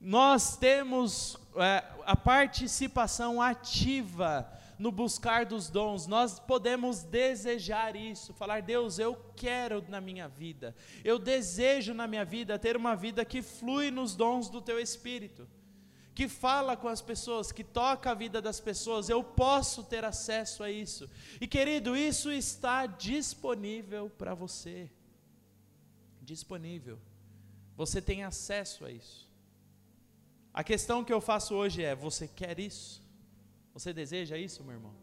Nós 0.00 0.56
temos 0.56 1.36
é, 1.56 1.84
a 2.04 2.16
participação 2.16 3.40
ativa 3.40 4.52
no 4.78 4.92
buscar 4.92 5.44
dos 5.44 5.68
dons, 5.68 6.06
nós 6.06 6.38
podemos 6.38 7.02
desejar 7.02 7.96
isso, 7.96 8.32
falar: 8.32 8.62
Deus, 8.62 8.98
eu 8.98 9.16
quero 9.34 9.84
na 9.88 10.00
minha 10.00 10.28
vida, 10.28 10.74
eu 11.04 11.18
desejo 11.18 11.92
na 11.92 12.06
minha 12.06 12.24
vida 12.24 12.58
ter 12.58 12.76
uma 12.76 12.94
vida 12.94 13.24
que 13.24 13.42
flui 13.42 13.90
nos 13.90 14.14
dons 14.14 14.48
do 14.48 14.62
Teu 14.62 14.78
Espírito, 14.78 15.48
que 16.18 16.26
fala 16.26 16.76
com 16.76 16.88
as 16.88 17.00
pessoas, 17.00 17.52
que 17.52 17.62
toca 17.62 18.10
a 18.10 18.14
vida 18.14 18.42
das 18.42 18.58
pessoas, 18.58 19.08
eu 19.08 19.22
posso 19.22 19.84
ter 19.84 20.04
acesso 20.04 20.64
a 20.64 20.68
isso. 20.68 21.08
E 21.40 21.46
querido, 21.46 21.96
isso 21.96 22.32
está 22.32 22.86
disponível 22.86 24.10
para 24.10 24.34
você. 24.34 24.90
Disponível. 26.20 26.98
Você 27.76 28.02
tem 28.02 28.24
acesso 28.24 28.84
a 28.84 28.90
isso. 28.90 29.30
A 30.52 30.64
questão 30.64 31.04
que 31.04 31.12
eu 31.12 31.20
faço 31.20 31.54
hoje 31.54 31.84
é: 31.84 31.94
você 31.94 32.26
quer 32.26 32.58
isso? 32.58 33.00
Você 33.72 33.92
deseja 33.92 34.36
isso, 34.36 34.64
meu 34.64 34.72
irmão? 34.72 34.94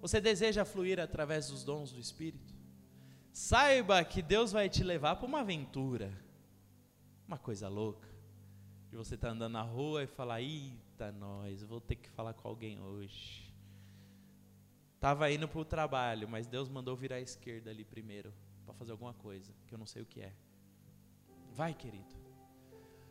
Você 0.00 0.18
deseja 0.18 0.64
fluir 0.64 0.98
através 0.98 1.48
dos 1.48 1.62
dons 1.62 1.92
do 1.92 2.00
Espírito? 2.00 2.54
Saiba 3.34 4.02
que 4.02 4.22
Deus 4.22 4.50
vai 4.50 4.70
te 4.70 4.82
levar 4.82 5.16
para 5.16 5.26
uma 5.26 5.40
aventura, 5.40 6.10
uma 7.26 7.36
coisa 7.36 7.68
louca. 7.68 8.07
De 8.90 8.96
você 8.96 9.14
estar 9.14 9.28
tá 9.28 9.34
andando 9.34 9.52
na 9.52 9.62
rua 9.62 10.02
e 10.02 10.06
falar: 10.06 10.40
Eita, 10.40 11.12
nós, 11.12 11.62
vou 11.62 11.80
ter 11.80 11.96
que 11.96 12.08
falar 12.10 12.34
com 12.34 12.48
alguém 12.48 12.80
hoje. 12.80 13.52
Estava 14.94 15.30
indo 15.30 15.46
para 15.46 15.60
o 15.60 15.64
trabalho, 15.64 16.28
mas 16.28 16.46
Deus 16.46 16.68
mandou 16.68 16.96
virar 16.96 17.16
à 17.16 17.20
esquerda 17.20 17.70
ali 17.70 17.84
primeiro, 17.84 18.34
para 18.64 18.74
fazer 18.74 18.92
alguma 18.92 19.14
coisa, 19.14 19.52
que 19.66 19.74
eu 19.74 19.78
não 19.78 19.86
sei 19.86 20.02
o 20.02 20.06
que 20.06 20.20
é. 20.20 20.32
Vai, 21.52 21.72
querido. 21.72 22.18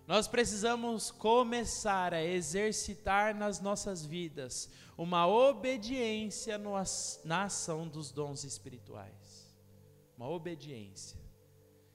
Nós 0.08 0.26
precisamos 0.26 1.12
começar 1.12 2.14
a 2.14 2.24
exercitar 2.24 3.36
nas 3.36 3.60
nossas 3.60 4.06
vidas 4.06 4.70
uma 4.98 5.28
obediência 5.28 6.58
no, 6.58 6.72
na 7.26 7.44
ação 7.44 7.88
dos 7.88 8.10
dons 8.12 8.46
espirituais. 8.46 9.54
Uma 10.18 10.30
obediência. 10.30 11.20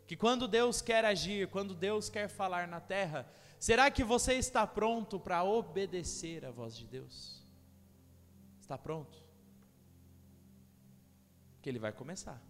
Que 0.07 0.15
quando 0.15 0.47
Deus 0.47 0.83
quer 0.83 1.07
agir, 1.07 1.49
quando 1.49 1.75
Deus 1.75 2.11
quer 2.11 2.29
falar 2.29 2.69
na 2.69 2.81
terra, 2.81 3.27
será 3.67 3.91
que 3.93 4.03
você 4.03 4.33
está 4.35 4.67
pronto 4.67 5.21
para 5.21 5.45
obedecer 5.45 6.45
a 6.45 6.51
voz 6.51 6.77
de 6.77 6.85
Deus? 6.85 7.47
Está 8.61 8.77
pronto? 8.77 9.23
Que 11.61 11.69
Ele 11.71 11.79
vai 11.79 11.93
começar. 11.93 12.43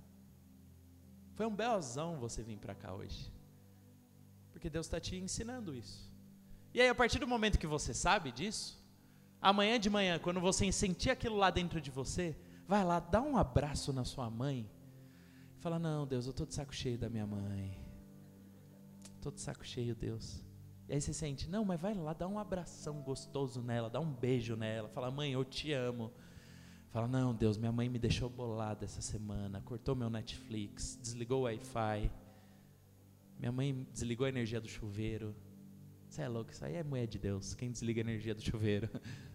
Foi 1.34 1.44
um 1.44 1.54
belzão 1.54 2.18
você 2.18 2.42
vir 2.42 2.58
para 2.58 2.74
cá 2.74 2.94
hoje. 2.94 3.30
Porque 4.52 4.70
Deus 4.70 4.86
está 4.86 4.98
te 4.98 5.16
ensinando 5.16 5.74
isso. 5.74 6.10
E 6.72 6.80
aí, 6.80 6.88
a 6.88 6.94
partir 6.94 7.18
do 7.18 7.28
momento 7.28 7.58
que 7.58 7.66
você 7.66 7.92
sabe 7.92 8.32
disso, 8.32 8.82
amanhã 9.38 9.78
de 9.78 9.90
manhã, 9.90 10.18
quando 10.18 10.40
você 10.40 10.72
sentir 10.72 11.10
aquilo 11.10 11.36
lá 11.36 11.50
dentro 11.50 11.78
de 11.78 11.90
você, 11.90 12.34
vai 12.66 12.82
lá, 12.82 13.00
dá 13.00 13.20
um 13.20 13.36
abraço 13.36 13.92
na 13.92 14.04
sua 14.04 14.30
mãe. 14.30 14.70
Fala: 15.58 15.78
Não, 15.78 16.06
Deus, 16.06 16.24
eu 16.24 16.30
estou 16.30 16.46
de 16.46 16.54
saco 16.54 16.74
cheio 16.74 16.96
da 16.96 17.10
minha 17.10 17.26
mãe. 17.26 17.78
Estou 19.16 19.30
de 19.30 19.40
saco 19.40 19.64
cheio, 19.64 19.94
Deus. 19.94 20.42
Aí 20.92 21.00
você 21.00 21.14
sente: 21.14 21.48
Não, 21.48 21.64
mas 21.64 21.80
vai 21.80 21.94
lá, 21.94 22.12
dá 22.12 22.28
um 22.28 22.38
abração 22.38 23.00
gostoso 23.00 23.62
nela, 23.62 23.88
dá 23.88 23.98
um 23.98 24.12
beijo 24.12 24.54
nela. 24.56 24.90
Fala: 24.90 25.10
Mãe, 25.10 25.32
eu 25.32 25.42
te 25.42 25.72
amo. 25.72 26.12
Fala: 26.90 27.08
Não, 27.08 27.34
Deus, 27.34 27.56
minha 27.56 27.72
mãe 27.72 27.88
me 27.88 27.98
deixou 27.98 28.28
bolada 28.28 28.84
essa 28.84 29.00
semana, 29.00 29.62
cortou 29.62 29.96
meu 29.96 30.10
Netflix, 30.10 30.98
desligou 31.00 31.40
o 31.40 31.42
Wi-Fi. 31.44 32.10
Minha 33.38 33.50
mãe 33.50 33.86
desligou 33.90 34.26
a 34.26 34.28
energia 34.28 34.60
do 34.60 34.68
chuveiro. 34.68 35.34
Você 36.10 36.20
é 36.20 36.28
louco, 36.28 36.50
isso 36.50 36.62
aí 36.62 36.74
é 36.74 36.84
mulher 36.84 37.06
de 37.06 37.18
Deus. 37.18 37.54
Quem 37.54 37.70
desliga 37.70 38.02
a 38.02 38.04
energia 38.04 38.34
do 38.34 38.42
chuveiro? 38.42 38.90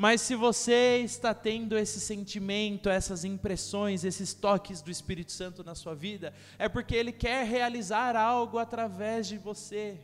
Mas 0.00 0.20
se 0.20 0.36
você 0.36 0.98
está 0.98 1.34
tendo 1.34 1.76
esse 1.76 1.98
sentimento, 1.98 2.88
essas 2.88 3.24
impressões, 3.24 4.04
esses 4.04 4.32
toques 4.32 4.80
do 4.80 4.92
Espírito 4.92 5.32
Santo 5.32 5.64
na 5.64 5.74
sua 5.74 5.92
vida, 5.92 6.32
é 6.56 6.68
porque 6.68 6.94
Ele 6.94 7.10
quer 7.10 7.44
realizar 7.44 8.14
algo 8.14 8.58
através 8.58 9.26
de 9.26 9.36
você. 9.36 9.98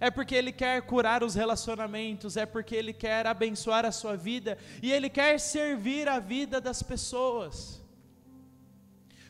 É 0.00 0.10
porque 0.10 0.34
Ele 0.34 0.50
quer 0.50 0.82
curar 0.82 1.22
os 1.22 1.36
relacionamentos, 1.36 2.36
é 2.36 2.44
porque 2.44 2.74
Ele 2.74 2.92
quer 2.92 3.24
abençoar 3.24 3.84
a 3.84 3.92
sua 3.92 4.16
vida 4.16 4.58
e 4.82 4.90
Ele 4.90 5.08
quer 5.08 5.38
servir 5.38 6.08
a 6.08 6.18
vida 6.18 6.60
das 6.60 6.82
pessoas. 6.82 7.80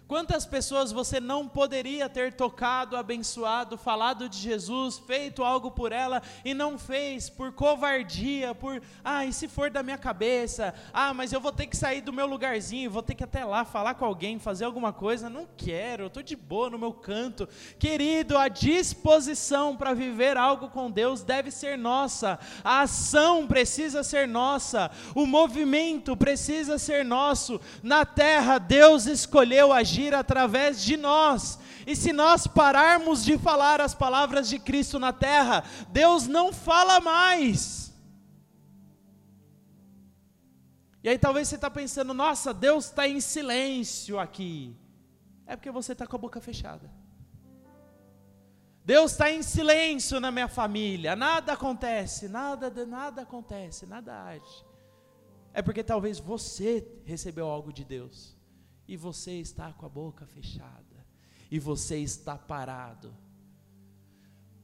Quantas 0.09 0.47
pessoas 0.47 0.91
você 0.91 1.21
não 1.21 1.47
poderia 1.47 2.09
ter 2.09 2.33
tocado, 2.33 2.97
abençoado, 2.97 3.77
falado 3.77 4.27
de 4.27 4.39
Jesus, 4.39 4.97
feito 4.97 5.45
algo 5.45 5.71
por 5.71 5.93
ela 5.93 6.23
e 6.43 6.55
não 6.55 6.79
fez 6.79 7.29
por 7.29 7.53
covardia, 7.53 8.55
por, 8.55 8.81
ah, 9.05 9.27
e 9.27 9.35
se 9.35 9.47
for 9.47 9.71
da 9.71 9.83
minha 9.83 9.99
cabeça? 9.99 10.75
Ah, 10.95 11.13
mas 11.13 11.31
eu 11.31 11.43
vou 11.43 11.53
ter 11.53 11.67
que 11.67 11.77
sair 11.77 12.01
do 12.01 12.11
meu 12.11 12.27
lugarzinho, 12.27 12.91
vou 12.91 13.03
ter 13.03 13.15
que 13.15 13.23
até 13.23 13.45
lá 13.45 13.67
falar 13.67 13.97
com 13.97 14.05
alguém, 14.07 14.39
fazer 14.39 14.65
alguma 14.65 14.95
coisa. 14.95 15.29
Não 15.29 15.47
quero, 15.59 16.05
eu 16.05 16.07
estou 16.07 16.23
de 16.23 16.35
boa 16.35 16.71
no 16.71 16.79
meu 16.79 16.95
canto. 16.95 17.47
Querido, 17.79 18.39
a 18.39 18.49
disposição 18.49 19.77
para 19.77 19.93
viver 19.93 20.39
algo 20.39 20.71
com 20.71 20.91
Deus 20.91 21.23
deve 21.23 21.51
ser 21.51 21.77
nossa, 21.77 22.39
a 22.65 22.81
ação 22.81 23.47
precisa 23.47 24.03
ser 24.03 24.27
nossa, 24.27 24.91
o 25.15 25.27
movimento 25.27 26.17
precisa 26.17 26.79
ser 26.79 27.05
nosso. 27.05 27.61
Na 27.83 28.07
terra, 28.07 28.57
Deus 28.57 29.05
escolheu 29.05 29.71
agir 29.71 29.98
agir 29.99 30.15
através 30.15 30.81
de 30.81 30.97
nós. 30.97 31.59
E 31.87 31.97
se 31.97 32.13
nós 32.13 32.47
pararmos 32.47 33.25
de 33.25 33.37
falar 33.37 33.81
as 33.81 33.95
palavras 33.95 34.49
de 34.49 34.59
Cristo 34.59 34.99
na 34.99 35.13
terra, 35.13 35.65
Deus 35.91 36.27
não 36.27 36.53
fala 36.53 37.01
mais. 37.01 37.93
E 41.03 41.09
aí 41.09 41.19
talvez 41.19 41.49
você 41.49 41.57
está 41.57 41.71
pensando, 41.71 42.13
nossa, 42.15 42.53
Deus 42.53 42.87
está 42.87 43.09
em 43.09 43.21
silêncio 43.21 44.19
aqui. 44.19 44.77
É 45.47 45.57
porque 45.57 45.71
você 45.71 45.93
está 45.93 46.07
com 46.07 46.17
a 46.17 46.19
boca 46.19 46.41
fechada. 46.41 46.91
Deus 48.85 49.13
está 49.13 49.31
em 49.31 49.43
silêncio 49.43 50.19
na 50.19 50.31
minha 50.31 50.49
família, 50.49 51.15
nada 51.15 51.53
acontece, 51.53 52.27
nada, 52.27 52.71
nada 52.87 53.21
acontece, 53.23 53.85
nada 53.85 54.25
age. 54.25 54.65
É 55.53 55.61
porque 55.61 55.85
talvez 55.85 56.19
você 56.19 56.87
recebeu 57.05 57.47
algo 57.49 57.71
de 57.71 57.85
Deus 57.85 58.38
e 58.89 58.97
você 58.97 59.33
está 59.33 59.71
com 59.75 59.85
a 59.85 59.89
boca 59.89 60.27
fechada, 60.27 61.07
e 61.51 61.59
você 61.59 61.99
está 61.99 62.37
parado. 62.37 63.15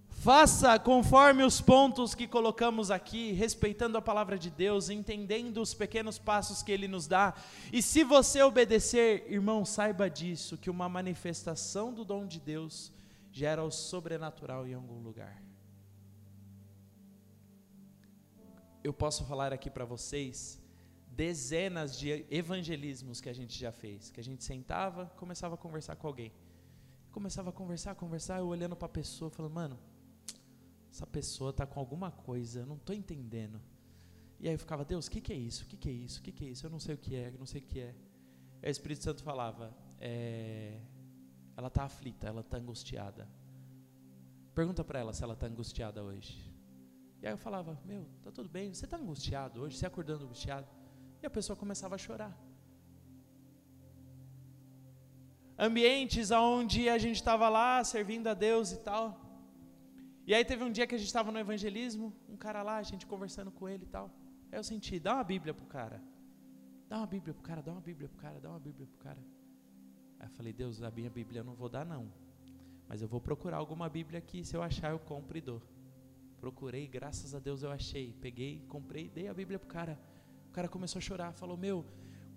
Faça 0.09 0.79
conforme 0.79 1.43
os 1.43 1.61
pontos 1.61 2.14
que 2.14 2.27
colocamos 2.27 2.91
aqui, 2.91 3.33
respeitando 3.33 3.99
a 3.99 4.03
palavra 4.03 4.39
de 4.39 4.49
Deus, 4.49 4.89
entendendo 4.89 5.61
os 5.61 5.75
pequenos 5.75 6.18
passos 6.18 6.62
que 6.62 6.72
Ele 6.72 6.89
nos 6.89 7.07
dá. 7.07 7.35
E 7.70 7.83
se 7.83 8.03
você 8.03 8.43
obedecer, 8.43 9.31
irmão, 9.31 9.66
saiba 9.66 10.09
disso, 10.09 10.57
que 10.57 10.70
uma 10.70 10.89
manifestação 10.89 11.93
do 11.93 12.07
dom 12.07 12.27
de 12.27 12.41
Deus 12.41 12.91
gera 13.31 13.62
o 13.62 13.70
sobrenatural 13.70 14.66
em 14.66 14.72
algum 14.72 15.03
lugar. 15.03 15.43
Eu 18.83 18.95
posso 18.95 19.25
falar 19.27 19.53
aqui 19.53 19.68
para 19.68 19.85
vocês 19.85 20.64
dezenas 21.15 21.97
de 21.99 22.27
evangelismos 22.31 23.21
que 23.21 23.29
a 23.29 23.33
gente 23.33 23.59
já 23.59 23.71
fez, 23.71 24.11
que 24.11 24.21
a 24.21 24.25
gente 24.25 24.43
sentava, 24.43 25.07
começava 25.17 25.55
a 25.55 25.59
conversar 25.59 25.97
com 25.97 26.07
alguém. 26.07 26.33
Começava 27.12 27.51
a 27.51 27.53
conversar, 27.53 27.95
conversar, 27.95 28.39
eu 28.39 28.47
olhando 28.47 28.75
para 28.75 28.87
a 28.87 28.89
pessoa, 28.89 29.31
falando, 29.31 29.53
mano, 29.53 29.79
essa 30.91 31.07
pessoa 31.07 31.51
está 31.51 31.65
com 31.67 31.79
alguma 31.79 32.11
coisa, 32.11 32.61
eu 32.61 32.67
não 32.67 32.77
estou 32.77 32.95
entendendo. 32.95 33.61
E 34.41 34.49
aí 34.49 34.55
eu 34.55 34.59
ficava, 34.59 34.85
Deus, 34.85 35.07
o 35.07 35.11
que, 35.11 35.21
que, 35.21 35.33
é 35.33 35.37
isso? 35.37 35.65
O 35.65 35.67
que, 35.67 35.77
que, 35.77 35.89
é 35.89 35.93
isso? 35.93 36.21
O 36.21 36.23
que, 36.23 36.33
que, 36.33 36.45
é 36.45 36.49
isso? 36.49 36.67
Eu 36.67 36.71
não 36.71 36.81
sei 36.81 36.95
o 36.95 36.99
que 36.99 37.15
é, 37.15 37.29
eu 37.29 37.39
não 37.39 37.47
sei 37.47 37.61
o 37.61 37.65
que 37.65 37.81
é. 37.81 37.95
Aí 38.62 38.69
o 38.69 38.71
Espírito 38.71 39.05
Santo 39.05 39.23
falava, 39.23 39.73
é, 40.01 40.81
ela 41.57 41.69
está 41.69 41.85
aflita, 41.85 42.27
ela 42.27 42.41
está 42.41 42.59
angustiada. 42.59 43.29
Pergunta 44.55 44.83
para 44.85 44.99
ela 44.99 45.12
se 45.12 45.23
ela 45.23 45.35
está 45.35 45.47
angustiada 45.47 46.03
hoje. 46.03 46.53
E 47.23 47.27
aí 47.27 47.33
eu 47.33 47.39
falava, 47.39 47.81
meu, 47.85 48.07
tá 48.23 48.31
tudo 48.31 48.49
bem, 48.49 48.75
você 48.75 48.85
está 48.85 48.97
angustiado 48.97 49.62
hoje? 49.62 49.77
Você 49.77 49.87
acordando 49.87 50.25
angustiado? 50.25 50.67
E 51.25 51.27
a 51.27 51.31
pessoa 51.31 51.57
começava 51.57 51.95
a 51.95 51.99
chorar. 52.07 52.33
Ambientes 55.59 56.31
onde 56.31 56.87
a 56.87 56.99
gente 56.99 57.16
estava 57.16 57.49
lá 57.49 57.83
servindo 57.83 58.27
a 58.27 58.35
Deus 58.35 58.72
e 58.72 58.77
tal. 58.81 59.18
E 60.27 60.35
aí 60.35 60.45
teve 60.45 60.62
um 60.62 60.70
dia 60.70 60.87
que 60.87 60.95
a 60.95 60.99
gente 60.99 61.07
estava 61.07 61.33
no 61.33 61.39
evangelismo, 61.39 62.12
um 62.29 62.37
cara 62.37 62.62
lá, 62.62 62.77
a 62.77 62.83
gente 62.83 63.07
conversando 63.07 63.51
com 63.51 63.66
ele 63.66 63.85
e 63.85 63.87
tal. 63.87 64.11
Aí 64.53 64.59
eu 64.59 64.62
senti, 64.62 65.01
dá 65.01 65.14
uma 65.14 65.25
Bíblia 65.25 65.55
pro 65.55 65.64
cara. 65.64 65.99
Dá 66.91 66.99
uma 66.99 67.07
Bíblia 67.07 67.33
pro 67.33 67.43
cara, 67.43 67.62
dá 67.62 67.72
uma 67.72 67.81
Bíblia 67.81 68.07
pro 68.07 68.18
cara, 68.18 68.39
dá 68.39 68.51
uma 68.51 68.61
Bíblia 68.61 68.87
pro 68.87 68.99
cara. 68.99 69.25
Aí 70.20 70.27
eu 70.27 70.31
falei, 70.31 70.53
Deus, 70.53 70.83
a 70.83 70.91
minha 70.91 71.09
Bíblia 71.09 71.41
eu 71.41 71.45
não 71.45 71.55
vou 71.55 71.70
dar 71.70 71.87
não. 71.87 72.12
Mas 72.87 73.01
eu 73.01 73.09
vou 73.09 73.18
procurar 73.18 73.57
alguma 73.57 73.89
Bíblia 73.89 74.18
aqui, 74.18 74.45
se 74.45 74.55
eu 74.55 74.62
achar 74.62 74.91
eu 74.91 74.99
compro 74.99 75.39
e 75.39 75.41
dou. 75.41 75.62
Procurei, 76.39 76.87
graças 76.87 77.35
a 77.35 77.39
Deus 77.39 77.62
eu 77.62 77.70
achei. 77.70 78.12
Peguei, 78.20 78.62
comprei, 78.68 79.09
dei 79.09 79.27
a 79.27 79.33
Bíblia 79.33 79.59
pro 79.59 79.68
cara 79.68 79.99
cara 80.55 80.69
começou 80.69 80.99
a 80.99 81.03
chorar, 81.03 81.33
falou: 81.33 81.57
Meu, 81.57 81.85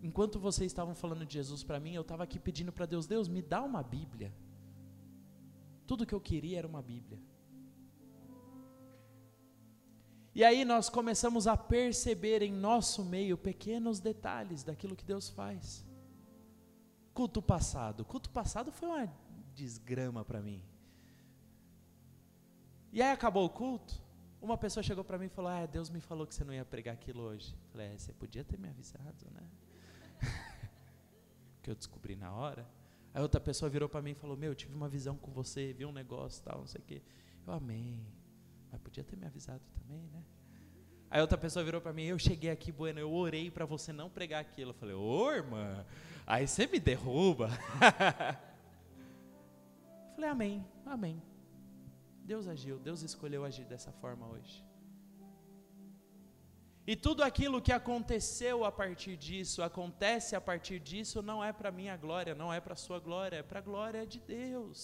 enquanto 0.01 0.39
vocês 0.39 0.71
estavam 0.71 0.95
falando 0.95 1.25
de 1.25 1.35
Jesus 1.35 1.63
para 1.63 1.79
mim, 1.79 1.93
eu 1.93 2.01
estava 2.01 2.23
aqui 2.23 2.39
pedindo 2.39 2.73
para 2.73 2.85
Deus: 2.85 3.05
Deus, 3.05 3.27
me 3.29 3.41
dá 3.41 3.61
uma 3.61 3.83
Bíblia. 3.83 4.33
Tudo 5.85 6.05
que 6.05 6.15
eu 6.15 6.19
queria 6.19 6.57
era 6.57 6.67
uma 6.67 6.81
Bíblia. 6.81 7.19
E 10.33 10.43
aí 10.43 10.65
nós 10.65 10.89
começamos 10.89 11.47
a 11.47 11.55
perceber 11.55 12.41
em 12.41 12.51
nosso 12.51 13.03
meio 13.03 13.37
pequenos 13.37 13.99
detalhes 13.99 14.63
daquilo 14.63 14.95
que 14.95 15.05
Deus 15.05 15.29
faz. 15.29 15.85
Culto 17.13 17.41
passado. 17.41 18.03
Culto 18.05 18.29
passado 18.29 18.71
foi 18.71 18.87
uma 18.89 19.13
desgrama 19.55 20.23
para 20.23 20.41
mim. 20.41 20.61
E 22.91 23.01
aí 23.01 23.11
acabou 23.11 23.45
o 23.45 23.49
culto. 23.49 24.06
Uma 24.47 24.57
pessoa 24.57 24.81
chegou 24.81 25.03
para 25.03 25.17
mim 25.17 25.25
e 25.25 25.29
falou: 25.29 25.51
Ah, 25.51 25.65
Deus 25.65 25.89
me 25.89 25.99
falou 25.99 26.25
que 26.25 26.33
você 26.33 26.45
não 26.45 26.53
ia 26.53 26.63
pregar 26.63 26.93
aquilo 26.93 27.21
hoje. 27.21 27.51
Eu 27.51 27.69
falei: 27.69 27.87
é, 27.87 27.97
Você 27.97 28.13
podia 28.13 28.45
ter 28.45 28.57
me 28.57 28.69
avisado, 28.69 29.27
né? 29.33 29.43
que 31.61 31.69
eu 31.69 31.75
descobri 31.75 32.15
na 32.15 32.31
hora. 32.31 32.65
Aí 33.13 33.21
outra 33.21 33.41
pessoa 33.41 33.69
virou 33.69 33.89
para 33.89 34.01
mim 34.01 34.11
e 34.11 34.15
falou: 34.15 34.37
Meu, 34.37 34.51
eu 34.51 34.55
tive 34.55 34.73
uma 34.73 34.87
visão 34.87 35.17
com 35.17 35.33
você, 35.33 35.73
vi 35.73 35.83
um 35.83 35.91
negócio 35.91 36.41
tal, 36.45 36.59
não 36.59 36.65
sei 36.65 36.79
o 36.79 36.83
quê. 36.85 37.01
Eu 37.45 37.51
amei. 37.51 37.99
Mas 38.71 38.79
podia 38.79 39.03
ter 39.03 39.17
me 39.17 39.25
avisado 39.25 39.61
também, 39.81 40.07
né? 40.13 40.23
Aí 41.11 41.19
outra 41.19 41.37
pessoa 41.37 41.65
virou 41.65 41.81
para 41.81 41.91
mim: 41.91 42.03
Eu 42.03 42.17
cheguei 42.17 42.49
aqui, 42.49 42.71
Bueno, 42.71 43.01
eu 43.01 43.11
orei 43.11 43.51
para 43.51 43.65
você 43.65 43.91
não 43.91 44.09
pregar 44.09 44.39
aquilo. 44.39 44.69
Eu 44.69 44.75
falei: 44.75 44.95
Ô, 44.95 45.29
irmã, 45.29 45.85
aí 46.25 46.47
você 46.47 46.65
me 46.67 46.79
derruba. 46.79 47.49
eu 50.07 50.15
falei: 50.15 50.29
Amém, 50.29 50.65
amém. 50.85 51.21
Deus 52.31 52.45
agiu, 52.53 52.77
Deus 52.87 53.01
escolheu 53.09 53.43
agir 53.49 53.65
dessa 53.73 53.91
forma 54.01 54.25
hoje. 54.33 54.57
E 56.85 56.93
tudo 57.05 57.21
aquilo 57.29 57.61
que 57.65 57.73
aconteceu 57.81 58.57
a 58.69 58.71
partir 58.71 59.15
disso, 59.27 59.61
acontece 59.69 60.35
a 60.35 60.41
partir 60.49 60.79
disso, 60.89 61.21
não 61.21 61.39
é 61.43 61.51
para 61.51 61.77
minha 61.79 61.95
glória, 62.05 62.33
não 62.41 62.49
é 62.57 62.59
para 62.65 62.75
sua 62.85 62.99
glória, 63.07 63.37
é 63.37 63.43
para 63.43 63.59
a 63.59 63.67
glória 63.69 64.05
de 64.05 64.19
Deus 64.19 64.79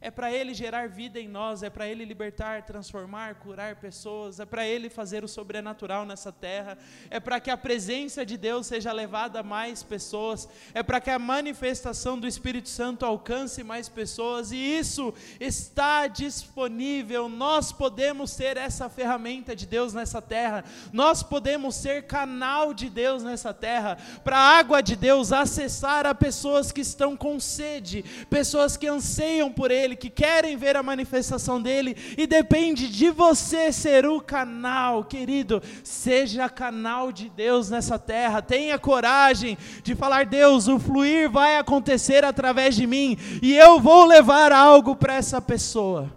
é 0.00 0.10
para 0.10 0.32
Ele 0.32 0.52
gerar 0.52 0.88
vida 0.88 1.18
em 1.18 1.28
nós, 1.28 1.62
é 1.62 1.70
para 1.70 1.88
Ele 1.88 2.04
libertar, 2.04 2.62
transformar, 2.62 3.36
curar 3.36 3.76
pessoas, 3.76 4.38
é 4.38 4.44
para 4.44 4.66
Ele 4.66 4.90
fazer 4.90 5.24
o 5.24 5.28
sobrenatural 5.28 6.04
nessa 6.04 6.30
terra, 6.30 6.76
é 7.10 7.18
para 7.18 7.40
que 7.40 7.50
a 7.50 7.56
presença 7.56 8.24
de 8.24 8.36
Deus 8.36 8.66
seja 8.66 8.92
levada 8.92 9.40
a 9.40 9.42
mais 9.42 9.82
pessoas, 9.82 10.48
é 10.74 10.82
para 10.82 11.00
que 11.00 11.10
a 11.10 11.18
manifestação 11.18 12.18
do 12.18 12.26
Espírito 12.26 12.68
Santo 12.68 13.06
alcance 13.06 13.62
mais 13.62 13.88
pessoas, 13.88 14.52
e 14.52 14.56
isso 14.56 15.14
está 15.40 16.06
disponível. 16.06 17.28
Nós 17.28 17.72
podemos 17.72 18.30
ser 18.30 18.56
essa 18.56 18.88
ferramenta 18.88 19.54
de 19.56 19.66
Deus 19.66 19.94
nessa 19.94 20.20
terra, 20.20 20.64
nós 20.92 21.22
podemos 21.22 21.74
ser 21.74 22.06
canal 22.06 22.74
de 22.74 22.90
Deus 22.90 23.22
nessa 23.22 23.54
terra, 23.54 23.96
para 24.22 24.36
a 24.36 24.58
água 24.58 24.82
de 24.82 24.96
Deus 24.96 25.32
acessar 25.32 26.06
a 26.06 26.14
pessoas 26.14 26.70
que 26.72 26.80
estão 26.80 27.16
com 27.16 27.40
sede, 27.40 28.04
pessoas 28.28 28.76
que 28.76 28.86
anseiam 28.86 29.52
por 29.52 29.70
Ele 29.70 29.85
dele, 29.86 29.96
que 29.96 30.10
querem 30.10 30.56
ver 30.56 30.76
a 30.76 30.82
manifestação 30.82 31.62
dele, 31.62 31.96
e 32.18 32.26
depende 32.26 32.88
de 32.88 33.10
você 33.10 33.70
ser 33.70 34.04
o 34.04 34.20
canal, 34.20 35.04
querido. 35.04 35.62
Seja 35.84 36.48
canal 36.48 37.12
de 37.12 37.28
Deus 37.28 37.70
nessa 37.70 37.98
terra. 37.98 38.42
Tenha 38.42 38.78
coragem 38.78 39.56
de 39.82 39.94
falar: 39.94 40.26
Deus, 40.26 40.66
o 40.66 40.78
fluir 40.78 41.30
vai 41.30 41.56
acontecer 41.56 42.24
através 42.24 42.74
de 42.74 42.86
mim, 42.86 43.16
e 43.40 43.54
eu 43.54 43.78
vou 43.78 44.04
levar 44.04 44.52
algo 44.52 44.96
para 44.96 45.14
essa 45.14 45.40
pessoa 45.40 46.10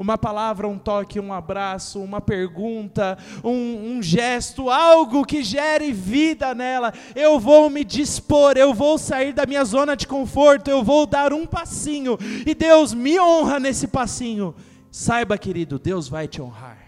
uma 0.00 0.16
palavra, 0.16 0.66
um 0.66 0.78
toque, 0.78 1.20
um 1.20 1.30
abraço, 1.30 2.00
uma 2.00 2.22
pergunta, 2.22 3.18
um, 3.44 3.98
um, 3.98 4.02
gesto, 4.02 4.70
algo 4.70 5.26
que 5.26 5.42
gere 5.42 5.92
vida 5.92 6.54
nela. 6.54 6.90
Eu 7.14 7.38
vou 7.38 7.68
me 7.68 7.84
dispor, 7.84 8.56
eu 8.56 8.72
vou 8.72 8.96
sair 8.96 9.34
da 9.34 9.44
minha 9.44 9.62
zona 9.62 9.94
de 9.94 10.06
conforto, 10.06 10.68
eu 10.68 10.82
vou 10.82 11.04
dar 11.04 11.34
um 11.34 11.46
passinho, 11.46 12.16
e 12.46 12.54
Deus 12.54 12.94
me 12.94 13.20
honra 13.20 13.60
nesse 13.60 13.86
passinho. 13.86 14.54
Saiba, 14.90 15.36
querido, 15.36 15.78
Deus 15.78 16.08
vai 16.08 16.26
te 16.26 16.40
honrar. 16.40 16.78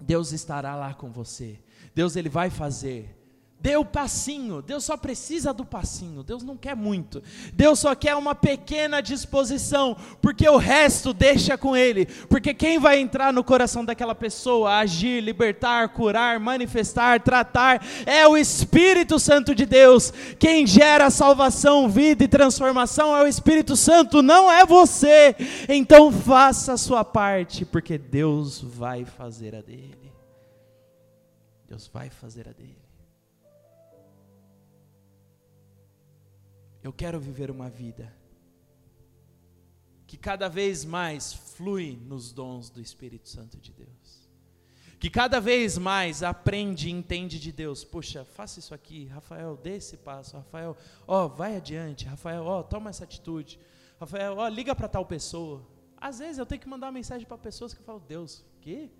Deus 0.00 0.32
estará 0.32 0.74
lá 0.74 0.92
com 0.92 1.12
você. 1.12 1.60
Deus 1.94 2.16
ele 2.16 2.28
vai 2.28 2.50
fazer. 2.50 3.21
Dê 3.62 3.76
o 3.76 3.84
passinho. 3.84 4.60
Deus 4.60 4.84
só 4.84 4.96
precisa 4.96 5.52
do 5.52 5.64
passinho. 5.64 6.24
Deus 6.24 6.42
não 6.42 6.56
quer 6.56 6.74
muito. 6.74 7.22
Deus 7.52 7.78
só 7.78 7.94
quer 7.94 8.16
uma 8.16 8.34
pequena 8.34 9.00
disposição, 9.00 9.96
porque 10.20 10.48
o 10.48 10.56
resto 10.56 11.12
deixa 11.12 11.56
com 11.56 11.76
Ele. 11.76 12.06
Porque 12.28 12.52
quem 12.54 12.80
vai 12.80 12.98
entrar 12.98 13.32
no 13.32 13.44
coração 13.44 13.84
daquela 13.84 14.16
pessoa, 14.16 14.78
agir, 14.78 15.20
libertar, 15.20 15.90
curar, 15.90 16.40
manifestar, 16.40 17.20
tratar, 17.20 17.80
é 18.04 18.26
o 18.26 18.36
Espírito 18.36 19.20
Santo 19.20 19.54
de 19.54 19.64
Deus. 19.64 20.12
Quem 20.40 20.66
gera 20.66 21.08
salvação, 21.08 21.88
vida 21.88 22.24
e 22.24 22.28
transformação 22.28 23.16
é 23.16 23.22
o 23.22 23.28
Espírito 23.28 23.76
Santo, 23.76 24.22
não 24.22 24.50
é 24.50 24.66
você. 24.66 25.36
Então 25.68 26.10
faça 26.10 26.72
a 26.72 26.76
sua 26.76 27.04
parte, 27.04 27.64
porque 27.64 27.96
Deus 27.96 28.60
vai 28.60 29.04
fazer 29.04 29.54
a 29.54 29.60
dele. 29.60 30.12
Deus 31.68 31.86
vai 31.86 32.10
fazer 32.10 32.48
a 32.48 32.52
dele. 32.52 32.81
Eu 36.82 36.92
quero 36.92 37.20
viver 37.20 37.50
uma 37.50 37.70
vida 37.70 38.12
que 40.06 40.16
cada 40.16 40.48
vez 40.48 40.84
mais 40.84 41.32
flui 41.32 41.96
nos 42.04 42.32
dons 42.32 42.68
do 42.68 42.82
Espírito 42.82 43.28
Santo 43.28 43.58
de 43.58 43.72
Deus. 43.72 44.28
Que 44.98 45.08
cada 45.08 45.40
vez 45.40 45.78
mais 45.78 46.22
aprende 46.22 46.88
e 46.88 46.92
entende 46.92 47.40
de 47.40 47.50
Deus. 47.50 47.82
Puxa, 47.82 48.24
faça 48.24 48.58
isso 48.58 48.74
aqui, 48.74 49.06
Rafael, 49.06 49.56
dê 49.56 49.76
esse 49.76 49.96
passo. 49.96 50.36
Rafael, 50.36 50.76
ó, 51.06 51.28
vai 51.28 51.56
adiante. 51.56 52.04
Rafael, 52.04 52.44
ó, 52.44 52.62
toma 52.62 52.90
essa 52.90 53.04
atitude. 53.04 53.58
Rafael, 53.98 54.36
ó, 54.36 54.46
liga 54.48 54.74
para 54.74 54.86
tal 54.86 55.06
pessoa. 55.06 55.66
Às 55.96 56.18
vezes 56.18 56.38
eu 56.38 56.44
tenho 56.44 56.60
que 56.60 56.68
mandar 56.68 56.86
uma 56.86 56.92
mensagem 56.92 57.26
para 57.26 57.38
pessoas 57.38 57.72
que 57.72 57.80
eu 57.80 57.84
falo, 57.84 58.00
Deus, 58.00 58.44
quê? 58.60 58.90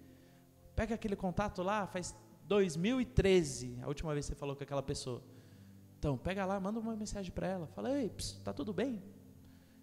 Pega 0.75 0.95
aquele 0.95 1.15
contato 1.15 1.63
lá, 1.63 1.87
faz 1.87 2.15
2013, 2.47 3.81
a 3.83 3.89
última 3.89 4.15
vez 4.15 4.27
que 4.27 4.33
você 4.33 4.39
falou 4.39 4.57
com 4.57 4.63
aquela 4.63 4.83
pessoa. 4.83 5.23
Então, 6.03 6.19
pega 6.19 6.45
lá, 6.45 6.59
manda 6.59 6.81
uma 6.81 6.97
mensagem 6.97 7.31
para 7.31 7.47
ela. 7.47 7.69
Fala, 7.69 7.97
ei, 7.97 8.11
ps, 8.11 8.33
tá 8.43 8.53
tudo 8.53 8.73
bem? 8.73 9.01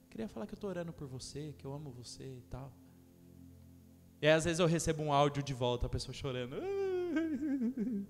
Queria 0.09 0.27
falar 0.27 0.45
que 0.45 0.53
eu 0.53 0.57
estou 0.57 0.69
orando 0.69 0.91
por 0.91 1.07
você, 1.07 1.55
que 1.57 1.63
eu 1.63 1.71
amo 1.71 1.91
você 1.91 2.25
e 2.25 2.41
tal. 2.49 2.73
E 4.21 4.27
aí, 4.27 4.33
às 4.33 4.43
vezes 4.43 4.59
eu 4.59 4.65
recebo 4.65 5.01
um 5.01 5.13
áudio 5.13 5.41
de 5.41 5.53
volta, 5.53 5.85
a 5.85 5.89
pessoa 5.89 6.13
chorando. 6.13 6.57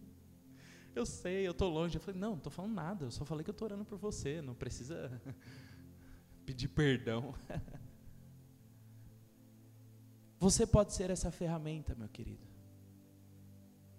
Eu 0.95 1.05
sei, 1.05 1.45
eu 1.47 1.51
estou 1.51 1.69
longe. 1.69 1.95
Eu 1.95 2.01
falei, 2.01 2.19
não, 2.19 2.31
não 2.31 2.37
estou 2.37 2.51
falando 2.51 2.73
nada, 2.73 3.05
eu 3.05 3.11
só 3.11 3.23
falei 3.23 3.43
que 3.43 3.49
eu 3.49 3.53
estou 3.53 3.67
orando 3.67 3.85
por 3.85 3.97
você, 3.97 4.41
não 4.41 4.55
precisa 4.55 5.21
pedir 6.45 6.67
perdão. 6.67 7.35
Você 10.39 10.65
pode 10.65 10.93
ser 10.93 11.09
essa 11.11 11.29
ferramenta, 11.31 11.93
meu 11.95 12.09
querido. 12.09 12.45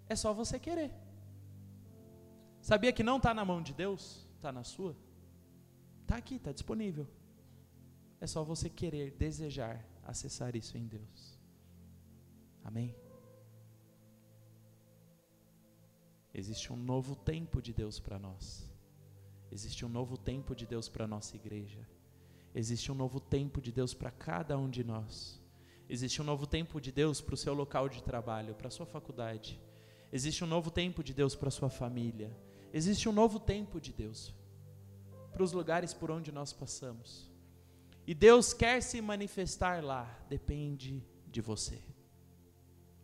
É 0.07 0.15
só 0.15 0.33
você 0.33 0.59
querer. 0.59 0.91
Sabia 2.61 2.93
que 2.93 3.03
não 3.03 3.17
está 3.17 3.33
na 3.33 3.43
mão 3.43 3.61
de 3.61 3.73
Deus? 3.73 4.27
Está 4.35 4.51
na 4.51 4.63
sua? 4.63 4.95
Está 6.01 6.17
aqui, 6.17 6.35
está 6.35 6.51
disponível. 6.51 7.07
É 8.19 8.27
só 8.27 8.43
você 8.43 8.69
querer, 8.69 9.11
desejar 9.11 9.85
acessar 10.03 10.55
isso 10.55 10.77
em 10.77 10.85
Deus. 10.85 11.39
Amém? 12.63 12.95
Existe 16.33 16.71
um 16.71 16.75
novo 16.75 17.15
tempo 17.15 17.61
de 17.61 17.73
Deus 17.73 17.99
para 17.99 18.17
nós. 18.17 18.69
Existe 19.51 19.85
um 19.85 19.89
novo 19.89 20.17
tempo 20.17 20.55
de 20.55 20.65
Deus 20.65 20.87
para 20.87 21.05
a 21.05 21.07
nossa 21.07 21.35
igreja. 21.35 21.87
Existe 22.53 22.91
um 22.91 22.95
novo 22.95 23.19
tempo 23.19 23.61
de 23.61 23.71
Deus 23.71 23.93
para 23.93 24.11
cada 24.11 24.57
um 24.57 24.69
de 24.69 24.83
nós. 24.83 25.41
Existe 25.89 26.21
um 26.21 26.25
novo 26.25 26.47
tempo 26.47 26.79
de 26.79 26.91
Deus 26.91 27.19
para 27.19 27.33
o 27.33 27.37
seu 27.37 27.53
local 27.53 27.89
de 27.89 28.01
trabalho, 28.01 28.55
para 28.55 28.67
a 28.67 28.71
sua 28.71 28.85
faculdade. 28.85 29.59
Existe 30.11 30.43
um 30.43 30.47
novo 30.47 30.71
tempo 30.71 31.03
de 31.03 31.13
Deus 31.13 31.35
para 31.35 31.49
a 31.49 31.51
sua 31.51 31.69
família. 31.69 32.35
Existe 32.73 33.07
um 33.09 33.11
novo 33.11 33.39
tempo 33.39 33.79
de 33.79 33.91
Deus 33.91 34.33
para 35.31 35.43
os 35.43 35.51
lugares 35.51 35.93
por 35.93 36.11
onde 36.11 36.31
nós 36.31 36.53
passamos. 36.53 37.29
E 38.05 38.13
Deus 38.13 38.53
quer 38.53 38.81
se 38.81 39.01
manifestar 39.01 39.83
lá, 39.83 40.03
depende 40.29 41.03
de 41.27 41.41
você. 41.41 41.81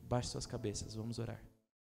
Baixe 0.02 0.30
suas 0.30 0.46
cabeças, 0.46 0.96
vamos 0.96 1.20
orar. 1.20 1.47